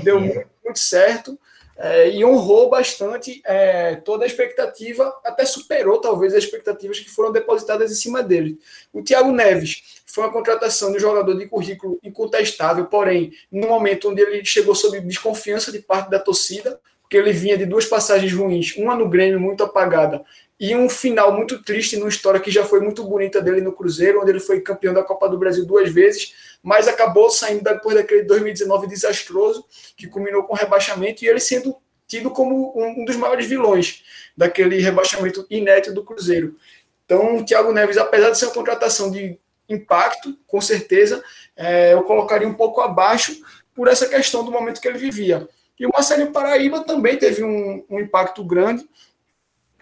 Deu 0.03 0.19
muito, 0.19 0.47
muito 0.63 0.79
certo. 0.79 1.37
É, 1.75 2.09
e 2.11 2.23
honrou 2.23 2.69
bastante 2.69 3.41
é, 3.43 3.95
toda 3.95 4.23
a 4.23 4.27
expectativa, 4.27 5.11
até 5.25 5.43
superou 5.43 5.99
talvez 5.99 6.33
as 6.35 6.43
expectativas 6.43 6.99
que 6.99 7.09
foram 7.09 7.31
depositadas 7.31 7.91
em 7.91 7.95
cima 7.95 8.21
dele. 8.21 8.59
O 8.91 9.01
Thiago 9.01 9.31
Neves 9.31 10.01
foi 10.05 10.23
uma 10.23 10.31
contratação 10.31 10.91
de 10.91 10.97
um 10.97 10.99
jogador 10.99 11.33
de 11.35 11.47
currículo 11.47 11.99
incontestável, 12.03 12.85
porém, 12.85 13.33
no 13.51 13.67
momento 13.67 14.11
onde 14.11 14.21
ele 14.21 14.45
chegou 14.45 14.75
sob 14.75 14.99
desconfiança 15.01 15.71
de 15.71 15.79
parte 15.79 16.11
da 16.11 16.19
torcida, 16.19 16.79
porque 17.01 17.17
ele 17.17 17.33
vinha 17.33 17.57
de 17.57 17.65
duas 17.65 17.85
passagens 17.87 18.31
ruins, 18.31 18.75
uma 18.77 18.95
no 18.95 19.09
Grêmio 19.09 19.39
muito 19.39 19.63
apagada 19.63 20.23
e 20.63 20.73
um 20.77 20.87
final 20.87 21.33
muito 21.33 21.61
triste 21.61 21.97
numa 21.97 22.07
história 22.07 22.39
que 22.39 22.49
já 22.49 22.63
foi 22.63 22.79
muito 22.79 23.03
bonita 23.03 23.41
dele 23.41 23.59
no 23.59 23.73
Cruzeiro, 23.73 24.21
onde 24.21 24.31
ele 24.31 24.39
foi 24.39 24.61
campeão 24.61 24.93
da 24.93 25.03
Copa 25.03 25.27
do 25.27 25.37
Brasil 25.37 25.65
duas 25.65 25.91
vezes, 25.91 26.33
mas 26.63 26.87
acabou 26.87 27.29
saindo 27.29 27.61
depois 27.61 27.97
daquele 27.97 28.23
2019 28.23 28.87
desastroso, 28.87 29.65
que 29.97 30.07
culminou 30.07 30.43
com 30.43 30.55
rebaixamento, 30.55 31.21
e 31.21 31.27
ele 31.27 31.41
sendo 31.41 31.75
tido 32.07 32.31
como 32.31 32.71
um 32.77 33.03
dos 33.03 33.17
maiores 33.17 33.45
vilões 33.45 34.05
daquele 34.37 34.79
rebaixamento 34.79 35.45
inédito 35.49 35.93
do 35.93 36.01
Cruzeiro. 36.01 36.55
Então, 37.03 37.35
o 37.35 37.45
Thiago 37.45 37.73
Neves, 37.73 37.97
apesar 37.97 38.29
de 38.29 38.37
ser 38.37 38.45
uma 38.45 38.53
contratação 38.53 39.11
de 39.11 39.37
impacto, 39.67 40.33
com 40.47 40.61
certeza, 40.61 41.21
é, 41.57 41.91
eu 41.91 42.03
colocaria 42.03 42.47
um 42.47 42.53
pouco 42.53 42.79
abaixo 42.79 43.37
por 43.75 43.89
essa 43.89 44.07
questão 44.07 44.45
do 44.45 44.51
momento 44.51 44.79
que 44.79 44.87
ele 44.87 44.97
vivia. 44.97 45.45
E 45.77 45.85
o 45.85 45.89
Marcelinho 45.93 46.31
Paraíba 46.31 46.85
também 46.85 47.17
teve 47.17 47.43
um, 47.43 47.83
um 47.89 47.99
impacto 47.99 48.45
grande, 48.45 48.87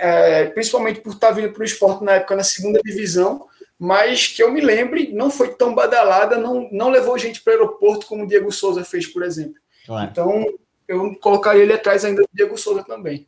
é, 0.01 0.45
principalmente 0.45 0.99
por 0.99 1.13
estar 1.13 1.29
vindo 1.31 1.53
para 1.53 1.61
o 1.61 1.65
esporte 1.65 2.03
na 2.03 2.13
época 2.13 2.35
na 2.35 2.43
segunda 2.43 2.81
divisão, 2.83 3.47
mas 3.77 4.27
que 4.27 4.41
eu 4.41 4.51
me 4.51 4.59
lembre, 4.59 5.11
não 5.13 5.29
foi 5.29 5.53
tão 5.53 5.75
badalada, 5.75 6.37
não, 6.37 6.67
não 6.71 6.89
levou 6.89 7.17
gente 7.19 7.41
para 7.41 7.51
o 7.51 7.53
aeroporto 7.53 8.07
como 8.07 8.23
o 8.23 8.27
Diego 8.27 8.51
Souza 8.51 8.83
fez, 8.83 9.05
por 9.05 9.21
exemplo. 9.21 9.55
Claro. 9.85 10.09
Então, 10.09 10.45
eu 10.87 11.15
colocaria 11.19 11.61
ele 11.61 11.73
atrás 11.73 12.03
ainda 12.03 12.23
do 12.23 12.29
Diego 12.33 12.57
Souza 12.57 12.83
também. 12.83 13.27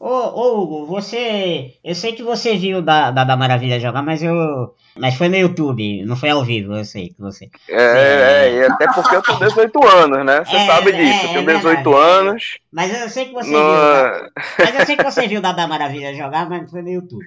Ô, 0.00 0.06
ô, 0.08 0.62
Hugo, 0.62 0.86
você. 0.86 1.74
Eu 1.82 1.94
sei 1.94 2.12
que 2.12 2.22
você 2.22 2.56
viu 2.56 2.80
da, 2.80 3.10
da, 3.10 3.24
da 3.24 3.36
Maravilha 3.36 3.80
jogar, 3.80 4.00
mas 4.00 4.22
eu. 4.22 4.74
Mas 4.96 5.14
foi 5.14 5.28
no 5.28 5.36
YouTube, 5.36 6.04
não 6.04 6.14
foi 6.14 6.30
ao 6.30 6.44
vivo, 6.44 6.74
eu 6.74 6.84
sei 6.84 7.08
que 7.08 7.20
você. 7.20 7.50
É, 7.68 7.82
é, 7.82 8.56
é 8.58 8.66
até 8.70 8.86
porque 8.92 9.16
eu 9.16 9.22
tenho 9.22 9.38
18 9.40 9.86
anos, 9.86 10.24
né? 10.24 10.44
Você 10.44 10.56
é, 10.56 10.66
sabe 10.66 10.92
disso, 10.92 11.26
é, 11.26 11.38
eu 11.38 11.44
tenho 11.44 11.58
18 11.58 11.90
é 11.90 12.00
anos. 12.00 12.58
Mas 12.70 13.00
eu 13.00 13.08
sei 13.08 13.24
que 13.26 13.32
você 13.32 13.50
no... 13.50 13.58
viu. 13.58 13.68
Da, 13.68 14.30
mas 14.58 14.78
eu 14.78 14.86
sei 14.86 14.96
que 14.96 15.04
você 15.04 15.26
viu 15.26 15.40
da, 15.40 15.52
da 15.52 15.66
Maravilha 15.66 16.14
jogar, 16.14 16.48
mas 16.48 16.70
foi 16.70 16.82
no 16.82 16.90
YouTube. 16.90 17.26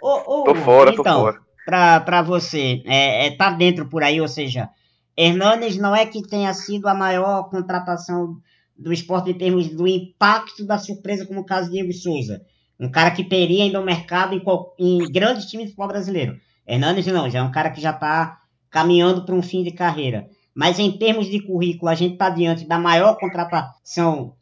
Ô, 0.00 0.40
ô, 0.40 0.44
tô 0.44 0.54
fora, 0.54 0.90
então, 0.90 1.02
tô 1.02 1.20
fora. 1.20 1.38
Pra, 1.66 2.00
pra 2.00 2.22
você, 2.22 2.82
é, 2.86 3.26
é, 3.26 3.36
tá 3.36 3.50
dentro 3.50 3.86
por 3.86 4.02
aí, 4.02 4.20
ou 4.22 4.28
seja, 4.28 4.70
Hernanes 5.16 5.76
não 5.76 5.94
é 5.94 6.06
que 6.06 6.22
tenha 6.22 6.54
sido 6.54 6.88
a 6.88 6.94
maior 6.94 7.50
contratação 7.50 8.36
do 8.78 8.92
esporte 8.92 9.30
em 9.30 9.34
termos 9.34 9.68
do 9.68 9.86
impacto 9.86 10.64
da 10.64 10.78
surpresa, 10.78 11.26
como 11.26 11.40
o 11.40 11.46
caso 11.46 11.66
de 11.66 11.76
Diego 11.76 11.92
Souza. 11.92 12.44
Um 12.78 12.90
cara 12.90 13.10
que 13.10 13.24
teria 13.24 13.64
ainda 13.64 13.80
o 13.80 13.84
mercado 13.84 14.34
em, 14.34 14.42
em 14.78 15.10
grandes 15.10 15.46
times 15.46 15.66
do 15.66 15.70
futebol 15.70 15.88
brasileiro. 15.88 16.38
Hernandes 16.66 17.06
não, 17.06 17.30
já 17.30 17.38
é 17.38 17.42
um 17.42 17.50
cara 17.50 17.70
que 17.70 17.80
já 17.80 17.90
está 17.90 18.40
caminhando 18.70 19.24
para 19.24 19.34
um 19.34 19.42
fim 19.42 19.62
de 19.62 19.70
carreira. 19.70 20.28
Mas 20.54 20.78
em 20.78 20.90
termos 20.90 21.26
de 21.26 21.40
currículo, 21.40 21.90
a 21.90 21.94
gente 21.94 22.14
está 22.14 22.28
diante 22.30 22.66
da 22.66 22.78
maior 22.78 23.18
contratação, 23.18 24.34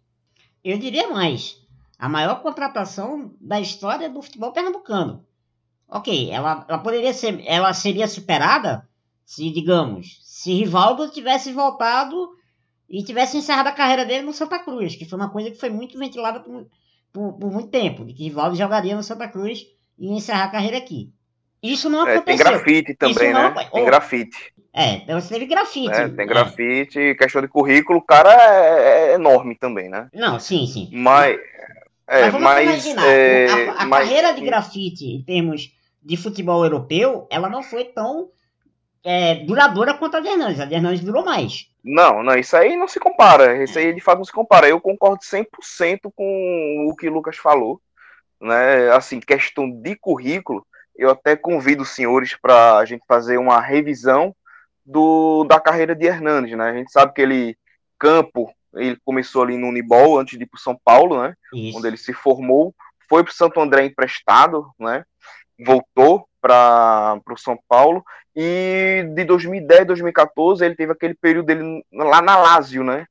eu 0.63 0.79
diria 0.79 1.11
mais, 1.11 1.57
a 1.99 2.09
maior 2.09 2.41
contratação 2.41 3.33
da 3.41 3.61
história 3.61 4.09
do 4.09 4.23
futebol 4.23 4.53
pernambucano. 4.53 5.25
Ok, 5.89 6.31
ela, 6.31 6.65
ela 6.69 6.79
poderia 6.79 7.13
ser, 7.13 7.43
ela 7.47 7.73
seria 7.73 8.09
superada 8.09 8.89
se, 9.25 9.51
digamos, 9.51 10.21
se 10.23 10.53
Rivaldo 10.53 11.11
tivesse 11.11 11.53
voltado 11.53 12.31
e 12.89 13.03
tivesse 13.03 13.37
encerrado 13.37 13.69
a 13.69 13.73
carreira 13.73 14.05
dele 14.05 14.23
no 14.23 14.33
Santa 14.33 14.59
Cruz, 14.59 14.97
que 14.97 15.05
foi 15.05 15.19
uma 15.19 15.31
coisa 15.31 15.51
que 15.51 15.59
foi 15.59 15.71
muito 15.71 15.99
ventilada 15.99 16.41
por, 16.41 16.67
por, 17.13 17.33
por 17.35 17.53
muito 17.53 17.69
tempo, 17.69 18.05
de 18.05 18.13
que 18.13 18.25
Rivaldo 18.25 18.57
jogaria 18.57 18.95
no 18.95 19.03
Santa 19.03 19.29
Cruz 19.29 19.67
e 19.99 20.09
encerrar 20.13 20.45
a 20.45 20.51
carreira 20.51 20.77
aqui. 20.77 21.13
Isso 21.63 21.89
não 21.89 22.03
aconteceu. 22.03 22.21
É, 22.21 22.25
tem 22.25 22.37
grafite 22.37 22.95
também, 22.95 23.33
não... 23.33 23.55
né? 23.55 23.69
Tem 23.73 23.85
grafite. 23.85 24.55
É, 24.71 24.95
então 24.97 25.19
você 25.19 25.33
teve 25.33 25.47
grafite. 25.47 25.95
É, 25.95 26.09
tem 26.09 26.27
grafite, 26.27 26.99
é. 26.99 27.15
questão 27.15 27.41
de 27.41 27.49
currículo, 27.49 28.01
o 28.01 28.03
cara 28.03 28.31
é, 28.33 29.13
é, 29.13 29.15
enorme 29.15 29.55
também, 29.55 29.89
né? 29.89 30.09
Não, 30.13 30.39
sim, 30.39 30.67
sim. 30.67 30.91
Mas, 30.93 31.39
é, 32.07 32.31
mas 32.31 32.43
mas, 32.43 32.65
imaginar, 32.65 33.07
é, 33.07 33.47
a, 33.71 33.73
a 33.83 33.87
mas... 33.87 34.09
carreira 34.09 34.33
de 34.35 34.43
grafite 34.43 35.07
em 35.07 35.23
termos 35.23 35.73
de 36.03 36.17
futebol 36.19 36.63
europeu, 36.63 37.27
ela 37.31 37.49
não 37.49 37.63
foi 37.63 37.85
tão 37.85 38.29
duradoura 39.47 39.95
quanto 39.95 40.17
a 40.17 40.21
de 40.21 40.29
Hernandes. 40.29 40.61
A 40.61 40.65
de 40.65 40.75
Hernandes 40.75 41.05
durou 41.05 41.25
mais. 41.25 41.69
Não, 41.85 42.23
não, 42.23 42.35
isso 42.35 42.57
aí 42.57 42.77
não 42.77 42.89
se 42.89 42.99
compara. 42.99 43.63
Isso 43.63 43.79
aí 43.79 43.93
de 43.93 44.01
fato 44.01 44.19
não 44.19 44.25
se 44.25 44.33
compara. 44.33 44.67
Eu 44.67 44.81
concordo 44.81 45.23
100% 45.23 46.11
com 46.17 46.87
o 46.89 46.97
que 46.97 47.09
o 47.09 47.13
Lucas 47.13 47.37
falou. 47.37 47.79
Né? 48.41 48.91
Assim, 48.91 49.21
questão 49.21 49.71
de 49.71 49.95
currículo, 49.97 50.67
eu 50.97 51.11
até 51.11 51.37
convido 51.37 51.83
os 51.83 51.91
senhores 51.91 52.35
para 52.41 52.79
a 52.79 52.85
gente 52.87 53.05
fazer 53.07 53.37
uma 53.37 53.61
revisão 53.61 54.35
do, 54.85 55.45
da 55.45 55.61
carreira 55.61 55.95
de 55.95 56.07
Hernandes. 56.07 56.57
Né? 56.57 56.71
A 56.71 56.75
gente 56.75 56.91
sabe 56.91 57.13
que 57.13 57.21
ele, 57.21 57.57
campo, 57.99 58.51
Ele 58.75 58.99
começou 59.05 59.43
ali 59.43 59.59
no 59.59 59.69
Unibol 59.69 60.19
antes 60.19 60.39
de 60.39 60.45
ir 60.45 60.49
para 60.49 60.61
São 60.61 60.79
Paulo, 60.83 61.23
né? 61.23 61.35
Isso. 61.53 61.79
Onde 61.79 61.87
ele 61.87 61.97
se 61.99 62.13
formou, 62.15 62.75
foi 63.09 63.23
para 63.23 63.33
Santo 63.33 63.61
André 63.61 63.85
emprestado, 63.85 64.71
né? 64.79 65.05
Voltou 65.65 66.27
para 66.41 67.21
o 67.31 67.37
São 67.37 67.59
Paulo 67.69 68.03
e 68.37 69.05
de 69.15 69.25
2010 69.25 69.87
2014 69.87 70.65
ele 70.65 70.75
teve 70.75 70.93
aquele 70.93 71.15
período 71.15 71.47
dele 71.47 71.85
lá 71.93 72.21
na 72.23 72.37
Lazio, 72.37 72.83
né? 72.85 73.07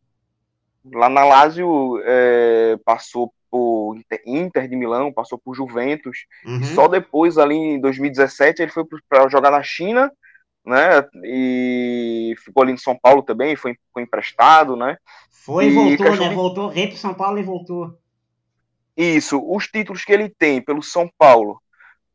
Lá 0.93 1.07
na 1.09 1.23
Lazio 1.23 1.99
é, 2.03 2.77
passou 2.83 3.33
por 3.49 3.95
Inter 4.25 4.67
de 4.67 4.75
Milão, 4.75 5.13
passou 5.13 5.37
por 5.39 5.55
Juventus 5.55 6.25
Uhum. 6.45 6.59
e 6.59 6.65
só 6.65 6.87
depois 6.87 7.37
ali 7.37 7.55
em 7.55 7.79
2017 7.79 8.61
ele 8.61 8.71
foi 8.71 8.83
para 9.07 9.29
jogar 9.29 9.51
na 9.51 9.63
China, 9.63 10.11
né? 10.65 11.05
E 11.23 12.35
ficou 12.43 12.63
ali 12.63 12.73
em 12.73 12.77
São 12.77 12.97
Paulo 12.99 13.23
também, 13.23 13.55
foi, 13.55 13.75
foi 13.93 14.03
emprestado, 14.03 14.75
né? 14.75 14.97
Foi 15.45 15.67
e 15.67 15.71
voltou, 15.73 16.05
né? 16.15 16.29
de- 16.29 16.35
Voltou, 16.35 16.69
veio 16.69 16.89
pro 16.89 16.97
São 16.97 17.13
Paulo 17.13 17.37
e 17.39 17.43
voltou. 17.43 17.97
Isso, 18.95 19.41
os 19.43 19.67
títulos 19.67 20.03
que 20.05 20.11
ele 20.13 20.29
tem 20.29 20.61
pelo 20.61 20.81
São 20.83 21.09
Paulo. 21.17 21.61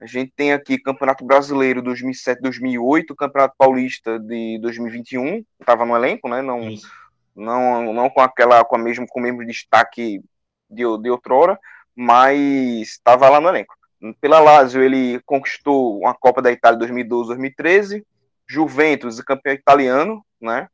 A 0.01 0.07
gente 0.07 0.33
tem 0.37 0.53
aqui 0.53 0.79
Campeonato 0.79 1.25
Brasileiro 1.25 1.83
2007-2008, 1.83 3.17
Campeonato 3.17 3.55
Paulista 3.59 4.19
de 4.19 4.59
2021, 4.61 5.45
estava 5.61 5.85
no 5.85 5.97
elenco, 5.97 6.29
né? 6.29 6.41
Não, 6.41 6.71
Isso. 6.71 6.89
não, 7.35 7.93
não 7.93 8.09
com 8.09 8.21
aquela 8.21 8.65
com 8.65 8.77
a 8.77 8.79
mesmo 8.79 9.07
com 9.09 9.19
o 9.19 9.23
mesmo 9.23 9.45
destaque 9.45 10.23
de, 10.71 10.85
de 10.99 11.11
outrora, 11.11 11.59
mas 11.97 12.89
estava 12.89 13.29
lá 13.29 13.41
no 13.41 13.49
elenco. 13.49 13.75
Pela 14.21 14.39
Lazio 14.39 14.83
ele 14.83 15.21
conquistou 15.27 15.99
uma 15.99 16.15
Copa 16.15 16.41
da 16.41 16.53
Itália 16.53 16.79
2012-2013, 16.79 18.05
Juventus 18.47 19.21
campeão 19.21 19.55
italiano, 19.55 20.25
né? 20.41 20.69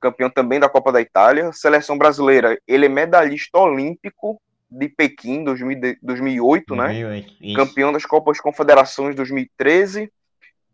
Campeão 0.00 0.30
também 0.30 0.58
da 0.58 0.68
Copa 0.68 0.90
da 0.90 1.00
Itália, 1.00 1.52
seleção 1.52 1.98
brasileira, 1.98 2.58
ele 2.66 2.86
é 2.86 2.88
medalhista 2.88 3.58
olímpico 3.58 4.40
de 4.78 4.88
Pequim 4.88 5.44
2000 5.44 5.98
2008, 6.02 6.76
né? 6.76 6.86
2008. 6.86 7.34
Isso. 7.40 7.56
campeão 7.56 7.92
das 7.92 8.06
Copas 8.06 8.40
Confederações 8.40 9.14
2013. 9.14 10.10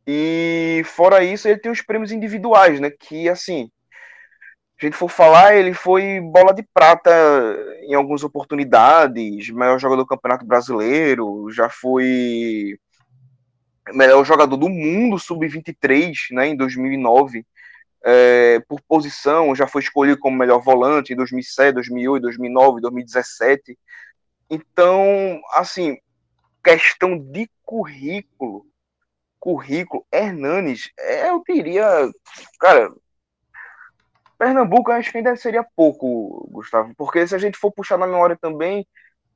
E 0.07 0.83
fora 0.87 1.23
isso, 1.23 1.47
ele 1.49 1.59
tem 1.59 1.71
os 1.71 1.83
prêmios 1.83 2.13
individuais, 2.13 2.81
né? 2.81 2.91
Que 2.91 3.29
assim, 3.29 3.71
se 4.79 4.87
a 4.87 4.89
gente 4.89 4.97
for 4.97 5.09
falar, 5.09 5.57
ele 5.57 5.75
foi 5.75 6.21
bola 6.21 6.55
de 6.55 6.63
prata 6.73 7.11
em 7.83 7.95
algumas 7.95 8.23
oportunidades, 8.23 9.51
maior 9.51 9.79
jogador 9.79 10.03
do 10.03 10.09
Campeonato 10.09 10.47
Brasileiro, 10.47 11.51
já 11.51 11.69
foi 11.69 12.79
melhor 13.93 14.25
jogador 14.25 14.57
do 14.57 14.69
mundo 14.69 15.19
sub-23, 15.19 16.13
né, 16.31 16.49
em 16.49 16.57
2009. 16.57 17.45
É, 18.05 18.61
por 18.69 18.81
posição, 18.83 19.55
já 19.55 19.67
foi 19.67 19.83
escolhido 19.83 20.21
como 20.21 20.37
melhor 20.37 20.61
volante 20.61 21.13
em 21.13 21.17
2007, 21.17 21.75
2008, 21.75 22.23
2009, 22.23 22.81
2017. 22.81 23.79
Então, 24.49 25.41
assim, 25.53 25.99
questão 26.63 27.19
de 27.19 27.51
currículo, 27.65 28.67
currículo, 29.41 30.07
Hernanes, 30.13 30.91
é, 30.99 31.31
eu 31.31 31.43
diria, 31.47 31.85
cara, 32.59 32.93
Pernambuco 34.39 34.93
acho 34.93 35.11
que 35.11 35.19
ainda 35.19 35.35
seria 35.37 35.67
pouco, 35.77 36.49
Gustavo, 36.51 36.95
porque 36.97 37.27
se 37.27 37.35
a 37.35 37.39
gente 37.39 37.59
for 37.59 37.73
puxar 37.73 37.99
na 37.99 38.07
memória 38.07 38.39
também, 38.41 38.87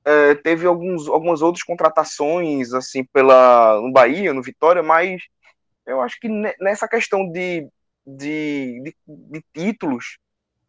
é, 0.05 0.35
teve 0.37 0.67
alguns, 0.67 1.09
algumas 1.09 1.43
outras 1.43 1.65
contratações, 1.65 2.73
assim, 2.73 3.05
pela, 3.05 3.81
no 3.81 3.93
Bahia, 3.93 4.33
no 4.33 4.43
Vitória, 4.43 4.83
mas 4.83 5.23
eu 5.87 6.01
acho 6.01 6.19
que 6.21 6.29
ne- 6.29 6.55
nessa 6.61 6.89
questão 6.89 7.29
de, 7.31 7.69
de, 8.07 8.83
de, 8.83 8.97
de 9.07 9.45
títulos, 9.55 10.19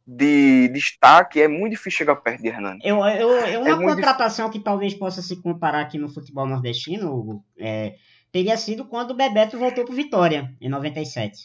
de 0.06 0.68
destaque, 0.70 1.42
é 1.42 1.48
muito 1.48 1.72
difícil 1.72 2.00
chegar 2.00 2.16
perto 2.18 2.42
de 2.42 2.50
Hernanes. 2.50 2.84
Eu, 2.84 2.98
eu, 3.06 3.30
eu, 3.48 3.62
uma 3.62 3.70
É 3.70 3.96
contratação 3.96 4.50
que 4.50 4.60
talvez 4.60 4.94
possa 4.94 5.22
se 5.22 5.42
comparar 5.42 5.82
aqui 5.82 5.98
no 5.98 6.10
futebol 6.10 6.46
nordestino 6.46 7.14
Hugo, 7.14 7.46
é, 7.58 7.96
teria 8.32 8.58
sido 8.58 8.86
quando 8.86 9.12
o 9.12 9.16
Bebeto 9.16 9.58
voltou 9.58 9.86
pro 9.86 9.94
Vitória, 9.96 10.54
em 10.60 10.70
97. 10.70 11.44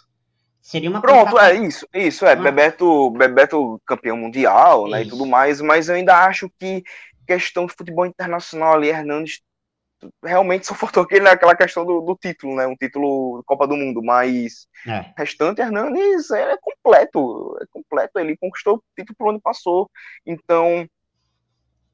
Seria 0.60 0.90
uma 0.90 1.00
Pronto, 1.00 1.30
contratação- 1.30 1.54
é 1.62 1.66
isso, 1.66 1.86
isso, 1.94 2.26
é, 2.26 2.32
Ah. 2.32 2.36
Bebeto, 2.36 3.10
Bebeto 3.12 3.80
campeão 3.86 4.16
mundial, 4.16 4.88
né, 4.88 4.98
e 5.00 5.02
Isso. 5.02 5.10
tudo 5.10 5.24
mais, 5.26 5.60
mas 5.60 5.88
eu 5.88 5.94
ainda 5.94 6.24
acho 6.26 6.50
que 6.58 6.82
questão 7.26 7.66
de 7.66 7.74
futebol 7.74 8.06
internacional 8.06 8.74
ali, 8.74 8.88
Hernandes 8.88 9.40
realmente 10.22 10.66
só 10.66 10.74
faltou 10.74 11.02
aquele, 11.02 11.28
aquela 11.28 11.56
questão 11.56 11.84
do, 11.84 12.00
do 12.00 12.16
título, 12.16 12.54
né, 12.56 12.66
um 12.66 12.76
título 12.76 13.42
Copa 13.44 13.66
do 13.66 13.76
Mundo, 13.76 14.02
mas 14.02 14.66
É. 14.86 15.12
restante, 15.16 15.60
Hernandes 15.60 16.30
é 16.30 16.56
completo, 16.60 17.58
é 17.60 17.66
completo, 17.70 18.18
ele 18.18 18.36
conquistou 18.36 18.76
o 18.76 18.82
título 18.96 19.16
por 19.16 19.28
onde 19.28 19.40
passou, 19.40 19.90
então 20.26 20.86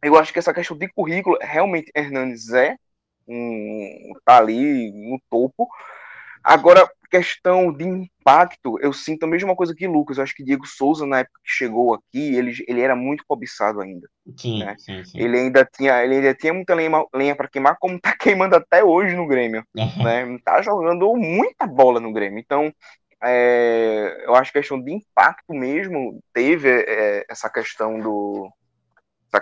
eu 0.02 0.16
acho 0.18 0.32
que 0.32 0.38
essa 0.38 0.52
questão 0.52 0.76
de 0.76 0.88
currículo, 0.88 1.38
realmente 1.40 1.90
Hernandes 1.94 2.52
é, 2.52 2.76
um, 3.26 4.12
tá 4.24 4.36
ali 4.38 4.92
no 4.92 5.18
topo, 5.30 5.68
agora, 6.44 6.88
questão 7.10 7.72
de 7.72 7.84
impacto, 7.84 8.78
eu 8.80 8.92
sinto 8.92 9.24
a 9.24 9.26
mesma 9.28 9.54
coisa 9.54 9.74
que 9.74 9.86
Lucas, 9.86 10.18
eu 10.18 10.24
acho 10.24 10.34
que 10.34 10.44
Diego 10.44 10.66
Souza, 10.66 11.06
na 11.06 11.20
época 11.20 11.40
que 11.44 11.50
chegou 11.50 11.94
aqui, 11.94 12.34
ele, 12.34 12.52
ele 12.66 12.80
era 12.80 12.96
muito 12.96 13.24
cobiçado 13.26 13.80
ainda, 13.80 14.08
Sim, 14.36 14.64
né? 14.64 14.74
sim, 14.78 15.04
sim. 15.04 15.20
ele 15.20 15.38
ainda 15.38 15.64
tinha, 15.64 16.04
ele 16.04 16.16
ainda 16.16 16.34
tinha 16.34 16.52
muita 16.52 16.74
lenha, 16.74 16.90
lenha 17.14 17.36
para 17.36 17.48
queimar, 17.48 17.76
como 17.78 18.00
tá 18.00 18.14
queimando 18.18 18.56
até 18.56 18.82
hoje 18.82 19.14
no 19.14 19.26
Grêmio, 19.26 19.64
né? 19.74 20.38
Tá 20.44 20.60
jogando 20.60 21.14
muita 21.14 21.66
bola 21.66 22.00
no 22.00 22.12
Grêmio. 22.12 22.40
Então, 22.40 22.72
é, 23.22 24.24
eu 24.26 24.34
acho 24.34 24.52
que 24.52 24.58
a 24.58 24.60
questão 24.60 24.82
de 24.82 24.92
impacto 24.92 25.54
mesmo 25.54 26.20
teve 26.32 26.68
é, 26.68 27.24
essa 27.28 27.48
questão 27.48 27.98
do 27.98 28.50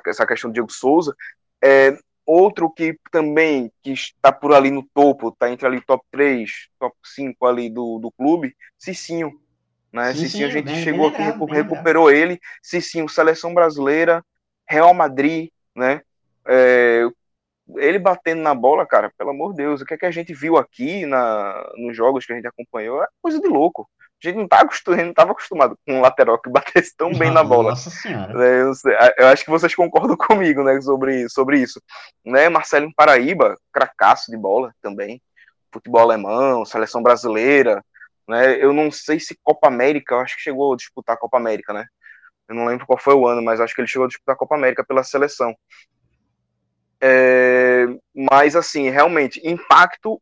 essa, 0.06 0.26
questão 0.26 0.50
do 0.50 0.54
Diego 0.54 0.72
Souza. 0.72 1.14
É, 1.62 1.96
outro 2.26 2.70
que 2.70 2.96
também 3.10 3.70
que 3.82 3.92
está 3.92 4.32
por 4.32 4.52
ali 4.54 4.70
no 4.70 4.82
topo, 4.94 5.28
está 5.28 5.50
entre 5.50 5.66
ali 5.66 5.80
top 5.80 6.04
3, 6.10 6.68
top 6.78 6.96
5 7.04 7.46
ali 7.46 7.68
do, 7.68 7.98
do 7.98 8.10
clube, 8.12 8.54
Cicinho. 8.78 9.32
Né? 9.92 10.12
Cicinho, 10.12 10.28
Cicinho, 10.28 10.46
a 10.46 10.50
gente 10.50 10.64
bem- 10.64 10.74
bem 10.74 10.84
chegou 10.84 11.08
aqui, 11.08 11.18
bem 11.18 11.26
lembrado. 11.26 11.52
recuperou 11.52 12.10
ele. 12.10 12.40
Cicinho, 12.62 13.08
seleção 13.08 13.52
brasileira, 13.52 14.24
Real 14.66 14.94
Madrid, 14.94 15.50
né? 15.76 16.00
É, 16.46 17.06
ele 17.76 17.98
batendo 17.98 18.42
na 18.42 18.54
bola, 18.54 18.86
cara, 18.86 19.12
pelo 19.16 19.30
amor 19.30 19.50
de 19.50 19.58
Deus, 19.58 19.80
o 19.80 19.84
que, 19.84 19.94
é 19.94 19.98
que 19.98 20.06
a 20.06 20.10
gente 20.10 20.34
viu 20.34 20.56
aqui 20.56 21.06
na, 21.06 21.72
nos 21.76 21.96
jogos 21.96 22.26
que 22.26 22.32
a 22.32 22.36
gente 22.36 22.46
acompanhou 22.46 23.02
é 23.02 23.06
coisa 23.20 23.40
de 23.40 23.48
louco. 23.48 23.88
A 24.22 24.28
gente 24.28 24.38
não 24.38 24.46
tá 24.46 24.60
acostumado, 24.60 25.02
não 25.02 25.10
estava 25.10 25.32
acostumado 25.32 25.78
com 25.84 25.94
um 25.94 26.00
lateral 26.00 26.40
que 26.40 26.48
batesse 26.50 26.94
tão 26.96 27.12
bem 27.12 27.30
na 27.30 27.42
bola. 27.42 27.70
Nossa 27.70 27.90
senhora. 27.90 28.32
né, 28.34 28.62
eu, 28.62 28.72
eu 29.18 29.26
acho 29.28 29.44
que 29.44 29.50
vocês 29.50 29.74
concordam 29.74 30.16
comigo, 30.18 30.62
né, 30.62 30.80
sobre, 30.80 31.28
sobre 31.28 31.58
isso. 31.60 31.82
Né, 32.24 32.48
Marcelo 32.48 32.86
em 32.86 32.92
Paraíba, 32.92 33.56
cracaço 33.72 34.30
de 34.30 34.36
bola 34.36 34.72
também. 34.80 35.20
Futebol 35.72 36.02
alemão, 36.02 36.64
seleção 36.64 37.02
brasileira, 37.02 37.82
né? 38.28 38.62
Eu 38.62 38.72
não 38.72 38.90
sei 38.90 39.18
se 39.18 39.38
Copa 39.42 39.68
América, 39.68 40.14
eu 40.14 40.20
acho 40.20 40.36
que 40.36 40.42
chegou 40.42 40.72
a 40.72 40.76
disputar 40.76 41.16
a 41.16 41.18
Copa 41.18 41.36
América, 41.36 41.72
né? 41.72 41.86
Eu 42.48 42.54
não 42.54 42.66
lembro 42.66 42.86
qual 42.86 42.98
foi 42.98 43.14
o 43.14 43.26
ano, 43.26 43.42
mas 43.42 43.60
acho 43.60 43.74
que 43.74 43.80
ele 43.80 43.88
chegou 43.88 44.04
a 44.04 44.08
disputar 44.08 44.34
a 44.34 44.38
Copa 44.38 44.54
América 44.54 44.84
pela 44.84 45.02
seleção. 45.02 45.56
É, 47.00 47.86
mas 48.14 48.54
assim, 48.54 48.90
realmente, 48.90 49.40
impacto 49.44 50.20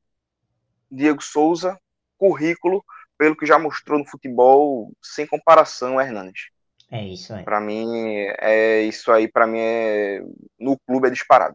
Diego 0.91 1.23
Souza, 1.23 1.79
currículo, 2.17 2.85
pelo 3.21 3.37
que 3.37 3.45
já 3.45 3.59
mostrou 3.59 3.99
no 3.99 4.07
futebol, 4.07 4.91
sem 5.03 5.27
comparação, 5.27 6.01
Hernandes. 6.01 6.49
É 6.91 7.05
isso 7.05 7.35
aí. 7.35 7.45
Para 7.45 7.61
mim, 7.61 7.87
é 8.41 8.81
isso 8.81 9.13
aí, 9.13 9.29
para 9.29 9.47
mim 9.47 9.59
é 9.59 10.23
no 10.59 10.79
clube 10.87 11.09
é 11.09 11.11
disparado. 11.11 11.55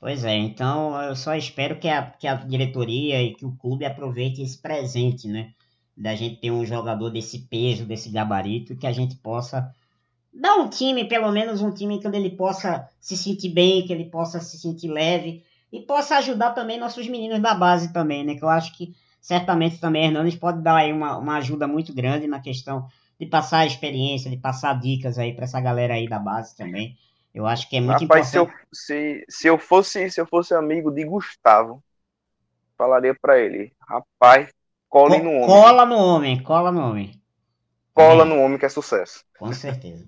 Pois 0.00 0.24
é, 0.24 0.34
então 0.34 1.00
eu 1.02 1.14
só 1.14 1.36
espero 1.36 1.78
que 1.78 1.88
a, 1.88 2.02
que 2.02 2.26
a 2.26 2.34
diretoria 2.34 3.22
e 3.22 3.32
que 3.32 3.46
o 3.46 3.52
clube 3.52 3.84
aproveite 3.84 4.42
esse 4.42 4.58
presente, 4.60 5.28
né? 5.28 5.52
Da 5.96 6.16
gente 6.16 6.40
ter 6.40 6.50
um 6.50 6.66
jogador 6.66 7.10
desse 7.10 7.46
peso, 7.46 7.86
desse 7.86 8.10
gabarito, 8.10 8.76
que 8.76 8.86
a 8.86 8.92
gente 8.92 9.14
possa 9.18 9.72
dar 10.34 10.56
um 10.56 10.68
time, 10.68 11.04
pelo 11.04 11.30
menos 11.30 11.62
um 11.62 11.70
time 11.70 12.00
que 12.00 12.08
ele 12.08 12.30
possa 12.30 12.88
se 13.00 13.16
sentir 13.16 13.50
bem, 13.50 13.86
que 13.86 13.92
ele 13.92 14.06
possa 14.06 14.40
se 14.40 14.58
sentir 14.58 14.88
leve 14.88 15.44
e 15.72 15.80
possa 15.80 16.16
ajudar 16.16 16.54
também 16.54 16.76
nossos 16.76 17.06
meninos 17.06 17.40
da 17.40 17.54
base 17.54 17.92
também, 17.92 18.24
né? 18.24 18.34
Que 18.34 18.42
eu 18.42 18.48
acho 18.48 18.76
que 18.76 18.92
certamente 19.28 19.78
também 19.78 20.06
Hernandes 20.06 20.36
pode 20.36 20.62
dar 20.62 20.76
aí 20.76 20.92
uma, 20.92 21.18
uma 21.18 21.36
ajuda 21.36 21.68
muito 21.68 21.92
grande 21.94 22.26
na 22.26 22.40
questão 22.40 22.88
de 23.20 23.26
passar 23.26 23.66
experiência, 23.66 24.30
de 24.30 24.38
passar 24.38 24.78
dicas 24.80 25.18
aí 25.18 25.34
para 25.34 25.44
essa 25.44 25.60
galera 25.60 25.94
aí 25.94 26.08
da 26.08 26.18
base 26.18 26.56
também. 26.56 26.96
Eu 27.34 27.46
acho 27.46 27.68
que 27.68 27.76
é 27.76 27.80
muito 27.80 28.04
Rapaz, 28.04 28.28
se 28.28 28.38
eu, 28.38 28.46
importante. 28.46 28.68
se, 28.72 29.24
se 29.28 29.46
eu 29.48 29.58
fosse 29.58 30.10
se 30.10 30.20
eu 30.20 30.26
fosse 30.26 30.54
amigo 30.54 30.90
de 30.90 31.04
Gustavo, 31.04 31.82
falaria 32.78 33.14
para 33.20 33.38
ele, 33.38 33.72
rapaz, 33.88 34.50
cole 34.88 35.18
Co- 35.18 35.22
no 35.22 35.32
homem, 35.32 35.46
Cola 35.46 35.84
no 35.86 35.96
homem, 35.96 36.42
cola 36.42 36.70
no 36.72 36.80
homem. 36.80 37.20
cola 37.94 38.24
É, 38.24 38.24
no 38.24 38.40
homem 38.40 38.58
que 38.58 38.64
é 38.64 38.68
sucesso. 38.70 39.24
Com 39.38 39.52
certeza. 39.52 40.06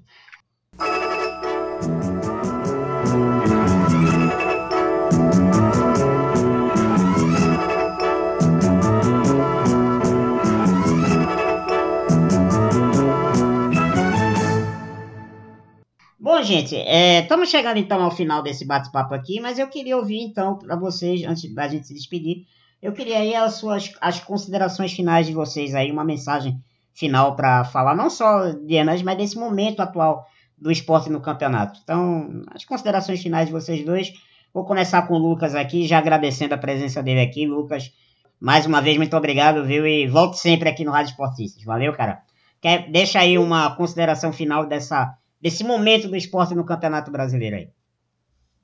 Gente, 16.43 16.76
estamos 16.76 17.49
é, 17.49 17.51
chegando 17.51 17.78
então 17.78 18.03
ao 18.03 18.11
final 18.11 18.43
desse 18.43 18.64
bate-papo 18.64 19.14
aqui, 19.14 19.41
mas 19.41 19.59
eu 19.59 19.68
queria 19.68 19.97
ouvir 19.97 20.20
então 20.20 20.59
para 20.59 20.76
vocês, 20.76 21.24
antes 21.24 21.53
da 21.55 21.68
gente 21.68 21.86
se 21.86 21.95
despedir, 21.95 22.47
eu 22.82 22.93
queria 22.93 23.18
aí 23.18 23.34
as 23.34 23.55
suas 23.55 23.93
as 24.01 24.20
considerações 24.20 24.93
finais 24.93 25.26
de 25.26 25.32
vocês 25.32 25.74
aí, 25.74 25.91
uma 25.91 26.05
mensagem 26.05 26.62
final 26.93 27.36
para 27.36 27.64
falar 27.64 27.95
não 27.95 28.11
só 28.11 28.51
de 28.51 28.74
Enas, 28.74 29.03
mas 29.03 29.16
desse 29.16 29.38
momento 29.38 29.80
atual 29.80 30.26
do 30.61 30.70
esporte 30.70 31.09
no 31.09 31.20
campeonato. 31.20 31.80
Então, 31.82 32.43
as 32.53 32.64
considerações 32.64 33.22
finais 33.22 33.47
de 33.47 33.53
vocês 33.53 33.84
dois. 33.84 34.12
Vou 34.53 34.64
começar 34.64 35.03
com 35.03 35.14
o 35.14 35.18
Lucas 35.18 35.55
aqui, 35.55 35.86
já 35.86 35.99
agradecendo 35.99 36.55
a 36.55 36.59
presença 36.59 37.03
dele 37.03 37.20
aqui. 37.20 37.47
Lucas, 37.47 37.93
mais 38.38 38.66
uma 38.66 38.82
vez, 38.82 38.97
muito 38.97 39.16
obrigado, 39.16 39.64
viu? 39.64 39.86
E 39.86 40.07
volte 40.07 40.38
sempre 40.38 40.68
aqui 40.68 40.84
no 40.84 40.91
Rádio 40.91 41.12
Esportistas. 41.12 41.62
Valeu, 41.64 41.93
cara. 41.93 42.22
Quer, 42.61 42.91
deixa 42.91 43.20
aí 43.20 43.38
uma 43.38 43.74
consideração 43.74 44.32
final 44.32 44.66
dessa, 44.66 45.14
desse 45.41 45.64
momento 45.64 46.09
do 46.09 46.16
esporte 46.16 46.55
no 46.55 46.64
Campeonato 46.64 47.11
Brasileiro 47.11 47.57
aí. 47.57 47.68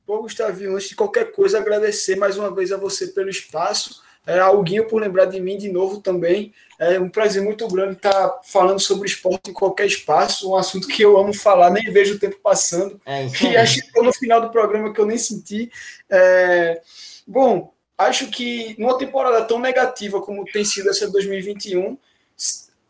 Pô, 0.06 0.22
Gustavinho, 0.22 0.74
antes 0.74 0.90
de 0.90 0.94
qualquer 0.94 1.32
coisa, 1.32 1.58
agradecer 1.58 2.16
mais 2.16 2.36
uma 2.36 2.54
vez 2.54 2.70
a 2.70 2.76
você 2.76 3.08
pelo 3.08 3.28
espaço 3.28 4.04
é, 4.26 4.40
Alguinho 4.40 4.88
por 4.88 5.00
lembrar 5.00 5.26
de 5.26 5.40
mim 5.40 5.56
de 5.56 5.70
novo 5.70 6.00
também. 6.00 6.52
É 6.78 6.98
um 6.98 7.08
prazer 7.08 7.40
muito 7.40 7.66
grande 7.68 7.92
estar 7.92 8.40
falando 8.42 8.80
sobre 8.80 9.06
esporte 9.06 9.50
em 9.50 9.54
qualquer 9.54 9.86
espaço, 9.86 10.50
um 10.50 10.56
assunto 10.56 10.88
que 10.88 11.00
eu 11.00 11.16
amo 11.16 11.32
falar, 11.32 11.70
nem 11.70 11.92
vejo 11.92 12.16
o 12.16 12.18
tempo 12.18 12.36
passando. 12.42 13.00
É 13.06 13.26
e 13.42 13.56
acho 13.56 13.80
que 13.80 14.02
no 14.02 14.12
final 14.12 14.40
do 14.40 14.50
programa 14.50 14.92
que 14.92 15.00
eu 15.00 15.06
nem 15.06 15.16
senti. 15.16 15.70
É... 16.10 16.82
Bom, 17.24 17.72
acho 17.96 18.26
que 18.28 18.74
numa 18.78 18.98
temporada 18.98 19.44
tão 19.44 19.60
negativa 19.60 20.20
como 20.20 20.44
tem 20.44 20.64
sido 20.64 20.90
essa 20.90 21.08
2021, 21.08 21.96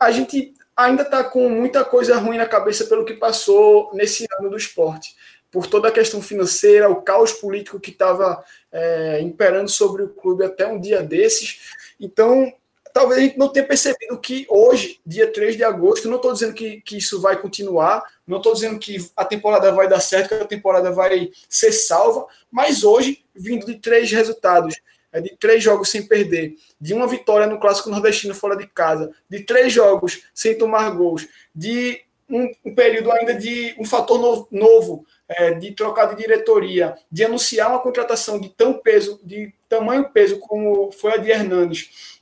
a 0.01 0.11
gente 0.11 0.55
ainda 0.77 1.03
está 1.03 1.25
com 1.25 1.49
muita 1.49 1.85
coisa 1.85 2.17
ruim 2.17 2.37
na 2.37 2.47
cabeça 2.47 2.85
pelo 2.87 3.05
que 3.05 3.15
passou 3.15 3.91
nesse 3.95 4.27
ano 4.39 4.51
do 4.51 4.57
esporte 4.57 5.17
por 5.51 5.67
toda 5.67 5.89
a 5.89 5.93
questão 5.93 6.21
financeira, 6.21 6.91
o 6.91 7.01
caos 7.01 7.33
político 7.33 7.81
que 7.81 7.91
estava 7.91 8.45
é, 8.71 9.21
imperando 9.23 9.71
sobre 9.71 10.03
o 10.03 10.09
clube 10.09 10.45
até 10.45 10.67
um 10.67 10.79
dia 10.79 11.03
desses. 11.03 11.73
Então, 11.99 12.53
talvez 12.93 13.19
a 13.19 13.23
gente 13.23 13.39
não 13.39 13.49
tenha 13.49 13.67
percebido 13.67 14.19
que 14.19 14.47
hoje, 14.51 15.01
dia 15.07 15.33
3 15.33 15.57
de 15.57 15.65
agosto, 15.65 16.09
não 16.09 16.17
estou 16.17 16.33
dizendo 16.33 16.53
que, 16.53 16.83
que 16.83 16.99
isso 16.99 17.21
vai 17.21 17.41
continuar, 17.41 18.03
não 18.27 18.39
estou 18.39 18.53
dizendo 18.53 18.79
que 18.79 18.97
a 19.17 19.25
temporada 19.25 19.73
vai 19.73 19.89
dar 19.89 20.01
certo, 20.01 20.29
que 20.29 20.35
a 20.35 20.47
temporada 20.47 20.91
vai 20.91 21.31
ser 21.49 21.73
salva, 21.73 22.27
mas 22.51 22.85
hoje, 22.85 23.25
vindo 23.35 23.65
de 23.65 23.77
três 23.77 24.11
resultados, 24.11 24.75
é 25.17 25.21
de 25.21 25.35
três 25.37 25.63
jogos 25.63 25.89
sem 25.89 26.07
perder, 26.07 26.55
de 26.79 26.93
uma 26.93 27.07
vitória 27.07 27.47
no 27.47 27.59
Clássico 27.59 27.89
Nordestino 27.89 28.35
fora 28.35 28.55
de 28.55 28.67
casa, 28.67 29.11
de 29.31 29.41
três 29.41 29.73
jogos 29.73 30.25
sem 30.35 30.57
tomar 30.59 30.91
gols, 30.91 31.27
de 31.55 32.03
um, 32.29 32.53
um 32.65 32.75
período 32.75 33.11
ainda 33.11 33.35
de 33.35 33.75
um 33.79 33.85
fator 33.85 34.19
novo, 34.19 34.49
novo 34.51 35.07
é, 35.27 35.55
de 35.55 35.73
trocar 35.73 36.07
de 36.07 36.23
diretoria, 36.23 36.95
de 37.11 37.25
anunciar 37.25 37.71
uma 37.71 37.79
contratação 37.79 38.39
de 38.39 38.51
tão 38.51 38.75
peso, 38.75 39.19
de 39.25 39.55
tamanho 39.69 40.11
peso 40.11 40.39
como 40.39 40.93
foi 40.93 41.15
a 41.15 41.17
de 41.17 41.31
Hernandes, 41.31 42.21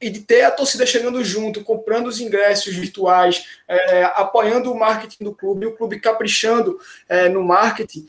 e 0.00 0.08
de 0.08 0.20
ter 0.20 0.42
a 0.42 0.50
torcida 0.50 0.86
chegando 0.86 1.22
junto, 1.22 1.62
comprando 1.62 2.06
os 2.06 2.20
ingressos 2.20 2.74
virtuais, 2.74 3.44
é, 3.68 4.04
apoiando 4.14 4.72
o 4.72 4.78
marketing 4.78 5.24
do 5.24 5.34
clube, 5.34 5.66
o 5.66 5.76
clube 5.76 6.00
caprichando 6.00 6.80
é, 7.06 7.28
no 7.28 7.44
marketing, 7.44 8.06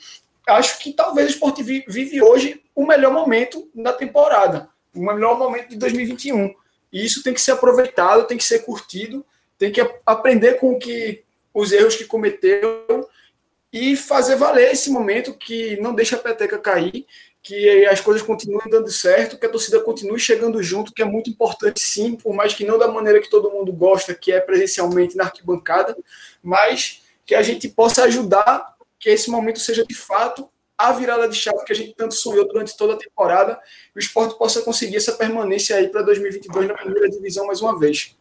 acho 0.47 0.79
que 0.79 0.93
talvez 0.93 1.27
o 1.27 1.31
esporte 1.31 1.63
vive 1.63 2.21
hoje 2.21 2.61
o 2.75 2.85
melhor 2.85 3.13
momento 3.13 3.69
da 3.73 3.93
temporada, 3.93 4.69
o 4.95 4.99
melhor 4.99 5.37
momento 5.37 5.69
de 5.69 5.77
2021. 5.77 6.53
E 6.91 7.05
isso 7.05 7.23
tem 7.23 7.33
que 7.33 7.41
ser 7.41 7.51
aproveitado, 7.51 8.27
tem 8.27 8.37
que 8.37 8.43
ser 8.43 8.59
curtido, 8.59 9.25
tem 9.57 9.71
que 9.71 9.81
aprender 10.05 10.55
com 10.55 10.77
que 10.77 11.23
os 11.53 11.71
erros 11.71 11.95
que 11.95 12.05
cometeu 12.05 13.07
e 13.71 13.95
fazer 13.95 14.35
valer 14.35 14.71
esse 14.71 14.89
momento 14.89 15.33
que 15.33 15.79
não 15.79 15.93
deixa 15.93 16.15
a 16.15 16.19
peteca 16.19 16.57
cair, 16.57 17.05
que 17.41 17.85
as 17.85 18.01
coisas 18.01 18.21
continuem 18.21 18.69
dando 18.69 18.91
certo, 18.91 19.37
que 19.37 19.45
a 19.45 19.49
torcida 19.49 19.79
continue 19.79 20.19
chegando 20.19 20.61
junto, 20.61 20.93
que 20.93 21.01
é 21.01 21.05
muito 21.05 21.29
importante 21.29 21.79
sim, 21.79 22.15
por 22.15 22.33
mais 22.33 22.53
que 22.53 22.65
não 22.65 22.77
da 22.77 22.87
maneira 22.87 23.21
que 23.21 23.29
todo 23.29 23.49
mundo 23.49 23.71
gosta, 23.71 24.13
que 24.13 24.31
é 24.31 24.39
presencialmente 24.39 25.15
na 25.15 25.23
arquibancada, 25.23 25.97
mas 26.43 27.01
que 27.25 27.33
a 27.33 27.41
gente 27.41 27.69
possa 27.69 28.03
ajudar 28.03 28.75
que 29.01 29.09
esse 29.09 29.29
momento 29.31 29.59
seja 29.59 29.83
de 29.83 29.95
fato 29.95 30.47
a 30.77 30.91
virada 30.93 31.27
de 31.27 31.35
chave 31.35 31.63
que 31.65 31.73
a 31.73 31.75
gente 31.75 31.93
tanto 31.95 32.13
sonhou 32.13 32.47
durante 32.47 32.77
toda 32.77 32.93
a 32.93 32.97
temporada, 32.97 33.59
e 33.95 33.97
o 33.97 33.99
esporte 33.99 34.37
possa 34.37 34.61
conseguir 34.61 34.97
essa 34.97 35.11
permanência 35.11 35.75
aí 35.75 35.89
para 35.89 36.01
2022 36.01 36.67
na 36.67 36.73
primeira 36.73 37.09
divisão 37.09 37.45
mais 37.45 37.61
uma 37.61 37.77
vez. 37.77 38.17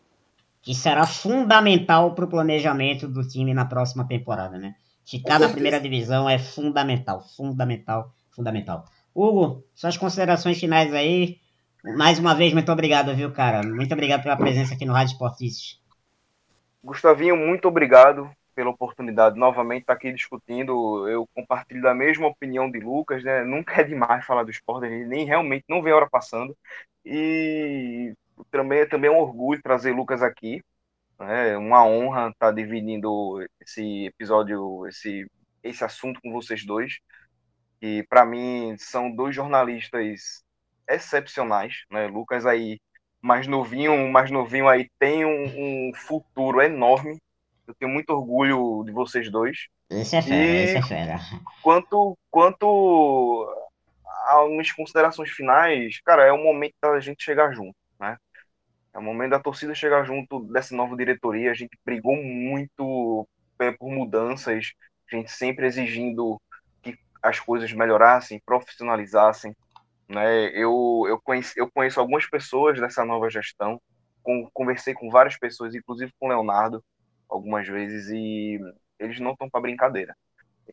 Que 0.61 0.75
será 0.75 1.07
fundamental 1.07 2.15
para 2.15 2.25
o 2.25 2.29
planejamento 2.29 3.09
do 3.09 3.27
time 3.27 3.55
na 3.55 3.65
próxima 3.65 4.07
temporada, 4.07 4.59
né? 4.59 4.75
Ficar 5.07 5.39
na 5.39 5.49
primeira 5.49 5.81
divisão 5.81 6.29
é 6.29 6.39
fundamental, 6.39 7.25
fundamental, 7.35 8.13
fundamental. 8.31 8.85
Hugo, 9.15 9.65
suas 9.75 9.97
considerações 9.97 10.59
finais 10.59 10.93
aí. 10.93 11.39
Mais 11.97 12.19
uma 12.19 12.35
vez, 12.35 12.53
muito 12.53 12.71
obrigado, 12.71 13.15
viu, 13.15 13.33
cara? 13.33 13.63
Muito 13.63 13.93
obrigado 13.93 14.23
pela 14.23 14.37
presença 14.37 14.75
aqui 14.75 14.85
no 14.85 14.93
Rádio 14.93 15.13
Esportistas. 15.13 15.81
Gustavinho, 16.85 17.37
muito 17.37 17.67
obrigado 17.67 18.31
pela 18.61 18.71
oportunidade 18.71 19.39
novamente 19.39 19.83
estar 19.83 19.95
aqui 19.95 20.13
discutindo. 20.13 21.09
Eu 21.09 21.27
compartilho 21.35 21.81
da 21.81 21.95
mesma 21.95 22.27
opinião 22.27 22.71
de 22.71 22.79
Lucas, 22.79 23.25
né? 23.25 23.43
Nunca 23.43 23.81
é 23.81 23.85
demais 23.85 24.25
falar 24.27 24.45
do 24.45 24.51
esporte, 24.51 24.87
nem 25.07 25.25
realmente 25.25 25.65
não 25.67 25.83
vê 25.83 25.91
a 25.91 25.97
hora 25.97 26.11
passando. 26.11 26.55
E 27.03 28.13
também, 28.51 28.87
também 28.87 29.11
é 29.11 29.13
um 29.13 29.19
orgulho 29.19 29.63
trazer 29.63 29.93
Lucas 29.93 30.23
aqui, 30.23 30.63
é 31.21 31.57
uma 31.57 31.87
honra 31.87 32.29
estar 32.29 32.49
tá 32.49 32.53
dividindo 32.53 33.43
esse 33.63 34.07
episódio, 34.07 34.87
esse, 34.87 35.27
esse 35.63 35.83
assunto 35.83 36.21
com 36.21 36.31
vocês 36.31 36.63
dois. 36.67 36.99
E 37.81 38.05
para 38.11 38.27
mim 38.27 38.77
são 38.79 39.11
dois 39.11 39.35
jornalistas 39.35 40.45
excepcionais, 40.87 41.85
né? 41.91 42.07
Lucas 42.09 42.45
aí 42.45 42.79
mais 43.23 43.47
novinho, 43.47 44.11
mais 44.11 44.31
novinho 44.31 44.69
aí 44.69 44.91
tem 44.99 45.25
um, 45.25 45.89
um 45.89 45.95
futuro 45.95 46.61
enorme. 46.61 47.19
Eu 47.71 47.75
tenho 47.75 47.93
muito 47.93 48.11
orgulho 48.11 48.83
de 48.85 48.91
vocês 48.91 49.31
dois. 49.31 49.69
Esse 49.89 50.17
é 50.17 50.23
fera, 50.23 50.43
e 50.43 50.65
esse 50.65 50.77
é 50.77 50.83
fera. 50.83 51.21
Quanto, 51.63 52.19
quanto 52.29 53.49
a 54.27 54.43
umas 54.43 54.73
considerações 54.73 55.31
finais, 55.31 56.01
cara, 56.05 56.25
é 56.25 56.33
o 56.33 56.43
momento 56.43 56.75
da 56.83 56.99
gente 56.99 57.23
chegar 57.23 57.53
junto, 57.53 57.77
né? 57.99 58.17
É 58.93 58.99
o 58.99 59.03
momento 59.03 59.31
da 59.31 59.39
torcida 59.39 59.73
chegar 59.73 60.05
junto 60.05 60.41
dessa 60.53 60.75
nova 60.75 60.97
diretoria. 60.97 61.53
A 61.53 61.55
gente 61.55 61.79
brigou 61.85 62.17
muito 62.17 63.29
é, 63.61 63.71
por 63.71 63.89
mudanças, 63.89 64.73
a 65.13 65.17
gente 65.17 65.31
sempre 65.31 65.67
exigindo 65.67 66.41
que 66.83 66.99
as 67.23 67.39
coisas 67.39 67.73
melhorassem, 67.73 68.43
profissionalizassem. 68.45 69.55
Né? 70.09 70.47
Eu, 70.49 71.05
eu, 71.07 71.21
conheço, 71.23 71.53
eu 71.57 71.71
conheço 71.71 72.01
algumas 72.01 72.29
pessoas 72.29 72.81
dessa 72.81 73.05
nova 73.05 73.31
gestão, 73.31 73.81
com, 74.25 74.51
conversei 74.53 74.93
com 74.93 75.09
várias 75.09 75.39
pessoas, 75.39 75.73
inclusive 75.73 76.13
com 76.19 76.27
o 76.27 76.31
Leonardo, 76.31 76.83
algumas 77.31 77.67
vezes, 77.69 78.09
e 78.11 78.59
eles 78.99 79.21
não 79.21 79.33
estão 79.33 79.49
para 79.49 79.61
brincadeira. 79.61 80.17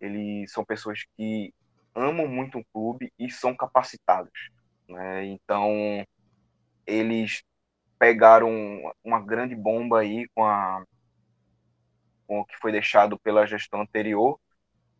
Eles 0.01 0.51
são 0.51 0.65
pessoas 0.65 1.05
que 1.15 1.53
amam 1.95 2.27
muito 2.27 2.59
o 2.59 2.65
clube 2.73 3.11
e 3.17 3.29
são 3.31 3.55
capacitados. 3.55 4.49
Né? 4.87 5.25
Então, 5.25 5.73
eles 6.85 7.43
pegaram 7.99 8.51
uma 9.03 9.19
grande 9.19 9.55
bomba 9.55 10.01
aí 10.01 10.27
com, 10.35 10.45
a, 10.45 10.83
com 12.27 12.39
o 12.39 12.45
que 12.45 12.57
foi 12.57 12.71
deixado 12.71 13.17
pela 13.19 13.47
gestão 13.47 13.81
anterior, 13.81 14.39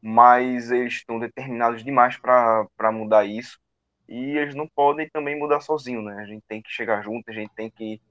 mas 0.02 0.72
eles 0.72 0.94
estão 0.94 1.20
determinados 1.20 1.84
demais 1.84 2.18
para 2.18 2.92
mudar 2.92 3.26
isso 3.26 3.60
e 4.08 4.38
eles 4.38 4.56
não 4.56 4.68
podem 4.68 5.10
também 5.10 5.38
mudar 5.38 5.60
sozinho, 5.60 6.02
né? 6.02 6.22
A 6.22 6.26
gente 6.26 6.44
tem 6.48 6.62
que 6.62 6.72
chegar 6.72 7.02
junto, 7.04 7.30
a 7.30 7.34
gente 7.34 7.52
tem 7.54 7.70
que 7.70 8.02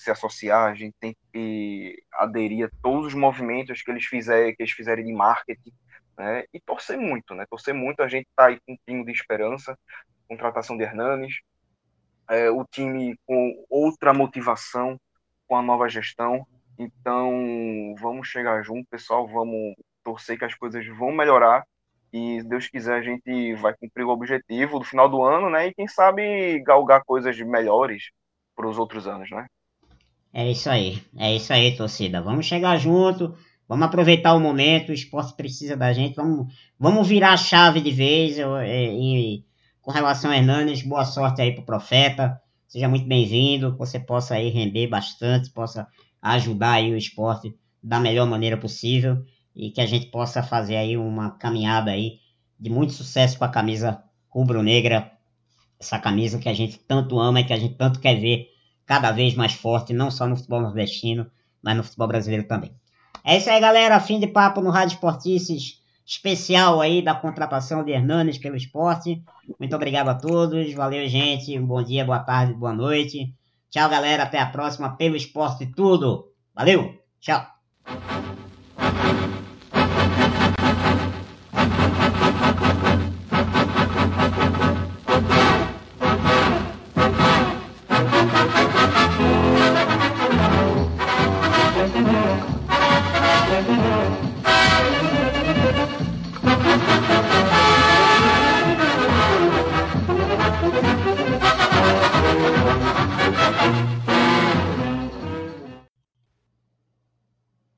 se 0.00 0.10
associar, 0.10 0.70
a 0.70 0.74
gente 0.74 0.94
tem 1.00 1.16
que 1.32 2.02
aderir 2.12 2.66
a 2.66 2.70
todos 2.82 3.08
os 3.08 3.14
movimentos 3.14 3.82
que 3.82 3.90
eles 3.90 4.04
fizerem, 4.04 4.54
que 4.54 4.62
eles 4.62 4.72
fizerem 4.72 5.04
de 5.04 5.12
marketing, 5.12 5.72
né? 6.16 6.44
E 6.52 6.60
torcer 6.60 6.98
muito, 6.98 7.34
né? 7.34 7.44
Torcer 7.48 7.74
muito, 7.74 8.02
a 8.02 8.08
gente 8.08 8.26
tá 8.34 8.46
aí 8.46 8.58
com 8.66 8.72
um 8.72 8.78
pingo 8.84 9.04
de 9.04 9.12
esperança, 9.12 9.78
contratação 10.28 10.76
de 10.76 10.84
Hernanes, 10.84 11.34
é, 12.28 12.50
o 12.50 12.64
time 12.64 13.16
com 13.26 13.64
outra 13.68 14.14
motivação, 14.14 14.98
com 15.46 15.56
a 15.56 15.62
nova 15.62 15.88
gestão. 15.88 16.46
Então, 16.78 17.94
vamos 17.98 18.28
chegar 18.28 18.62
junto, 18.62 18.88
pessoal, 18.88 19.26
vamos 19.28 19.74
torcer 20.02 20.38
que 20.38 20.44
as 20.44 20.54
coisas 20.54 20.86
vão 20.96 21.12
melhorar 21.12 21.64
e, 22.12 22.40
se 22.40 22.48
Deus 22.48 22.68
quiser, 22.68 22.98
a 22.98 23.02
gente 23.02 23.54
vai 23.54 23.74
cumprir 23.76 24.04
o 24.04 24.10
objetivo 24.10 24.78
do 24.78 24.84
final 24.84 25.08
do 25.08 25.22
ano, 25.24 25.48
né? 25.50 25.68
E 25.68 25.74
quem 25.74 25.86
sabe 25.86 26.60
galgar 26.60 27.04
coisas 27.04 27.38
melhores 27.40 28.10
para 28.56 28.68
os 28.68 28.78
outros 28.78 29.06
anos, 29.06 29.30
né? 29.30 29.46
É 30.32 30.50
isso 30.50 30.70
aí, 30.70 31.02
é 31.16 31.34
isso 31.34 31.52
aí, 31.52 31.76
torcida. 31.76 32.22
Vamos 32.22 32.46
chegar 32.46 32.76
junto, 32.78 33.34
vamos 33.68 33.86
aproveitar 33.86 34.34
o 34.34 34.40
momento, 34.40 34.90
o 34.90 34.92
esporte 34.92 35.34
precisa 35.34 35.76
da 35.76 35.92
gente, 35.92 36.14
vamos, 36.14 36.52
vamos 36.78 37.06
virar 37.08 37.32
a 37.32 37.36
chave 37.36 37.80
de 37.80 37.90
vez. 37.90 38.38
E, 38.38 38.42
e 38.42 39.44
com 39.82 39.90
relação 39.90 40.30
a 40.30 40.36
Hernanes, 40.36 40.82
boa 40.82 41.04
sorte 41.04 41.42
aí 41.42 41.52
pro 41.52 41.64
Profeta. 41.64 42.40
Seja 42.68 42.88
muito 42.88 43.08
bem-vindo, 43.08 43.72
que 43.72 43.78
você 43.78 43.98
possa 43.98 44.34
aí 44.34 44.48
render 44.50 44.86
bastante, 44.86 45.50
possa 45.50 45.88
ajudar 46.22 46.74
aí 46.74 46.92
o 46.92 46.96
esporte 46.96 47.52
da 47.82 47.98
melhor 47.98 48.26
maneira 48.28 48.56
possível. 48.56 49.24
e 49.54 49.70
que 49.70 49.80
a 49.80 49.86
gente 49.86 50.06
possa 50.06 50.42
fazer 50.42 50.76
aí 50.76 50.96
uma 50.96 51.32
caminhada 51.32 51.90
aí 51.90 52.20
de 52.58 52.70
muito 52.70 52.92
sucesso 52.92 53.36
com 53.38 53.44
a 53.44 53.48
camisa 53.48 54.02
rubro-negra, 54.28 55.10
essa 55.78 55.98
camisa 55.98 56.38
que 56.38 56.48
a 56.48 56.54
gente 56.54 56.78
tanto 56.78 57.18
ama 57.18 57.40
e 57.40 57.44
que 57.44 57.52
a 57.52 57.56
gente 57.58 57.74
tanto 57.74 57.98
quer 57.98 58.14
ver 58.14 58.46
cada 58.90 59.12
vez 59.12 59.36
mais 59.36 59.52
forte, 59.52 59.92
não 59.92 60.10
só 60.10 60.26
no 60.26 60.34
futebol 60.34 60.60
nordestino, 60.60 61.30
mas 61.62 61.76
no 61.76 61.84
futebol 61.84 62.08
brasileiro 62.08 62.48
também. 62.48 62.74
É 63.22 63.36
isso 63.36 63.48
aí, 63.48 63.60
galera. 63.60 64.00
Fim 64.00 64.18
de 64.18 64.26
papo 64.26 64.60
no 64.60 64.68
Rádio 64.68 64.94
Esportices 64.94 65.80
especial 66.04 66.80
aí 66.80 67.00
da 67.00 67.14
contratação 67.14 67.84
de 67.84 67.92
Hernanes 67.92 68.36
pelo 68.36 68.56
esporte. 68.56 69.22
Muito 69.60 69.76
obrigado 69.76 70.08
a 70.08 70.16
todos. 70.16 70.74
Valeu, 70.74 71.06
gente. 71.06 71.56
Bom 71.60 71.80
dia, 71.84 72.04
boa 72.04 72.18
tarde, 72.18 72.52
boa 72.52 72.72
noite. 72.72 73.32
Tchau, 73.70 73.88
galera. 73.88 74.24
Até 74.24 74.40
a 74.40 74.46
próxima 74.46 74.96
pelo 74.96 75.14
esporte 75.14 75.66
tudo. 75.66 76.32
Valeu. 76.52 77.00
Tchau. 77.20 77.46